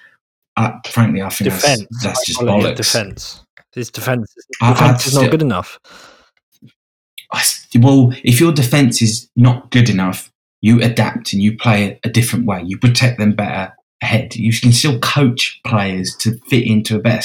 uh, 0.57 0.71
frankly, 0.87 1.21
I 1.21 1.29
think 1.29 1.51
Defense, 1.51 1.85
that's, 1.89 2.03
that's 2.03 2.25
just 2.25 2.39
bollocks. 2.39 2.75
defense. 2.77 3.43
His 3.73 3.89
defense, 3.91 4.33
I- 4.61 4.69
I 4.69 4.73
defense 4.73 5.07
is 5.07 5.15
not 5.15 5.31
good 5.31 5.41
enough. 5.41 5.79
Well, 7.75 8.13
if 8.23 8.39
your 8.39 8.51
defense 8.51 9.01
is 9.01 9.29
not 9.35 9.71
good 9.71 9.89
enough, 9.89 10.31
you 10.61 10.81
adapt 10.81 11.33
and 11.33 11.41
you 11.41 11.57
play 11.57 11.99
a 12.03 12.09
different 12.09 12.45
way. 12.45 12.63
You 12.65 12.77
protect 12.77 13.19
them 13.19 13.33
better 13.33 13.73
ahead. 14.01 14.35
You 14.35 14.51
can 14.59 14.71
still 14.71 14.99
coach 14.99 15.59
players 15.65 16.15
to 16.17 16.37
fit 16.49 16.65
into 16.65 16.95
a 16.95 16.99
better 16.99 17.21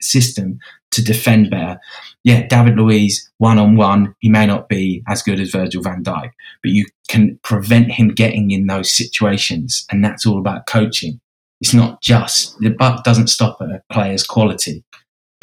system 0.00 0.58
to 0.90 1.04
defend 1.04 1.50
better. 1.50 1.78
Yeah, 2.24 2.46
David 2.46 2.76
Luiz, 2.76 3.30
one 3.38 3.58
on 3.58 3.76
one, 3.76 4.14
he 4.20 4.28
may 4.28 4.46
not 4.46 4.68
be 4.68 5.02
as 5.08 5.22
good 5.22 5.40
as 5.40 5.50
Virgil 5.50 5.82
van 5.82 6.02
Dijk, 6.02 6.30
but 6.62 6.72
you 6.72 6.86
can 7.08 7.38
prevent 7.42 7.92
him 7.92 8.08
getting 8.08 8.50
in 8.50 8.66
those 8.66 8.90
situations. 8.90 9.86
And 9.90 10.04
that's 10.04 10.26
all 10.26 10.38
about 10.38 10.66
coaching. 10.66 11.20
It's 11.60 11.74
not 11.74 12.02
just, 12.02 12.58
the 12.58 12.70
buck 12.70 13.04
doesn't 13.04 13.28
stop 13.28 13.58
at 13.60 13.70
a 13.70 13.82
player's 13.90 14.26
quality 14.26 14.84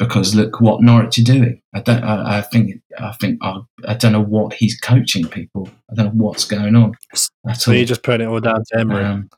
because 0.04 0.34
look 0.34 0.60
what 0.60 0.82
Norwich 0.82 1.18
are 1.18 1.22
doing. 1.22 1.60
I 1.74 1.80
don't. 1.80 2.02
I, 2.04 2.38
I 2.38 2.40
think. 2.42 2.80
I 2.98 3.12
think. 3.12 3.38
I, 3.42 3.60
I 3.86 3.94
don't 3.94 4.12
know 4.12 4.22
what 4.22 4.54
he's 4.54 4.78
coaching 4.78 5.28
people. 5.28 5.68
I 5.90 5.94
don't 5.94 6.06
know 6.06 6.24
what's 6.24 6.44
going 6.44 6.76
on. 6.76 6.94
So 7.54 7.70
all. 7.70 7.76
you're 7.76 7.86
just 7.86 8.02
putting 8.02 8.26
it 8.26 8.30
all 8.30 8.40
down 8.40 8.62
to 8.64 8.78
Emery. 8.78 9.04
Um, 9.04 9.30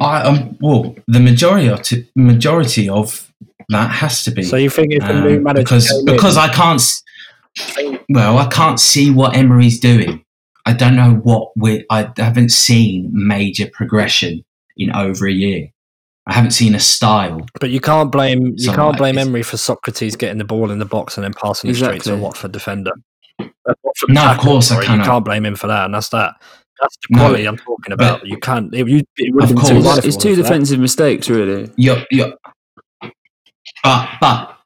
I 0.00 0.22
um, 0.22 0.56
well, 0.60 0.94
the 1.06 1.20
majority 1.20 2.08
majority 2.14 2.88
of 2.88 3.30
that 3.68 3.90
has 3.90 4.24
to 4.24 4.30
be. 4.30 4.42
so 4.42 4.56
you 4.56 4.70
think 4.70 4.92
a 4.92 5.04
um, 5.04 5.24
new 5.24 5.40
manager 5.40 5.62
because 5.62 5.88
came 5.88 5.98
in- 6.00 6.04
because 6.06 6.36
I 6.36 6.48
can't. 6.48 6.82
Well, 8.08 8.38
I 8.38 8.46
can't 8.48 8.78
see 8.78 9.10
what 9.10 9.36
Emery's 9.36 9.80
doing. 9.80 10.24
I 10.66 10.72
don't 10.72 10.96
know 10.96 11.14
what 11.14 11.50
we. 11.56 11.84
I 11.90 12.12
haven't 12.16 12.50
seen 12.50 13.10
major 13.12 13.68
progression 13.72 14.44
in 14.76 14.94
over 14.94 15.26
a 15.26 15.32
year. 15.32 15.70
I 16.26 16.34
haven't 16.34 16.52
seen 16.52 16.74
a 16.74 16.80
style. 16.80 17.46
But 17.60 17.70
you 17.70 17.80
can't 17.80 18.12
blame 18.12 18.54
you 18.56 18.68
can't 18.72 18.90
like, 18.90 18.98
blame 18.98 19.14
it's- 19.16 19.26
Emery 19.26 19.42
for 19.42 19.56
Sokratis 19.56 20.16
getting 20.18 20.38
the 20.38 20.44
ball 20.44 20.70
in 20.70 20.78
the 20.78 20.84
box 20.84 21.16
and 21.16 21.24
then 21.24 21.32
passing 21.34 21.70
it 21.70 21.74
straight 21.76 22.02
to 22.02 22.14
a 22.14 22.16
Watford 22.16 22.52
defender. 22.52 22.92
A 23.40 23.74
Watford 23.82 24.10
No, 24.10 24.30
of 24.30 24.38
course 24.38 24.70
I 24.70 24.74
sorry, 24.74 24.84
You 24.84 24.90
cannot. 24.90 25.06
can't 25.06 25.24
blame 25.24 25.44
him 25.46 25.56
for 25.56 25.66
that, 25.66 25.86
and 25.86 25.94
that's 25.94 26.10
that. 26.10 26.34
That's 26.80 26.96
the 27.08 27.16
No, 27.16 27.20
quality 27.24 27.44
I'm 27.46 27.56
talking 27.56 27.92
about. 27.92 28.26
You 28.26 28.38
can't. 28.38 28.74
It, 28.74 28.86
you, 28.88 29.02
it 29.16 29.42
Of 29.42 29.54
course. 29.54 29.68
too 29.68 29.76
It's, 29.76 29.86
wonderful 29.86 30.08
it's 30.08 30.16
two 30.16 30.30
for 30.30 30.36
that. 30.36 30.42
defensive 30.42 30.78
mistakes, 30.80 31.28
really. 31.28 31.70
You're, 31.76 32.04
you're, 32.10 32.32
but 33.82 34.08
but 34.20 34.56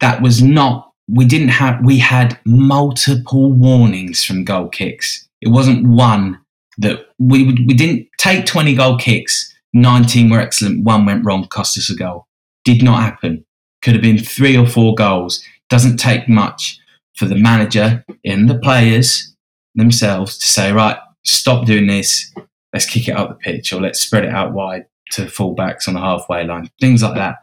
that 0.00 0.20
was 0.22 0.42
not. 0.42 0.92
We 1.08 1.24
didn't 1.24 1.48
have. 1.48 1.84
We 1.84 1.98
had 1.98 2.38
multiple 2.44 3.52
warnings 3.52 4.24
from 4.24 4.44
goal 4.44 4.68
kicks. 4.68 5.26
It 5.40 5.48
wasn't 5.48 5.86
one 5.86 6.40
that 6.78 7.06
we 7.18 7.44
we 7.44 7.74
didn't 7.74 8.08
take 8.18 8.46
twenty 8.46 8.74
goal 8.74 8.96
kicks. 8.98 9.52
Nineteen 9.76 10.30
were 10.30 10.40
excellent. 10.40 10.84
One 10.84 11.04
went 11.04 11.22
wrong, 11.26 11.46
cost 11.48 11.76
us 11.76 11.90
a 11.90 11.94
goal. 11.94 12.26
Did 12.64 12.82
not 12.82 13.02
happen. 13.02 13.44
Could 13.82 13.92
have 13.92 14.02
been 14.02 14.16
three 14.16 14.56
or 14.56 14.66
four 14.66 14.94
goals. 14.94 15.44
Doesn't 15.68 15.98
take 15.98 16.30
much 16.30 16.78
for 17.14 17.26
the 17.26 17.34
manager 17.34 18.02
and 18.24 18.48
the 18.48 18.58
players 18.58 19.36
themselves 19.74 20.38
to 20.38 20.46
say, 20.46 20.72
right, 20.72 20.96
stop 21.24 21.66
doing 21.66 21.88
this. 21.88 22.32
Let's 22.72 22.86
kick 22.86 23.06
it 23.06 23.16
up 23.16 23.28
the 23.28 23.34
pitch, 23.34 23.70
or 23.74 23.82
let's 23.82 24.00
spread 24.00 24.24
it 24.24 24.34
out 24.34 24.54
wide 24.54 24.86
to 25.12 25.26
fullbacks 25.26 25.86
on 25.88 25.92
the 25.94 26.00
halfway 26.00 26.46
line, 26.46 26.70
things 26.80 27.02
like 27.02 27.14
that. 27.16 27.36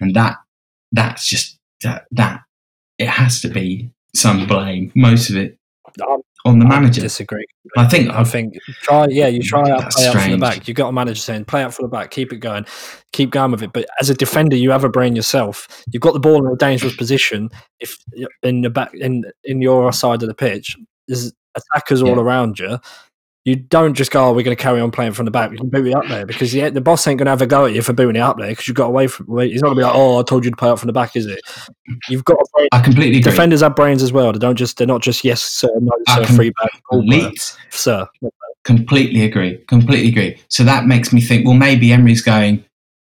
And 0.00 0.14
that 0.14 0.36
that's 0.92 1.26
just 1.26 1.58
that 1.82 2.04
that 2.12 2.42
it 2.98 3.08
has 3.08 3.40
to 3.40 3.48
be 3.48 3.90
some 4.14 4.46
blame, 4.46 4.92
most 4.94 5.30
of 5.30 5.36
it 5.36 5.58
I'm- 6.00 6.20
on 6.44 6.58
the 6.58 6.64
manager. 6.64 7.00
I 7.00 7.04
disagree. 7.04 7.44
I 7.76 7.86
think 7.86 8.10
I 8.10 8.24
think 8.24 8.54
try. 8.82 9.06
Yeah, 9.08 9.28
you 9.28 9.42
try 9.42 9.70
out 9.70 9.90
play 9.92 10.06
out 10.06 10.14
from 10.14 10.30
the 10.32 10.38
back. 10.38 10.66
You 10.66 10.74
got 10.74 10.88
a 10.88 10.92
manager 10.92 11.20
saying 11.20 11.44
play 11.44 11.62
out 11.62 11.74
from 11.74 11.84
the 11.84 11.88
back, 11.88 12.10
keep 12.10 12.32
it 12.32 12.38
going, 12.38 12.66
keep 13.12 13.30
going 13.30 13.52
with 13.52 13.62
it. 13.62 13.72
But 13.72 13.86
as 14.00 14.10
a 14.10 14.14
defender, 14.14 14.56
you 14.56 14.70
have 14.70 14.84
a 14.84 14.88
brain 14.88 15.14
yourself. 15.16 15.84
You've 15.90 16.02
got 16.02 16.14
the 16.14 16.20
ball 16.20 16.44
in 16.44 16.52
a 16.52 16.56
dangerous 16.56 16.96
position. 16.96 17.50
If 17.80 17.96
in 18.42 18.62
the 18.62 18.70
back 18.70 18.92
in 18.94 19.24
in 19.44 19.62
your 19.62 19.92
side 19.92 20.22
of 20.22 20.28
the 20.28 20.34
pitch, 20.34 20.76
there's 21.08 21.32
attackers 21.54 22.02
all 22.02 22.18
around 22.18 22.58
you. 22.58 22.78
You 23.44 23.56
don't 23.56 23.94
just 23.94 24.12
go, 24.12 24.26
oh, 24.28 24.32
we're 24.32 24.44
going 24.44 24.56
to 24.56 24.62
carry 24.62 24.80
on 24.80 24.92
playing 24.92 25.14
from 25.14 25.24
the 25.24 25.32
back. 25.32 25.50
You 25.50 25.56
can 25.58 25.68
boot 25.68 25.86
it 25.88 25.94
up 25.94 26.06
there 26.06 26.24
because 26.24 26.54
yeah, 26.54 26.70
the 26.70 26.80
boss 26.80 27.04
ain't 27.08 27.18
going 27.18 27.26
to 27.26 27.30
have 27.30 27.42
a 27.42 27.46
go 27.46 27.66
at 27.66 27.72
you 27.74 27.82
for 27.82 27.92
booting 27.92 28.14
it 28.14 28.20
up 28.20 28.38
there 28.38 28.50
because 28.50 28.68
you 28.68 28.74
got 28.74 28.86
away 28.86 29.08
from. 29.08 29.26
He's 29.40 29.60
not 29.60 29.68
going 29.68 29.78
to 29.78 29.80
be 29.80 29.84
like, 29.84 29.96
oh, 29.96 30.20
I 30.20 30.22
told 30.22 30.44
you 30.44 30.50
to 30.52 30.56
play 30.56 30.68
up 30.70 30.78
from 30.78 30.86
the 30.86 30.92
back, 30.92 31.16
is 31.16 31.26
it? 31.26 31.40
You've 32.08 32.24
got 32.24 32.36
brain. 32.54 32.68
I 32.70 32.80
completely 32.80 33.18
agree. 33.18 33.32
Defenders 33.32 33.60
have 33.62 33.74
brains 33.74 34.00
as 34.00 34.12
well. 34.12 34.32
They 34.32 34.38
don't 34.38 34.54
just. 34.54 34.76
They're 34.76 34.86
not 34.86 35.02
just 35.02 35.24
yes 35.24 35.42
sir, 35.42 35.68
no 35.80 35.90
sir, 36.08 36.24
free 36.26 36.50
back, 36.62 36.70
Complete- 36.88 37.56
sir. 37.70 38.06
completely 38.62 39.24
agree. 39.24 39.58
Completely 39.66 40.08
agree. 40.10 40.40
So 40.48 40.62
that 40.62 40.86
makes 40.86 41.12
me 41.12 41.20
think. 41.20 41.44
Well, 41.44 41.54
maybe 41.56 41.90
Emery's 41.92 42.22
going. 42.22 42.64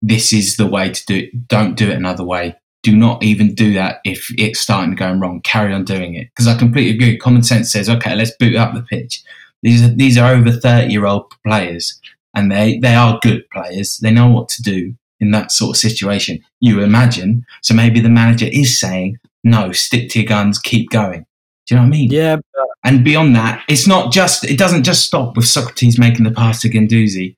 This 0.00 0.32
is 0.32 0.56
the 0.56 0.66
way 0.66 0.90
to 0.90 1.06
do 1.06 1.16
it. 1.16 1.48
Don't 1.48 1.74
do 1.76 1.90
it 1.90 1.96
another 1.96 2.24
way. 2.24 2.56
Do 2.82 2.96
not 2.96 3.22
even 3.22 3.54
do 3.54 3.74
that 3.74 4.00
if 4.04 4.26
it's 4.38 4.60
starting 4.60 4.90
to 4.90 4.96
go 4.96 5.12
wrong. 5.12 5.42
Carry 5.42 5.74
on 5.74 5.84
doing 5.84 6.14
it 6.14 6.28
because 6.30 6.46
I 6.46 6.56
completely 6.56 6.94
agree. 6.94 7.18
Common 7.18 7.42
sense 7.42 7.70
says, 7.70 7.90
okay, 7.90 8.14
let's 8.14 8.32
boot 8.38 8.56
up 8.56 8.72
the 8.74 8.82
pitch. 8.82 9.22
These 9.64 9.82
are 9.82 9.88
these 9.88 10.18
are 10.18 10.32
over 10.32 10.52
thirty 10.52 10.92
year 10.92 11.06
old 11.06 11.32
players, 11.44 11.98
and 12.34 12.52
they 12.52 12.78
they 12.78 12.94
are 12.94 13.18
good 13.22 13.48
players. 13.50 13.96
They 13.96 14.10
know 14.10 14.28
what 14.28 14.50
to 14.50 14.62
do 14.62 14.94
in 15.20 15.30
that 15.30 15.50
sort 15.50 15.70
of 15.70 15.80
situation. 15.80 16.44
You 16.60 16.80
imagine. 16.80 17.46
So 17.62 17.74
maybe 17.74 17.98
the 17.98 18.10
manager 18.10 18.46
is 18.52 18.78
saying, 18.78 19.18
no, 19.42 19.72
stick 19.72 20.10
to 20.10 20.20
your 20.20 20.28
guns, 20.28 20.58
keep 20.58 20.90
going. 20.90 21.24
Do 21.66 21.74
you 21.74 21.76
know 21.76 21.84
what 21.84 21.94
I 21.94 21.98
mean? 21.98 22.10
Yeah, 22.10 22.36
but 22.36 22.66
And 22.84 23.02
beyond 23.02 23.34
that, 23.36 23.64
it's 23.66 23.86
not 23.86 24.12
just 24.12 24.44
it 24.44 24.58
doesn't 24.58 24.82
just 24.82 25.06
stop 25.06 25.34
with 25.34 25.46
Sokratis 25.46 25.98
making 25.98 26.24
the 26.24 26.30
pass 26.30 26.60
to 26.60 26.68
Guendouzi. 26.68 27.34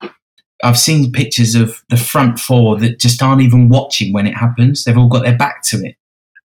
I've 0.65 0.79
seen 0.79 1.13
pictures 1.13 1.55
of 1.55 1.85
the 1.91 1.97
front 1.97 2.41
four 2.41 2.77
that 2.81 2.99
just 2.99 3.23
aren't 3.23 3.43
even 3.43 3.69
watching 3.69 4.13
when 4.13 4.27
it 4.27 4.35
happens. 4.35 4.83
They've 4.83 4.99
all 4.99 5.09
got 5.09 5.23
their 5.23 5.37
back 5.37 5.63
to 5.65 5.77
it. 5.85 5.95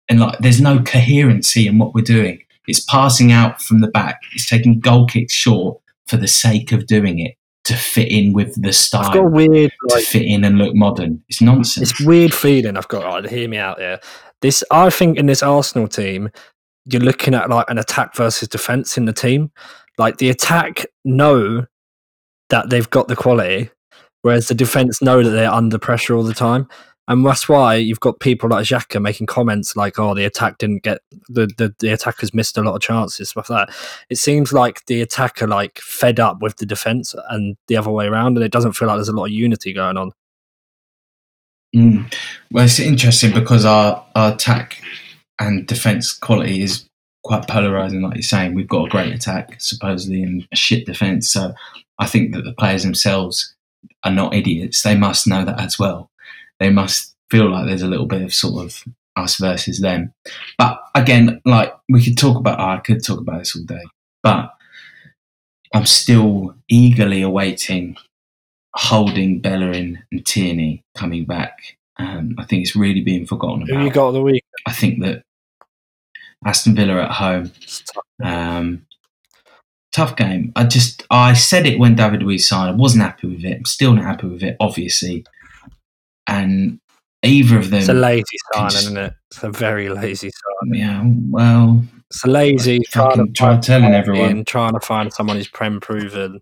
And 0.10 0.20
like 0.20 0.40
there's 0.40 0.60
no 0.60 0.82
coherency 0.82 1.66
in 1.68 1.78
what 1.78 1.94
we're 1.94 2.02
doing. 2.04 2.44
It's 2.68 2.80
passing 2.82 3.32
out 3.32 3.62
from 3.62 3.82
the 3.82 3.88
back. 3.88 4.22
It's 4.34 4.48
taking 4.48 4.80
goal 4.80 5.08
kicks 5.08 5.34
short 5.34 5.80
for 6.08 6.18
the 6.18 6.28
sake 6.28 6.72
of 6.72 6.88
doing 6.88 7.20
it 7.20 7.36
to 7.64 7.76
fit 7.76 8.12
in 8.12 8.34
with 8.34 8.62
the 8.62 8.74
style. 8.74 9.06
I've 9.06 9.14
got 9.14 9.26
a 9.26 9.30
weird 9.30 9.72
to 9.72 9.96
like 9.96 10.04
fit 10.04 10.24
in 10.24 10.44
and 10.44 10.58
look 10.58 10.76
modern. 10.76 11.24
It's 11.30 11.42
nonsense. 11.42 11.92
It's 11.92 12.02
weird 12.02 12.34
feeling 12.34 12.78
I've 12.78 12.88
got. 12.88 13.04
Right, 13.04 13.30
hear 13.30 13.48
me 13.48 13.58
out 13.58 13.80
here. 13.80 14.00
This 14.42 14.64
I 14.72 14.90
think 14.90 15.18
in 15.18 15.28
this 15.28 15.44
Arsenal 15.44 15.88
team, 15.88 16.30
you're 16.86 17.02
looking 17.02 17.34
at 17.34 17.50
like 17.50 17.70
an 17.70 17.78
attack 17.78 18.16
versus 18.16 18.48
defense 18.48 18.98
in 18.98 19.06
the 19.06 19.14
team. 19.14 19.52
Like 19.98 20.18
the 20.18 20.30
attack 20.30 20.86
know 21.06 21.68
that 22.50 22.70
they've 22.70 22.90
got 22.90 23.08
the 23.08 23.16
quality, 23.16 23.70
whereas 24.24 24.48
the 24.48 24.56
defense 24.56 25.02
know 25.02 25.22
that 25.22 25.30
they're 25.30 25.52
under 25.52 25.78
pressure 25.78 26.16
all 26.16 26.24
the 26.24 26.34
time. 26.34 26.68
And 27.12 27.26
that's 27.26 27.50
why 27.50 27.76
you've 27.76 28.00
got 28.00 28.22
people 28.22 28.48
like 28.48 28.64
Xhaka 28.64 29.02
making 29.02 29.28
comments 29.28 29.76
like, 29.76 30.00
"Oh, 30.00 30.16
the 30.16 30.24
attack 30.24 30.60
didn't 30.60 30.84
get 30.84 31.02
the, 31.28 31.46
the 31.58 31.76
the 31.78 31.90
attackers 31.90 32.34
missed 32.34 32.58
a 32.58 32.62
lot 32.62 32.74
of 32.74 32.82
chances." 32.82 33.32
Stuff 33.32 33.50
like 33.50 33.68
that. 33.68 33.76
It 34.10 34.16
seems 34.18 34.54
like 34.54 34.86
the 34.86 35.02
attacker 35.02 35.46
like 35.46 35.80
fed 35.80 36.22
up 36.22 36.42
with 36.42 36.56
the 36.56 36.66
defense 36.66 37.14
and 37.30 37.58
the 37.68 37.76
other 37.76 37.92
way 37.92 38.06
around, 38.06 38.38
and 38.38 38.46
it 38.46 38.52
doesn't 38.54 38.74
feel 38.74 38.88
like 38.88 38.96
there's 38.96 39.10
a 39.10 39.14
lot 39.14 39.26
of 39.26 39.32
unity 39.32 39.74
going 39.74 39.98
on. 39.98 40.14
Mm. 41.76 42.14
Well, 42.50 42.64
it's 42.64 42.80
interesting 42.80 43.34
because 43.34 43.66
our, 43.66 44.06
our 44.16 44.34
attack 44.34 44.82
and 45.38 45.68
defense 45.68 46.14
quality 46.14 46.62
is 46.62 46.88
quite 47.26 47.46
polarizing, 47.46 48.04
like 48.04 48.16
you're 48.16 48.22
saying. 48.22 48.56
We've 48.56 48.70
got 48.70 48.86
a 48.86 48.90
great 48.90 49.14
attack, 49.14 49.60
supposedly, 49.60 50.24
and 50.24 50.48
a 50.54 50.56
shit 50.56 50.86
defense. 50.86 51.30
So 51.30 51.54
I 52.00 52.06
think 52.06 52.34
that 52.36 52.46
the 52.46 52.54
players 52.54 52.84
themselves 52.84 53.54
are 54.06 54.14
not 54.14 54.34
idiots. 54.34 54.82
They 54.82 54.96
must 54.96 55.28
know 55.28 55.44
that 55.44 55.60
as 55.60 55.78
well. 55.78 56.11
They 56.62 56.70
must 56.70 57.16
feel 57.32 57.50
like 57.50 57.66
there's 57.66 57.82
a 57.82 57.88
little 57.88 58.06
bit 58.06 58.22
of 58.22 58.34
sort 58.34 58.64
of 58.64 58.84
us 59.16 59.38
versus 59.38 59.80
them. 59.80 60.14
But 60.60 60.80
again, 60.94 61.42
like 61.44 61.74
we 61.90 62.04
could 62.04 62.18
talk 62.18 62.38
about, 62.38 62.60
I 62.60 62.78
could 62.78 63.04
talk 63.04 63.20
about 63.20 63.40
this 63.40 63.56
all 63.56 63.64
day, 63.64 63.84
but 64.22 64.54
I'm 65.74 65.88
still 65.88 66.56
eagerly 66.70 67.24
awaiting 67.24 67.98
holding 68.76 69.40
Bellerin 69.40 70.04
and 70.12 70.26
Tierney 70.26 70.84
coming 70.96 71.26
back. 71.26 71.78
Um, 71.98 72.36
I 72.38 72.46
think 72.46 72.62
it's 72.62 72.76
really 72.76 73.02
being 73.02 73.26
forgotten 73.26 73.64
about. 73.64 73.80
Who 73.80 73.86
you 73.86 73.92
got 73.92 74.12
the 74.12 74.22
week? 74.22 74.44
I 74.68 74.72
think 74.72 75.02
that 75.02 75.24
Aston 76.46 76.76
Villa 76.76 77.04
at 77.04 77.12
home, 77.12 77.52
tough. 77.94 78.04
um, 78.24 78.86
tough 79.92 80.16
game. 80.16 80.52
I 80.56 80.64
just 80.66 81.06
I 81.10 81.34
said 81.34 81.66
it 81.66 81.80
when 81.80 81.96
David 81.96 82.24
Luiz 82.24 82.48
signed. 82.48 82.70
I 82.70 82.76
wasn't 82.76 83.04
happy 83.04 83.28
with 83.28 83.44
it. 83.44 83.58
I'm 83.58 83.66
still 83.66 83.94
not 83.94 84.06
happy 84.06 84.28
with 84.28 84.44
it, 84.44 84.58
obviously. 84.60 85.26
And 86.32 86.80
either 87.24 87.58
of 87.60 87.70
them, 87.70 87.80
It's 87.80 87.90
a 87.90 87.94
lazy 87.94 88.24
sign, 88.54 88.70
just- 88.70 88.84
isn't 88.84 88.98
it? 88.98 89.14
It's 89.32 89.44
a 89.44 89.50
very 89.52 89.90
lazy 89.90 90.30
sign. 90.30 90.74
yeah. 90.74 91.04
Well, 91.30 91.84
It's 92.10 92.24
a 92.24 92.28
lazy 92.30 92.80
trying 92.90 93.10
fucking 93.12 93.28
to 93.28 93.34
try 93.34 93.58
telling 93.60 93.94
everyone. 93.94 94.44
trying 94.46 94.74
to 94.74 94.80
find 94.80 95.12
someone 95.14 95.38
who's 95.38 95.48
prem 95.48 95.80
proven. 95.80 96.40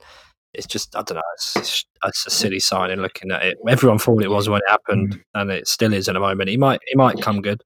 It's 0.53 0.65
just 0.65 0.95
I 0.95 1.03
don't 1.03 1.15
know. 1.17 1.21
It's, 1.35 1.85
it's, 2.03 2.25
a 2.25 2.29
silly 2.31 2.59
signing. 2.59 2.99
Looking 3.01 3.29
at 3.31 3.43
it, 3.45 3.57
everyone 3.67 3.99
thought 3.99 4.23
it 4.23 4.31
was 4.31 4.49
when 4.49 4.57
it 4.65 4.69
happened, 4.69 5.13
Mm. 5.15 5.21
and 5.35 5.51
it 5.51 5.67
still 5.67 5.93
is 5.93 6.09
at 6.09 6.13
the 6.13 6.19
moment. 6.19 6.49
He 6.49 6.57
might 6.57 6.79
he 6.87 6.95
might 6.95 7.21
come 7.21 7.41
good, 7.43 7.61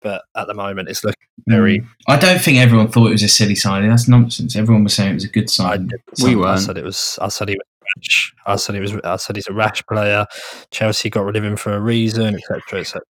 but 0.00 0.22
at 0.34 0.46
the 0.46 0.54
moment 0.54 0.88
it's 0.88 1.04
looking 1.04 1.16
very. 1.46 1.80
Mm. 1.80 1.86
I 2.08 2.16
don't 2.16 2.40
think 2.40 2.56
everyone 2.56 2.88
thought 2.88 3.08
it 3.08 3.12
was 3.12 3.22
a 3.22 3.28
silly 3.28 3.54
sign. 3.54 3.86
That's 3.86 4.08
nonsense. 4.08 4.56
Everyone 4.56 4.82
was 4.84 4.94
saying 4.94 5.10
it 5.10 5.14
was 5.14 5.24
a 5.24 5.28
good 5.28 5.50
I, 5.60 5.78
We 6.24 6.36
weren't. 6.36 6.60
said 6.60 6.78
it 6.78 6.84
was. 6.84 7.18
I 7.20 7.28
said 7.28 7.48
he 7.50 7.54
was 7.56 7.66
rash. 7.96 8.34
I 8.46 8.56
said 8.56 8.74
he 8.74 8.80
was. 8.80 8.94
I 9.04 9.16
said 9.16 9.36
he's 9.36 9.48
a 9.48 9.52
rash 9.52 9.84
player. 9.86 10.26
Chelsea 10.70 11.10
got 11.10 11.24
rid 11.24 11.36
of 11.36 11.44
him 11.44 11.56
for 11.56 11.74
a 11.74 11.80
reason, 11.80 12.36
etc., 12.36 12.80
etc. 12.80 13.02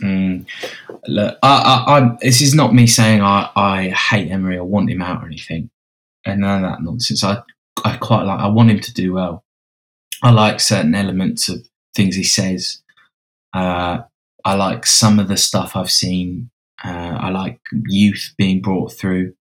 Mm. 0.00 0.46
Look, 1.06 1.38
I, 1.42 1.84
I, 1.86 1.98
I, 1.98 2.16
this 2.20 2.40
is 2.40 2.54
not 2.54 2.74
me 2.74 2.86
saying 2.86 3.20
I, 3.20 3.50
I 3.54 3.88
hate 3.90 4.30
Emery 4.30 4.56
or 4.56 4.64
want 4.64 4.90
him 4.90 5.02
out 5.02 5.22
or 5.22 5.26
anything, 5.26 5.70
and 6.24 6.40
none 6.40 6.64
of 6.64 6.70
that 6.70 6.82
nonsense. 6.82 7.22
I, 7.22 7.42
I 7.84 7.96
quite 7.96 8.22
like. 8.22 8.40
I 8.40 8.48
want 8.48 8.70
him 8.70 8.80
to 8.80 8.92
do 8.92 9.12
well. 9.12 9.44
I 10.22 10.30
like 10.30 10.60
certain 10.60 10.94
elements 10.94 11.48
of 11.48 11.66
things 11.94 12.16
he 12.16 12.24
says. 12.24 12.82
Uh, 13.52 14.02
I 14.44 14.54
like 14.54 14.86
some 14.86 15.18
of 15.18 15.28
the 15.28 15.36
stuff 15.36 15.76
I've 15.76 15.90
seen. 15.90 16.50
Uh, 16.82 17.16
I 17.20 17.30
like 17.30 17.60
youth 17.88 18.32
being 18.38 18.62
brought 18.62 18.92
through, 18.92 19.34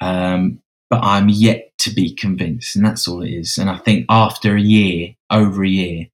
um, 0.00 0.60
but 0.90 1.00
I'm 1.02 1.30
yet 1.30 1.71
to 1.82 1.90
be 1.94 2.14
convinced, 2.14 2.76
and 2.76 2.84
that's 2.84 3.06
all 3.06 3.22
it 3.22 3.30
is. 3.30 3.58
And 3.58 3.70
I 3.70 3.78
think 3.78 4.06
after 4.08 4.56
a 4.56 4.60
year, 4.60 5.14
over 5.30 5.64
a 5.64 5.68
year, 5.68 6.06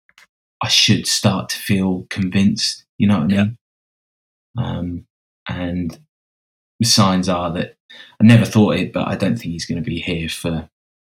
I 0.62 0.68
should 0.68 1.06
start 1.06 1.48
to 1.50 1.58
feel 1.58 2.06
convinced. 2.10 2.84
You 2.98 3.08
know 3.08 3.20
what 3.20 3.30
I 3.32 3.34
Yeah. 3.34 3.44
mean? 3.44 3.58
Um, 4.58 5.06
and 5.48 5.98
the 6.80 6.86
signs 6.86 7.28
are 7.28 7.52
that 7.52 7.76
I 8.20 8.24
never 8.24 8.44
thought 8.44 8.76
it, 8.76 8.92
but 8.92 9.06
I 9.08 9.14
don't 9.16 9.36
think 9.36 9.52
he's 9.52 9.66
going 9.66 9.82
to 9.82 9.88
be 9.88 10.00
here 10.00 10.28
for 10.28 10.68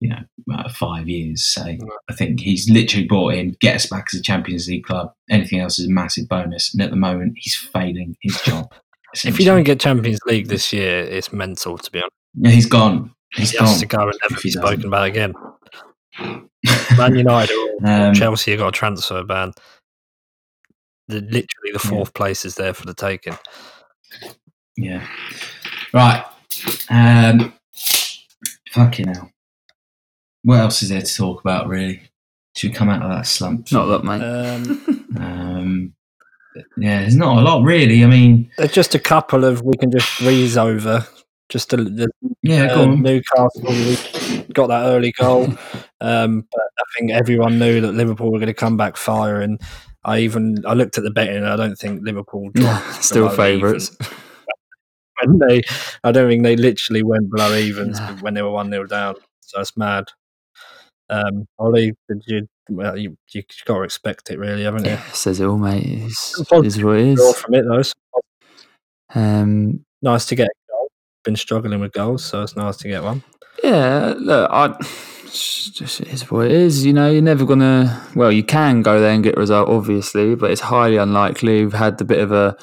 you 0.01 0.09
know 0.09 0.69
five 0.71 1.09
years. 1.09 1.45
So 1.45 1.63
I 2.09 2.13
think 2.15 2.41
he's 2.41 2.71
literally 2.71 3.07
brought 3.07 3.35
in 3.35 3.57
get 3.61 3.77
us 3.77 3.87
back 3.87 4.09
as 4.13 4.21
a 4.21 4.23
Champions 4.23 4.69
League 4.69 4.85
club. 4.85 5.13
Anything 5.31 5.61
else 5.61 5.79
is 5.79 5.87
a 5.89 5.91
massive 5.91 6.29
bonus, 6.29 6.73
and 6.73 6.83
at 6.83 6.91
the 6.91 6.97
moment 6.97 7.35
he's 7.37 7.55
failing 7.55 8.17
his 8.23 8.41
job. 8.43 8.73
If 9.25 9.41
you 9.41 9.45
don't 9.45 9.65
get 9.65 9.81
Champions 9.81 10.21
League 10.27 10.47
this 10.49 10.73
year, 10.73 11.01
it's 11.01 11.33
mental. 11.33 11.77
To 11.79 11.91
be 11.91 11.99
honest, 11.99 12.13
yeah, 12.37 12.51
he's 12.51 12.67
gone. 12.67 13.13
He's 13.35 13.51
he 13.53 13.59
gone. 13.59 13.69
has 13.69 13.81
to 13.81 13.87
go 13.87 14.09
and 14.09 14.19
never 14.29 14.41
be 14.43 14.51
spoken 14.51 14.77
doesn't. 14.77 14.89
about 14.89 15.07
again. 15.07 15.35
Man 16.97 17.15
United 17.17 17.55
or 17.55 17.89
Um, 17.89 18.15
Chelsea 18.15 18.51
have 18.53 18.61
got 18.61 18.69
a 18.69 18.73
transfer 18.73 19.23
ban. 19.25 19.53
The, 21.09 21.21
literally, 21.21 21.73
the 21.73 21.81
Yeah. 21.85 21.91
fourth 21.91 22.15
place 22.15 22.45
is 22.45 22.55
there 22.57 22.75
for 22.75 22.87
the 22.87 22.95
taking. 22.95 23.37
Yeah. 24.77 25.07
Right. 25.95 26.25
Um, 26.91 27.53
fucking 28.71 29.09
hell. 29.09 29.31
What 30.43 30.61
else 30.61 30.83
is 30.83 30.89
there 30.91 31.03
to 31.03 31.17
talk 31.17 31.41
about, 31.41 31.69
really? 31.69 32.03
Should 32.57 32.71
we 32.71 32.75
come 32.75 32.89
out 32.89 33.03
of 33.03 33.11
that 33.11 33.27
slump? 33.27 33.71
Not 33.73 33.87
that, 33.87 34.05
mate. 34.05 34.23
Um, 34.23 35.07
Um, 35.21 35.95
yeah, 36.77 37.01
there's 37.01 37.17
not 37.17 37.39
a 37.39 37.41
lot, 37.43 37.63
really. 37.65 38.03
I 38.05 38.07
mean, 38.07 38.51
there's 38.59 38.73
just 38.73 38.95
a 38.95 38.99
couple 38.99 39.45
of 39.45 39.63
we 39.63 39.77
can 39.77 39.91
just 39.91 40.19
breeze 40.21 40.57
over. 40.57 41.07
Just 41.51 41.71
the, 41.71 41.77
the 41.79 42.09
yeah, 42.43 42.73
uh. 42.73 42.87
Newcastle 42.87 44.47
got 44.55 44.69
that 44.69 44.85
early 44.87 45.13
goal, 45.13 45.45
um, 46.01 46.47
but 46.51 46.63
I 46.79 46.83
think 46.97 47.11
everyone 47.11 47.59
knew 47.59 47.81
that 47.83 47.93
Liverpool 47.93 48.31
were 48.33 48.39
going 48.39 48.47
to 48.47 48.55
come 48.55 48.77
back 48.79 48.97
firing. 48.97 49.59
I 50.05 50.21
even 50.21 50.65
I 50.65 50.73
looked 50.75 50.97
at 50.97 51.05
the 51.05 51.11
betting. 51.11 51.37
and 51.37 51.49
I 51.49 51.57
don't 51.57 51.77
think 51.77 52.03
Liverpool 52.05 52.51
Still 53.01 53.29
favourites. 53.29 53.97
When 55.23 55.39
they, 55.39 55.61
I 56.03 56.13
don't 56.13 56.31
think 56.31 56.45
they 56.45 56.57
literally 56.57 57.03
went 57.03 57.31
below 57.31 57.55
evens 57.55 57.99
Nah. 58.01 58.15
when 58.21 58.33
they 58.33 58.41
were 58.41 58.51
one 58.53 58.71
0 58.71 58.87
down. 58.87 59.17
So 59.43 59.59
that's 59.59 59.77
mad. 59.77 60.05
Um, 61.11 61.47
Ollie, 61.59 61.93
did 62.09 62.23
you? 62.27 62.49
Well, 62.71 62.97
you 62.97 63.19
you 63.33 63.43
got 63.67 63.75
to 63.75 63.83
expect 63.83 64.31
it, 64.31 64.39
really, 64.39 64.63
haven't 64.63 64.85
you? 64.85 64.93
Yeah, 64.93 65.03
says 65.13 65.41
it 65.41 65.45
all, 65.45 65.59
mate. 65.59 65.85
It's, 65.85 66.43
Positive 66.45 66.65
it's 66.65 66.83
what 66.83 66.97
it 66.97 67.07
is. 67.09 67.37
from 67.37 67.53
it 67.55 67.65
though. 67.69 67.83
Um, 69.21 69.85
nice 70.01 70.25
to 70.27 70.37
get. 70.37 70.49
Been 71.25 71.37
struggling 71.37 71.81
with 71.81 71.93
goals, 71.93 72.25
so 72.25 72.43
it's 72.43 72.57
nice 72.57 72.77
to 72.79 72.89
get 72.89 73.03
one. 73.03 73.23
Yeah, 73.63 74.15
look, 74.17 74.51
I 74.51 74.75
just 75.31 76.01
is 76.01 76.31
what 76.31 76.47
it 76.47 76.53
is. 76.53 76.85
You 76.85 76.93
know, 76.93 77.11
you're 77.11 77.23
never 77.23 77.45
gonna. 77.45 78.05
Well, 78.15 78.33
you 78.33 78.43
can 78.43 78.83
go 78.83 79.01
there 79.01 79.13
and 79.13 79.23
get 79.23 79.37
a 79.37 79.41
result, 79.41 79.69
obviously, 79.69 80.35
but 80.35 80.51
it's 80.51 80.63
highly 80.63 80.97
unlikely. 80.97 81.65
We've 81.65 81.73
had 81.73 82.01
a 82.01 82.05
bit 82.05 82.19
of 82.19 82.33
a 82.33 82.57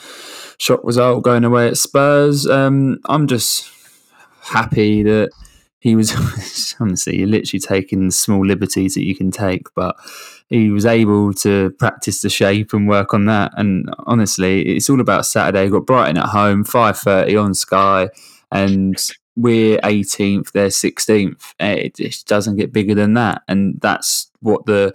shock 0.58 0.82
result 0.84 1.24
going 1.24 1.44
away 1.44 1.68
at 1.68 1.78
Spurs. 1.78 2.48
Um, 2.48 3.00
I'm 3.06 3.28
just 3.28 3.72
happy 4.42 5.04
that 5.04 5.30
he 5.80 5.96
was. 5.96 6.14
honestly, 6.80 7.18
you're 7.18 7.28
literally 7.28 7.60
taking 7.60 8.12
small 8.12 8.46
liberties 8.46 8.96
that 8.96 9.06
you 9.06 9.16
can 9.16 9.32
take, 9.32 9.68
but 9.76 9.96
he 10.48 10.70
was 10.70 10.86
able 10.86 11.34
to 11.34 11.72
practice 11.72 12.22
the 12.22 12.30
shape 12.30 12.74
and 12.74 12.88
work 12.88 13.14
on 13.14 13.26
that. 13.26 13.52
And 13.56 13.90
honestly, 14.06 14.62
it's 14.76 14.90
all 14.90 15.02
about 15.02 15.26
Saturday. 15.26 15.64
We've 15.64 15.74
got 15.74 15.86
Brighton 15.86 16.18
at 16.18 16.30
home, 16.30 16.64
five 16.64 16.98
thirty 16.98 17.36
on 17.36 17.54
Sky, 17.54 18.10
and 18.52 18.98
we're 19.38 19.78
18th, 19.80 20.52
they're 20.52 20.68
16th. 20.68 21.54
It 21.60 21.96
just 21.96 22.28
doesn't 22.28 22.56
get 22.58 22.74
bigger 22.74 22.96
than 22.96 23.14
that, 23.14 23.44
and 23.48 23.80
that's 23.80 24.32
what 24.40 24.66
the 24.66 24.94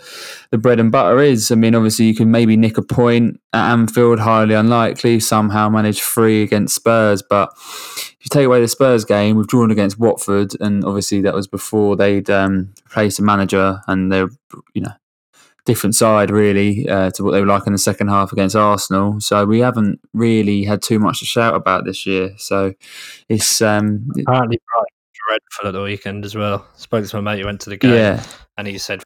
the 0.50 0.58
bread 0.58 0.80
and 0.80 0.90
butter 0.90 1.20
is. 1.20 1.50
I 1.52 1.54
mean, 1.54 1.74
obviously, 1.74 2.06
you 2.06 2.14
can 2.14 2.30
maybe 2.30 2.56
nick 2.56 2.76
a 2.76 2.82
point 2.82 3.40
at 3.52 3.70
Anfield, 3.72 4.18
highly 4.18 4.54
unlikely. 4.54 5.20
Somehow 5.20 5.68
manage 5.68 6.02
three 6.02 6.42
against 6.42 6.74
Spurs, 6.74 7.22
but 7.22 7.50
if 7.56 8.16
you 8.22 8.28
take 8.30 8.46
away 8.46 8.60
the 8.60 8.68
Spurs 8.68 9.04
game, 9.04 9.36
we've 9.36 9.46
drawn 9.46 9.70
against 9.70 9.98
Watford, 9.98 10.60
and 10.60 10.84
obviously 10.84 11.20
that 11.22 11.34
was 11.34 11.46
before 11.46 11.96
they'd 11.96 12.28
um, 12.28 12.74
replaced 12.86 13.20
a 13.20 13.22
manager, 13.22 13.80
and 13.86 14.10
they're 14.10 14.28
you 14.74 14.82
know 14.82 14.92
different 15.64 15.94
side 15.94 16.30
really 16.30 16.88
uh, 16.88 17.10
to 17.12 17.24
what 17.24 17.32
they 17.32 17.40
were 17.40 17.46
like 17.46 17.66
in 17.66 17.72
the 17.72 17.78
second 17.78 18.08
half 18.08 18.32
against 18.32 18.56
Arsenal. 18.56 19.20
So 19.20 19.44
we 19.44 19.60
haven't 19.60 20.00
really 20.12 20.64
had 20.64 20.82
too 20.82 20.98
much 20.98 21.20
to 21.20 21.24
shout 21.24 21.54
about 21.54 21.84
this 21.84 22.06
year. 22.06 22.34
So 22.38 22.74
it's 23.28 23.62
um, 23.62 24.08
Apparently, 24.18 24.58
Brighton 24.74 24.86
dreadful 25.28 25.68
at 25.68 25.72
the 25.72 25.82
weekend 25.82 26.24
as 26.24 26.34
well. 26.34 26.66
Spoke 26.76 27.06
to 27.06 27.20
my 27.20 27.32
mate 27.32 27.40
who 27.40 27.46
went 27.46 27.60
to 27.62 27.70
the 27.70 27.76
game, 27.76 27.94
yeah, 27.94 28.24
and 28.56 28.66
he 28.66 28.78
said 28.78 29.02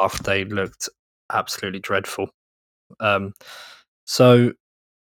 half 0.00 0.22
they 0.22 0.44
looked 0.44 0.88
absolutely 1.30 1.80
dreadful. 1.80 2.30
Um, 3.00 3.34
so 4.04 4.52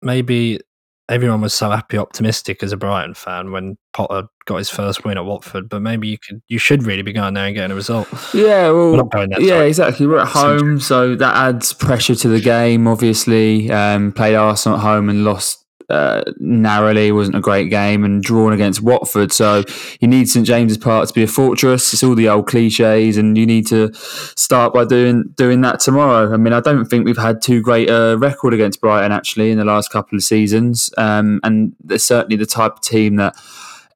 maybe 0.02 0.60
everyone 1.08 1.40
was 1.40 1.54
so 1.54 1.70
happy, 1.70 1.98
optimistic 1.98 2.62
as 2.62 2.72
a 2.72 2.76
Brighton 2.76 3.14
fan 3.14 3.52
when 3.52 3.76
Potter 3.92 4.28
got 4.46 4.56
his 4.56 4.70
first 4.70 5.04
win 5.04 5.18
at 5.18 5.24
Watford. 5.24 5.68
But 5.68 5.82
maybe 5.82 6.08
you 6.08 6.18
could, 6.18 6.42
you 6.48 6.58
should 6.58 6.84
really 6.84 7.02
be 7.02 7.12
going 7.12 7.34
there 7.34 7.46
and 7.46 7.54
getting 7.54 7.72
a 7.72 7.74
result. 7.74 8.08
Yeah, 8.32 8.70
well, 8.70 9.08
there, 9.12 9.40
yeah, 9.40 9.48
sorry. 9.48 9.68
exactly. 9.68 10.06
We're 10.06 10.18
at 10.18 10.28
home, 10.28 10.80
so 10.80 11.14
that 11.16 11.36
adds 11.36 11.72
pressure 11.72 12.14
to 12.14 12.28
the 12.28 12.40
game. 12.40 12.86
Obviously, 12.86 13.70
um, 13.70 14.12
played 14.12 14.34
Arsenal 14.34 14.78
at 14.78 14.82
home 14.82 15.08
and 15.08 15.24
lost 15.24 15.63
uh, 15.88 16.22
narrowly. 16.38 17.12
wasn't 17.12 17.36
a 17.36 17.40
great 17.40 17.70
game, 17.70 18.04
and 18.04 18.22
drawn 18.22 18.52
against 18.52 18.82
Watford. 18.82 19.32
So 19.32 19.64
you 20.00 20.08
need 20.08 20.28
St 20.28 20.46
James's 20.46 20.78
Park 20.78 21.08
to 21.08 21.14
be 21.14 21.22
a 21.22 21.26
fortress. 21.26 21.92
It's 21.92 22.02
all 22.02 22.14
the 22.14 22.28
old 22.28 22.46
cliches, 22.46 23.16
and 23.16 23.36
you 23.36 23.46
need 23.46 23.66
to 23.68 23.92
start 23.94 24.72
by 24.72 24.84
doing 24.84 25.24
doing 25.36 25.60
that 25.62 25.80
tomorrow. 25.80 26.32
I 26.32 26.36
mean, 26.36 26.52
I 26.52 26.60
don't 26.60 26.84
think 26.84 27.04
we've 27.04 27.16
had 27.16 27.42
too 27.42 27.60
great 27.60 27.90
a 27.90 28.16
record 28.16 28.54
against 28.54 28.80
Brighton 28.80 29.12
actually 29.12 29.50
in 29.50 29.58
the 29.58 29.64
last 29.64 29.90
couple 29.90 30.16
of 30.16 30.22
seasons, 30.22 30.90
um, 30.96 31.40
and 31.42 31.74
they're 31.82 31.98
certainly 31.98 32.36
the 32.36 32.46
type 32.46 32.72
of 32.72 32.80
team 32.80 33.16
that 33.16 33.36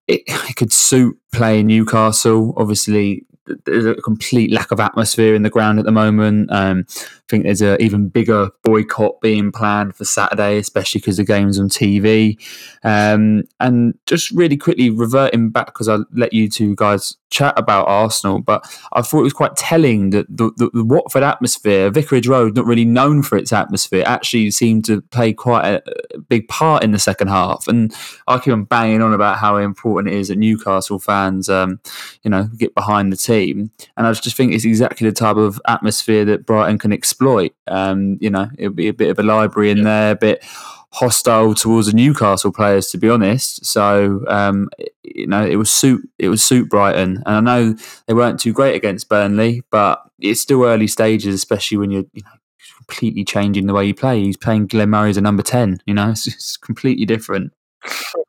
it, 0.06 0.22
it 0.26 0.56
could 0.56 0.72
suit 0.72 1.18
playing 1.32 1.66
Newcastle. 1.66 2.54
Obviously, 2.56 3.24
there's 3.64 3.86
a 3.86 3.94
complete 3.96 4.50
lack 4.52 4.70
of 4.70 4.80
atmosphere 4.80 5.34
in 5.34 5.42
the 5.42 5.50
ground 5.50 5.78
at 5.78 5.84
the 5.84 5.92
moment. 5.92 6.50
Um, 6.52 6.86
I 6.88 7.28
think 7.28 7.44
there's 7.44 7.60
an 7.60 7.80
even 7.80 8.08
bigger 8.08 8.50
boycott 8.62 9.20
being 9.20 9.52
planned 9.52 9.94
for 9.94 10.04
Saturday, 10.04 10.58
especially 10.58 11.00
because 11.00 11.18
the 11.18 11.24
game's 11.24 11.58
on 11.58 11.68
TV. 11.68 12.38
Um, 12.82 13.44
and 13.60 13.98
just 14.06 14.30
really 14.30 14.56
quickly 14.56 14.90
reverting 14.90 15.50
back 15.50 15.66
because 15.66 15.88
I 15.88 15.98
let 16.12 16.32
you 16.32 16.48
two 16.48 16.74
guys 16.74 17.16
chat 17.30 17.52
about 17.58 17.86
Arsenal, 17.88 18.40
but 18.40 18.64
I 18.92 19.02
thought 19.02 19.20
it 19.20 19.24
was 19.24 19.32
quite 19.34 19.56
telling 19.56 20.10
that 20.10 20.26
the, 20.28 20.50
the, 20.56 20.70
the 20.72 20.84
Watford 20.84 21.22
atmosphere, 21.22 21.90
Vicarage 21.90 22.26
Road, 22.26 22.56
not 22.56 22.64
really 22.64 22.86
known 22.86 23.22
for 23.22 23.36
its 23.36 23.52
atmosphere, 23.52 24.04
actually 24.06 24.50
seemed 24.50 24.86
to 24.86 25.02
play 25.02 25.32
quite 25.32 25.66
a, 25.66 25.82
big 26.28 26.48
part 26.48 26.84
in 26.84 26.92
the 26.92 26.98
second 26.98 27.28
half. 27.28 27.66
And 27.68 27.94
I 28.26 28.38
keep 28.38 28.52
on 28.52 28.64
banging 28.64 29.02
on 29.02 29.12
about 29.12 29.38
how 29.38 29.56
important 29.56 30.14
it 30.14 30.18
is 30.18 30.28
that 30.28 30.36
Newcastle 30.36 30.98
fans, 30.98 31.48
um, 31.48 31.80
you 32.22 32.30
know, 32.30 32.48
get 32.58 32.74
behind 32.74 33.12
the 33.12 33.16
team. 33.16 33.37
And 33.46 33.70
I 34.06 34.12
just 34.12 34.36
think 34.36 34.52
it's 34.52 34.64
exactly 34.64 35.08
the 35.08 35.14
type 35.14 35.36
of 35.36 35.60
atmosphere 35.66 36.24
that 36.26 36.46
Brighton 36.46 36.78
can 36.78 36.92
exploit. 36.92 37.52
Um, 37.66 38.18
you 38.20 38.30
know, 38.30 38.48
it'll 38.58 38.72
be 38.72 38.88
a 38.88 38.94
bit 38.94 39.10
of 39.10 39.18
a 39.18 39.22
library 39.22 39.70
in 39.70 39.82
there, 39.82 40.12
a 40.12 40.16
bit 40.16 40.44
hostile 40.90 41.54
towards 41.54 41.86
the 41.86 41.92
Newcastle 41.92 42.52
players, 42.52 42.88
to 42.88 42.98
be 42.98 43.08
honest. 43.08 43.64
So, 43.64 44.24
um, 44.28 44.70
you 45.02 45.26
know, 45.26 45.44
it 45.44 45.56
was 45.56 45.70
suit 45.70 46.08
it 46.18 46.28
was 46.28 46.42
suit 46.42 46.68
Brighton, 46.68 47.22
and 47.26 47.36
I 47.36 47.40
know 47.40 47.76
they 48.06 48.14
weren't 48.14 48.40
too 48.40 48.52
great 48.52 48.74
against 48.74 49.08
Burnley, 49.08 49.62
but 49.70 50.02
it's 50.18 50.40
still 50.40 50.64
early 50.64 50.86
stages, 50.86 51.34
especially 51.34 51.78
when 51.78 51.90
you're 51.90 52.04
you 52.12 52.22
know 52.22 52.30
completely 52.76 53.24
changing 53.24 53.66
the 53.66 53.74
way 53.74 53.84
you 53.84 53.94
play. 53.94 54.22
He's 54.22 54.36
playing 54.36 54.66
Glenn 54.66 54.90
Murray 54.90 55.10
as 55.10 55.16
a 55.16 55.22
number 55.22 55.42
ten. 55.42 55.78
You 55.86 55.94
know, 55.94 56.10
it's, 56.10 56.26
it's 56.26 56.56
completely 56.56 57.06
different. 57.06 57.52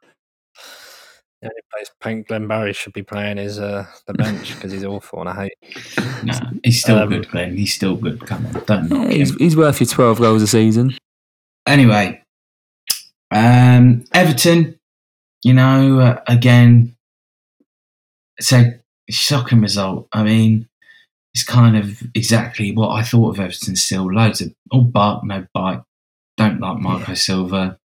The 1.41 1.47
only 1.47 1.61
place 1.73 1.89
Pink 2.01 2.27
Glenn 2.27 2.47
Barry 2.47 2.73
should 2.73 2.91
be 2.93 3.03
playing 3.03 3.37
is 3.37 3.59
uh, 3.59 3.85
the 4.07 4.13
bench 4.13 4.53
because 4.55 4.73
he's 4.73 4.83
awful 4.83 5.21
and 5.21 5.29
I 5.29 5.43
hate. 5.45 6.05
No, 6.23 6.33
he's 6.65 6.81
still 6.81 6.97
Um, 6.97 7.07
good, 7.09 7.29
Glenn. 7.29 7.55
He's 7.55 7.73
still 7.73 7.95
good. 7.95 8.19
Come 8.27 8.45
on, 8.47 8.61
don't 8.65 8.89
knock 8.89 9.09
he's, 9.09 9.29
him. 9.31 9.37
he's 9.39 9.55
worth 9.55 9.79
your 9.79 9.87
twelve 9.87 10.19
goals 10.19 10.41
a 10.41 10.47
season. 10.47 10.97
Anyway, 11.65 12.21
um, 13.31 14.03
Everton, 14.13 14.77
you 15.43 15.53
know, 15.53 15.99
uh, 16.01 16.21
again, 16.27 16.93
it's 18.37 18.51
a 18.51 18.81
shocking 19.09 19.61
result. 19.61 20.09
I 20.11 20.23
mean, 20.23 20.67
it's 21.33 21.45
kind 21.45 21.77
of 21.77 22.01
exactly 22.15 22.73
what 22.73 22.89
I 22.89 23.03
thought 23.03 23.29
of 23.29 23.39
Everton 23.39 23.77
still. 23.77 24.11
Loads 24.11 24.41
of 24.41 24.53
all 24.71 24.81
bark, 24.83 25.23
no 25.23 25.45
bite. 25.53 25.83
Don't 26.35 26.59
like 26.59 26.79
Marco 26.79 27.13
Silva. 27.13 27.77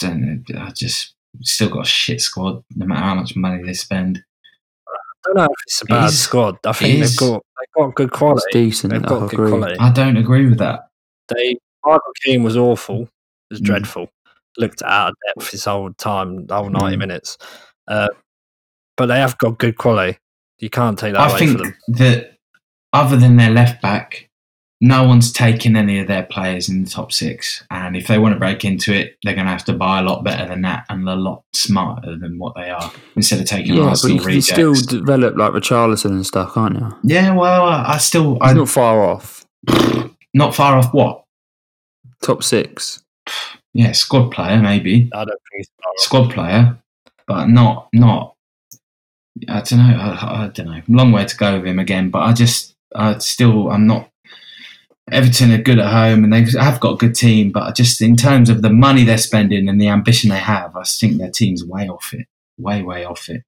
Don't, 0.00 0.44
I 0.56 0.70
just 0.70 1.14
still 1.40 1.70
got 1.70 1.86
a 1.86 1.88
shit 1.88 2.20
squad, 2.20 2.62
no 2.76 2.86
matter 2.86 3.00
how 3.02 3.14
much 3.14 3.34
money 3.36 3.62
they 3.62 3.72
spend. 3.72 4.22
I 4.88 4.92
don't 5.24 5.36
know 5.36 5.44
if 5.44 5.50
it's 5.66 5.82
a 5.82 5.84
bad 5.86 6.04
is- 6.06 6.20
squad. 6.20 6.58
I 6.66 6.72
think 6.72 7.00
they've 7.00 7.16
got 7.16 7.42
they've 7.60 7.74
got 7.84 7.94
good 7.94 8.08
It's 8.08 8.16
quality. 8.18 8.44
decent. 8.52 8.92
They've 8.92 9.04
I 9.04 9.08
got 9.08 9.20
good 9.30 9.32
agree. 9.34 9.50
quality. 9.50 9.76
I 9.78 9.92
don't 9.92 10.16
agree 10.16 10.48
with 10.48 10.58
that. 10.58 10.88
They 11.28 11.56
Michael 11.84 12.12
Keane 12.24 12.42
was 12.42 12.56
awful. 12.56 13.02
It 13.02 13.08
was 13.50 13.60
Mm. 13.60 13.64
dreadful. 13.64 14.08
Looked 14.58 14.82
out 14.82 15.10
of 15.10 15.14
depth 15.26 15.50
his 15.52 15.64
whole 15.64 15.92
time, 15.94 16.46
the 16.46 16.56
whole 16.56 16.70
ninety 16.70 16.96
Mm. 16.96 17.00
minutes. 17.00 17.38
Uh, 17.88 18.08
but 18.96 19.06
they 19.06 19.18
have 19.18 19.38
got 19.38 19.58
good 19.58 19.78
quality. 19.78 20.18
You 20.58 20.70
can't 20.70 20.98
take 20.98 21.14
that 21.14 21.20
I 21.20 21.30
away 21.30 21.38
think 21.38 21.50
from 21.52 21.60
them. 21.62 21.76
that 21.88 22.36
other 22.92 23.16
than 23.16 23.36
their 23.36 23.50
left 23.50 23.80
back, 23.80 24.28
no 24.84 25.04
one's 25.06 25.30
taken 25.32 25.76
any 25.76 26.00
of 26.00 26.08
their 26.08 26.24
players 26.24 26.68
in 26.68 26.82
the 26.82 26.90
top 26.90 27.12
six. 27.12 27.62
And 27.70 27.96
if 27.96 28.08
they 28.08 28.18
want 28.18 28.34
to 28.34 28.38
break 28.40 28.64
into 28.64 28.92
it, 28.92 29.16
they're 29.22 29.32
going 29.34 29.46
to 29.46 29.52
have 29.52 29.64
to 29.66 29.72
buy 29.72 30.00
a 30.00 30.02
lot 30.02 30.24
better 30.24 30.44
than 30.48 30.62
that 30.62 30.86
and 30.90 31.08
a 31.08 31.14
lot 31.14 31.44
smarter 31.52 32.18
than 32.18 32.36
what 32.36 32.56
they 32.56 32.68
are 32.68 32.92
instead 33.14 33.38
of 33.38 33.46
taking 33.46 33.74
Yeah, 33.74 33.82
but 33.82 33.88
Arsenal 33.90 34.16
you 34.16 34.20
can 34.22 34.26
rejects. 34.26 34.48
still 34.48 34.74
develop 34.74 35.36
like 35.36 35.52
Richarlison 35.52 36.06
and 36.10 36.26
stuff, 36.26 36.54
can't 36.54 36.74
you? 36.74 36.96
yeah, 37.04 37.32
well, 37.32 37.62
I, 37.62 37.94
I 37.94 37.98
still, 37.98 38.32
He's 38.34 38.38
I'm 38.42 38.56
not 38.56 38.68
far 38.68 39.04
off. 39.04 39.46
not 40.34 40.52
far 40.52 40.76
off 40.76 40.92
what? 40.92 41.22
Top 42.20 42.42
six. 42.42 43.04
Yeah, 43.74 43.92
squad 43.92 44.30
player, 44.32 44.60
maybe. 44.60 45.08
I 45.14 45.18
don't 45.24 45.28
think 45.28 45.38
he's 45.58 45.70
far 45.80 45.90
off. 45.92 45.98
Squad 46.00 46.30
player, 46.34 46.76
but 47.28 47.46
not, 47.46 47.88
not, 47.92 48.34
I 49.48 49.60
don't 49.60 49.78
know. 49.78 49.96
I, 49.96 50.44
I 50.44 50.48
don't 50.52 50.66
know. 50.66 50.82
Long 50.88 51.12
way 51.12 51.24
to 51.24 51.36
go 51.36 51.56
with 51.58 51.66
him 51.68 51.78
again, 51.78 52.10
but 52.10 52.22
I 52.22 52.32
just, 52.32 52.74
I 52.96 53.18
still, 53.18 53.70
I'm 53.70 53.86
not. 53.86 54.08
Everton 55.12 55.52
are 55.52 55.62
good 55.62 55.78
at 55.78 55.92
home 55.92 56.24
and 56.24 56.32
they 56.32 56.44
have 56.58 56.80
got 56.80 56.94
a 56.94 56.96
good 56.96 57.14
team, 57.14 57.52
but 57.52 57.74
just 57.76 58.00
in 58.00 58.16
terms 58.16 58.48
of 58.48 58.62
the 58.62 58.70
money 58.70 59.04
they're 59.04 59.18
spending 59.18 59.68
and 59.68 59.80
the 59.80 59.88
ambition 59.88 60.30
they 60.30 60.38
have, 60.38 60.74
I 60.76 60.82
think 60.84 61.18
their 61.18 61.30
team's 61.30 61.64
way 61.64 61.88
off 61.88 62.12
it. 62.12 62.26
Way, 62.58 62.82
way 62.82 63.04
off 63.04 63.28
it. 63.28 63.42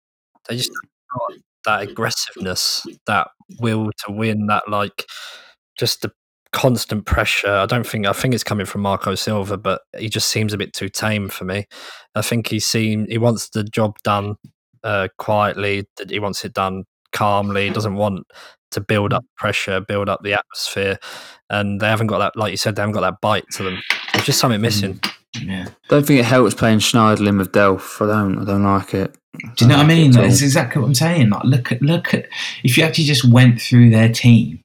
They 0.49 0.57
just 0.57 0.71
got 0.71 1.39
that 1.65 1.89
aggressiveness, 1.89 2.87
that 3.07 3.29
will 3.59 3.91
to 4.07 4.13
win, 4.13 4.47
that 4.47 4.69
like 4.69 5.07
just 5.79 6.03
the 6.03 6.13
constant 6.53 7.05
pressure. 7.05 7.51
I 7.51 7.67
don't 7.67 7.87
think 7.87 8.07
I 8.07 8.13
think 8.13 8.35
it's 8.35 8.45
coming 8.45 8.67
from 8.67 8.83
Marco 8.83 9.15
Silva, 9.15 9.57
but 9.57 9.83
he 9.99 10.09
just 10.09 10.29
seems 10.29 10.53
a 10.53 10.59
bit 10.59 10.73
too 10.73 10.89
tame 10.89 11.29
for 11.29 11.45
me. 11.45 11.67
I 12.15 12.23
think 12.23 12.49
he 12.49 12.61
seem 12.61 13.07
he 13.09 13.19
wants 13.19 13.49
the 13.51 13.65
job 13.65 13.97
done 14.05 14.37
uh, 14.83 15.09
quietly. 15.19 15.87
That 15.97 16.11
he 16.11 16.19
wants 16.19 16.45
it 16.45 16.53
done 16.53 16.85
calmly. 17.13 17.69
He 17.69 17.73
doesn't 17.73 17.97
want 17.97 18.27
to 18.75 18.81
build 18.81 19.13
up 19.13 19.23
mm. 19.23 19.37
pressure, 19.37 19.81
build 19.81 20.09
up 20.09 20.23
the 20.23 20.35
atmosphere, 20.35 20.99
and 21.51 21.81
they 21.81 21.87
haven't 21.87 22.09
got 22.09 22.19
that. 22.19 22.37
Like 22.37 22.51
you 22.51 22.57
said, 22.57 22.77
they 22.77 22.83
haven't 22.83 22.95
got 22.95 23.01
that 23.03 23.21
bite 23.21 23.49
to 23.53 23.63
them. 23.65 23.83
There's 24.13 24.27
just 24.27 24.39
something 24.39 24.61
missing. 24.61 24.95
Mm. 24.95 25.11
Yeah. 25.43 25.67
Don't 25.89 26.07
think 26.07 26.21
it 26.21 26.27
helps 26.27 26.55
playing 26.55 26.79
Schneiderlin 26.79 27.39
with 27.39 27.51
Delph. 27.51 28.01
I 28.01 28.07
don't. 28.07 28.39
I 28.39 28.45
don't 28.45 28.63
like 28.63 28.95
it. 28.95 29.17
Do 29.57 29.65
you 29.65 29.69
know 29.69 29.79
what 29.79 29.85
I 29.85 29.89
mean? 29.89 30.17
At. 30.17 30.23
That's 30.23 30.43
exactly 30.43 30.81
what 30.81 30.89
I'm 30.89 30.95
saying. 30.95 31.31
Like, 31.31 31.43
look 31.45 31.73
at, 31.73 31.83
look 31.83 32.15
at, 32.15 32.29
if 32.63 32.79
you 32.79 32.85
actually 32.85 33.05
just 33.05 33.25
went 33.25 33.61
through 33.61 33.91
their 33.91 34.09
team, 34.09 34.61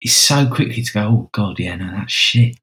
it's 0.00 0.14
so 0.14 0.46
quickly 0.46 0.82
to 0.82 0.92
go, 0.92 1.00
oh, 1.02 1.30
God, 1.32 1.58
yeah, 1.58 1.76
no, 1.76 1.90
that's 1.92 2.12
shit. 2.12 2.56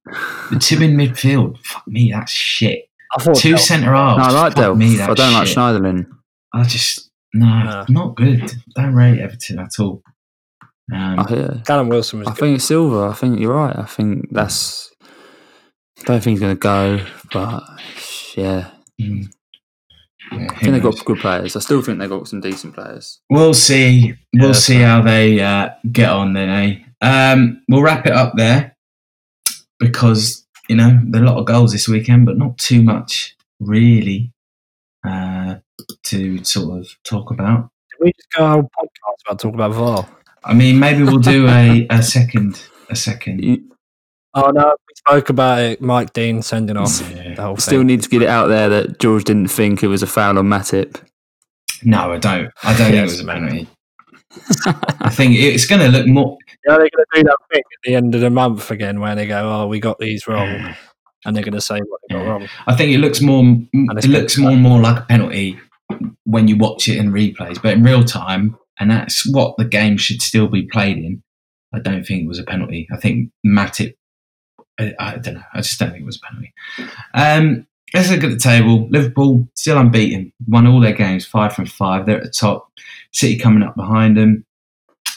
The 0.52 0.58
two 0.60 0.82
in 0.82 0.96
midfield, 0.96 1.60
fuck 1.60 1.88
me, 1.88 2.12
that's 2.12 2.32
shit. 2.32 2.90
I 3.16 3.22
thought 3.22 3.36
Two 3.38 3.54
Delph- 3.54 3.60
centre 3.60 3.92
No, 3.92 3.96
halves, 3.96 4.24
I 4.24 4.32
like 4.32 4.54
fuck 4.54 4.64
Delph. 4.66 4.78
me, 4.78 5.00
I 5.00 5.14
don't 5.14 5.34
like. 5.34 5.48
Schneiderlin. 5.48 6.08
I 6.54 6.64
just 6.64 7.12
no, 7.34 7.46
No. 7.64 7.86
not 7.90 8.16
good. 8.16 8.52
Don't 8.76 8.96
rate 8.96 9.20
Everton 9.20 9.60
at 9.60 9.80
all. 9.80 10.02
Um, 10.94 11.20
I, 11.20 11.26
yeah. 11.30 11.54
Callum 11.66 11.90
Wilson 11.90 12.20
was 12.20 12.28
I 12.28 12.32
good. 12.32 12.40
think 12.40 12.56
it's 12.58 12.66
Silva. 12.66 13.08
I 13.10 13.14
think 13.14 13.40
you're 13.40 13.54
right. 13.56 13.76
I 13.78 13.86
think 13.86 14.28
that's. 14.32 14.92
I 16.00 16.04
don't 16.04 16.22
think 16.24 16.34
he's 16.36 16.40
going 16.42 16.56
to 16.56 16.60
go, 16.60 17.00
but 17.32 17.64
yeah, 18.36 18.70
mm, 19.02 19.26
yeah, 20.32 20.48
I 20.52 20.56
think 20.60 20.72
they've 20.74 20.84
got 20.84 21.06
good 21.06 21.20
players. 21.20 21.56
I 21.56 21.60
still 21.60 21.82
think 21.82 22.00
they've 22.00 22.10
got 22.10 22.28
some 22.28 22.42
decent 22.42 22.76
players. 22.76 23.20
We'll 23.30 23.54
see. 23.54 24.14
We'll 24.36 24.48
Yeah, 24.48 24.54
see 24.54 24.80
so- 24.80 24.86
how 24.86 25.02
they 25.02 25.40
uh, 25.40 25.70
get 25.92 26.10
on 26.10 26.34
then, 26.34 26.50
eh? 26.50 26.80
Um, 27.02 27.62
we'll 27.70 27.82
wrap 27.82 28.06
it 28.06 28.12
up 28.14 28.34
there 28.36 28.76
because 29.80 30.46
you 30.70 30.76
know 30.76 31.00
there 31.06 31.22
are 31.22 31.26
a 31.26 31.30
lot 31.30 31.38
of 31.40 31.46
goals 31.46 31.72
this 31.72 31.88
weekend, 31.88 32.26
but 32.26 32.38
not 32.38 32.58
too 32.58 32.84
much 32.84 33.36
really 33.60 34.32
uh, 35.08 35.56
to 36.04 36.44
sort 36.44 36.80
of 36.82 36.88
talk 37.04 37.32
about. 37.32 37.70
Did 37.92 38.06
we 38.06 38.12
just 38.14 38.32
go 38.38 38.60
a 38.60 38.64
podcast 38.64 39.22
about 39.28 39.40
talking 39.40 39.56
about 39.56 39.74
VAR? 39.74 40.08
I 40.46 40.54
mean, 40.54 40.80
maybe 40.80 41.04
we'll 41.04 41.18
do 41.20 41.48
a, 41.48 41.88
a 41.90 42.04
second, 42.04 42.62
a 42.90 42.96
second. 42.96 43.42
Oh 44.36 44.50
no, 44.52 44.66
we 44.88 44.94
spoke 44.96 45.30
about 45.30 45.60
it. 45.62 45.82
Mike 45.82 46.14
Dean 46.14 46.42
sending 46.42 46.78
off 46.78 47.02
Yeah. 47.16 47.34
the 47.36 47.42
whole 47.42 47.58
still 47.58 47.80
thing. 47.80 47.88
need 47.88 48.04
to 48.04 48.10
get 48.10 48.22
it 48.22 48.28
out 48.28 48.48
there 48.48 48.70
that 48.70 49.00
George 49.00 49.24
didn't 49.24 49.48
think 49.48 49.82
it 49.82 49.88
was 49.88 50.04
a 50.04 50.08
foul 50.08 50.38
on 50.38 50.46
Matip. 50.46 51.02
No, 51.84 52.14
I 52.14 52.18
don't. 52.18 52.50
I 52.64 52.78
don't 52.78 52.92
think 52.92 52.96
it 52.96 53.02
was 53.04 53.20
a 53.20 53.26
penalty. 53.26 53.68
I 55.02 55.10
think 55.10 55.36
it's 55.36 55.66
going 55.66 55.82
to 55.82 55.88
look 55.88 56.08
more. 56.08 56.38
Yeah, 56.68 56.78
they're 56.78 56.80
going 56.80 56.90
to 56.92 57.06
do 57.16 57.24
that 57.24 57.38
thing 57.54 57.60
at 57.62 57.80
the 57.86 57.96
end 57.96 58.16
of 58.16 58.22
the 58.22 58.30
month 58.30 58.70
again, 58.72 59.00
where 59.00 59.16
they 59.16 59.26
go, 59.28 59.50
"Oh, 59.50 59.68
we 59.68 59.80
got 59.80 59.98
these 60.00 60.28
wrong," 60.28 60.76
and 61.26 61.36
they're 61.36 61.44
going 61.44 61.54
to 61.54 61.62
say 61.62 61.80
what 61.80 62.02
they 62.10 62.16
got 62.16 62.24
Yeah. 62.24 62.30
wrong. 62.30 62.48
I 62.68 62.76
think 62.76 62.92
it 62.94 62.98
looks 63.00 63.22
more. 63.22 63.44
It 63.74 64.08
looks 64.08 64.38
more 64.38 64.52
and 64.52 64.62
more 64.62 64.80
like 64.82 64.98
a 65.04 65.06
penalty 65.06 65.58
when 66.26 66.48
you 66.48 66.58
watch 66.58 66.90
it 66.90 66.98
in 66.98 67.12
replays, 67.12 67.62
but 67.62 67.74
in 67.74 67.84
real 67.84 68.04
time, 68.04 68.58
and 68.80 68.90
that's 68.92 69.26
what 69.32 69.58
the 69.58 69.66
game 69.66 69.98
should 69.98 70.22
still 70.22 70.48
be 70.48 70.64
played 70.64 70.98
in. 70.98 71.22
I 71.74 71.80
don't 71.80 72.06
think 72.06 72.24
it 72.24 72.28
was 72.28 72.40
a 72.40 72.44
penalty. 72.44 72.88
I 72.92 72.98
think 72.98 73.32
Matip. 73.46 73.96
I, 74.80 74.94
I 75.00 75.18
don't 75.18 75.36
know. 75.36 75.44
I 75.54 75.58
just 75.62 75.80
don't 75.80 75.92
think 75.92 76.02
it 76.04 76.06
was 76.06 76.18
a 76.22 76.26
penalty. 76.28 76.54
Um, 77.14 77.68
let's 77.94 78.10
look 78.12 78.24
at 78.24 78.30
the 78.30 78.38
table. 78.38 78.88
Liverpool 78.90 79.48
still 79.56 79.78
unbeaten, 79.78 80.32
won 80.48 80.68
all 80.68 80.80
their 80.82 80.94
games, 80.94 81.26
five 81.26 81.54
from 81.54 81.66
five. 81.66 82.06
They're 82.06 82.18
at 82.18 82.24
the 82.24 82.30
top. 82.30 82.70
City 83.14 83.38
coming 83.38 83.64
up 83.64 83.76
behind 83.76 84.18
them. 84.18 84.46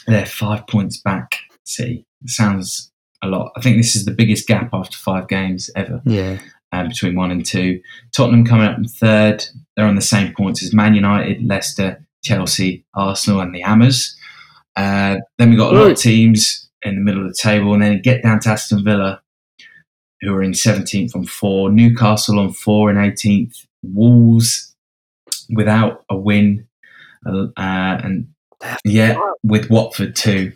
They're 0.07 0.25
five 0.25 0.65
points 0.67 0.97
back. 1.01 1.35
City 1.65 2.05
sounds 2.25 2.91
a 3.21 3.27
lot. 3.27 3.51
I 3.57 3.61
think 3.61 3.77
this 3.77 3.95
is 3.95 4.05
the 4.05 4.11
biggest 4.13 4.47
gap 4.47 4.69
after 4.73 4.97
five 4.97 5.27
games 5.27 5.69
ever 5.75 6.01
Yeah. 6.05 6.39
um, 6.71 6.87
between 6.87 7.15
one 7.15 7.31
and 7.31 7.45
two. 7.45 7.81
Tottenham 8.15 8.45
coming 8.45 8.65
up 8.67 8.77
in 8.77 8.85
third. 8.85 9.43
They're 9.75 9.85
on 9.85 9.95
the 9.95 10.01
same 10.01 10.33
points 10.33 10.63
as 10.63 10.73
Man 10.73 10.95
United, 10.95 11.43
Leicester, 11.45 12.05
Chelsea, 12.23 12.85
Arsenal, 12.93 13.41
and 13.41 13.53
the 13.53 13.61
Hammers. 13.61 14.15
Uh, 14.75 15.17
then 15.37 15.49
we've 15.49 15.59
got 15.59 15.73
a 15.73 15.77
lot 15.77 15.91
of 15.91 15.97
teams 15.97 16.69
in 16.83 16.95
the 16.95 17.01
middle 17.01 17.21
of 17.21 17.27
the 17.27 17.37
table, 17.39 17.73
and 17.73 17.81
then 17.81 18.01
get 18.01 18.23
down 18.23 18.39
to 18.41 18.49
Aston 18.49 18.83
Villa, 18.83 19.21
who 20.21 20.33
are 20.33 20.43
in 20.43 20.51
17th 20.51 21.15
on 21.15 21.25
four, 21.25 21.69
Newcastle 21.69 22.39
on 22.39 22.53
four 22.53 22.89
and 22.89 22.97
18th, 22.97 23.65
Wolves 23.83 24.75
without 25.49 26.03
a 26.09 26.15
win, 26.15 26.67
uh, 27.25 27.47
and 27.57 28.27
yeah, 28.83 29.19
with 29.43 29.69
Watford 29.69 30.15
too. 30.15 30.53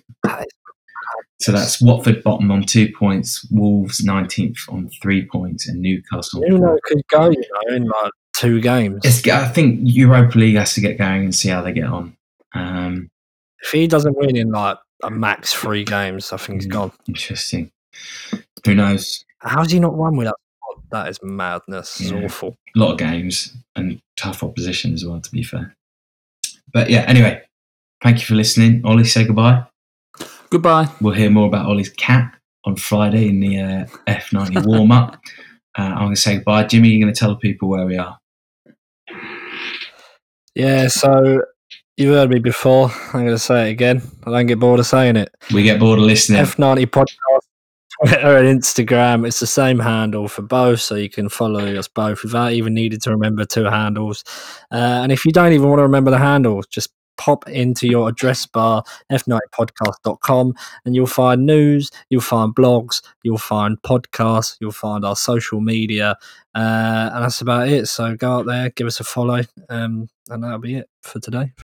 So 1.40 1.52
that's 1.52 1.82
Watford 1.82 2.24
bottom 2.24 2.52
on 2.52 2.64
two 2.64 2.90
points, 2.98 3.46
Wolves 3.52 4.06
19th 4.06 4.58
on 4.70 4.90
three 5.02 5.26
points, 5.26 5.68
and 5.68 5.82
Newcastle. 5.82 6.42
Nuno 6.42 6.60
four. 6.68 6.80
could 6.86 7.02
go, 7.10 7.30
you 7.30 7.44
know, 7.70 7.76
in 7.76 7.86
like 7.86 8.12
two 8.34 8.62
games. 8.62 9.02
It's, 9.04 9.28
I 9.28 9.48
think 9.50 9.80
Europa 9.84 10.38
League 10.38 10.56
has 10.56 10.74
to 10.76 10.82
get 10.82 10.98
going 10.98 11.24
and 11.24 11.36
see 11.36 11.50
how 11.50 11.62
they 11.62 11.74
get 11.74 11.86
on. 11.86 12.16
Um, 12.54 13.10
If 13.62 13.72
he 13.72 13.88
doesn't 13.88 14.16
win 14.18 14.36
in 14.38 14.52
like 14.52 14.78
a 15.04 15.10
max 15.12 15.54
three 15.54 15.84
games, 15.84 16.32
I 16.32 16.38
think 16.38 16.62
he's 16.62 16.72
gone. 16.72 16.92
interesting. 17.08 17.72
Who 18.66 18.76
knows? 18.76 19.26
How's 19.40 19.72
he 19.72 19.80
not 19.80 19.96
won 19.96 20.16
with 20.16 20.28
that? 20.28 20.36
That 20.92 21.10
is 21.10 21.20
madness. 21.24 22.00
It's 22.00 22.12
Yeah. 22.12 22.24
awful. 22.24 22.56
A 22.76 22.80
lot 22.80 22.92
of 22.94 22.98
games 23.00 23.54
and 23.76 24.00
tough 24.16 24.44
opposition 24.44 24.94
as 24.94 25.04
well, 25.06 25.20
to 25.20 25.32
be 25.32 25.44
fair. 25.44 25.76
But 26.72 26.90
yeah, 26.90 27.02
anyway, 27.08 27.42
thank 28.02 28.20
you 28.20 28.26
for 28.26 28.36
listening. 28.36 28.82
Ollie, 28.86 29.04
say 29.04 29.26
goodbye. 29.26 29.66
Goodbye. 30.54 30.88
We'll 31.02 31.16
hear 31.16 31.32
more 31.32 31.48
about 31.48 31.66
Ollie's 31.66 31.90
cat 31.90 32.32
on 32.66 32.76
Friday 32.76 33.28
in 33.28 33.40
the 33.40 33.60
uh, 33.60 33.86
F90 34.06 34.64
warm 34.68 34.92
up. 34.92 35.20
Uh, 35.76 35.82
I'm 35.82 35.98
going 35.98 36.14
to 36.14 36.22
say 36.22 36.36
goodbye. 36.36 36.66
Jimmy, 36.66 36.90
you're 36.90 37.04
going 37.04 37.12
to 37.12 37.20
tell 37.20 37.32
the 37.32 37.38
people 37.38 37.70
where 37.70 37.88
we 37.88 37.98
are. 37.98 38.20
Yeah, 40.54 40.90
so 40.90 41.42
you've 41.98 42.14
heard 42.14 42.30
me 42.30 42.38
before. 42.38 42.92
I'm 42.92 43.22
going 43.22 43.30
to 43.30 43.40
say 43.40 43.70
it 43.70 43.72
again. 43.72 44.04
I 44.26 44.30
don't 44.30 44.46
get 44.46 44.60
bored 44.60 44.80
of 44.80 44.86
saying 44.86 45.16
it. 45.16 45.34
We 45.52 45.64
get 45.64 45.80
bored 45.80 45.98
of 45.98 46.06
listening. 46.06 46.44
F90 46.44 46.86
podcast, 46.86 47.48
Twitter 48.06 48.38
and 48.38 48.62
Instagram. 48.62 49.26
It's 49.26 49.40
the 49.40 49.48
same 49.48 49.80
handle 49.80 50.28
for 50.28 50.44
both, 50.44 50.82
so 50.82 50.94
you 50.94 51.10
can 51.10 51.30
follow 51.30 51.66
us 51.66 51.88
both 51.88 52.22
without 52.22 52.52
even 52.52 52.76
needing 52.76 53.00
to 53.00 53.10
remember 53.10 53.44
two 53.44 53.64
handles. 53.64 54.24
Uh, 54.72 55.02
and 55.02 55.12
if 55.12 55.26
you 55.26 55.32
don't 55.32 55.54
even 55.54 55.68
want 55.68 55.80
to 55.80 55.84
remember 55.84 56.12
the 56.12 56.20
handle, 56.20 56.62
just 56.70 56.92
pop 57.18 57.48
into 57.50 57.88
your 57.88 58.10
address 58.10 58.46
bar, 58.46 58.84
f90podcast.com, 59.12 60.54
and 60.86 60.96
you'll 60.96 61.06
find 61.06 61.46
news, 61.46 61.92
you'll 62.10 62.22
find 62.22 62.56
blogs, 62.56 63.02
you'll 63.24 63.38
find 63.38 63.82
podcasts, 63.82 64.58
you'll 64.60 64.72
find 64.72 65.04
our 65.06 65.16
social 65.16 65.60
media. 65.60 66.18
Uh, 66.56 67.10
and 67.14 67.24
that's 67.24 67.42
about 67.42 67.68
it. 67.68 67.88
So 67.88 68.16
go 68.16 68.32
out 68.32 68.46
there, 68.46 68.70
give 68.70 68.88
us 68.88 69.00
a 69.00 69.04
follow, 69.04 69.42
um, 69.70 70.08
and 70.30 70.44
that'll 70.44 70.60
be 70.60 70.76
it 70.76 70.90
for 71.02 71.20
today. 71.20 71.52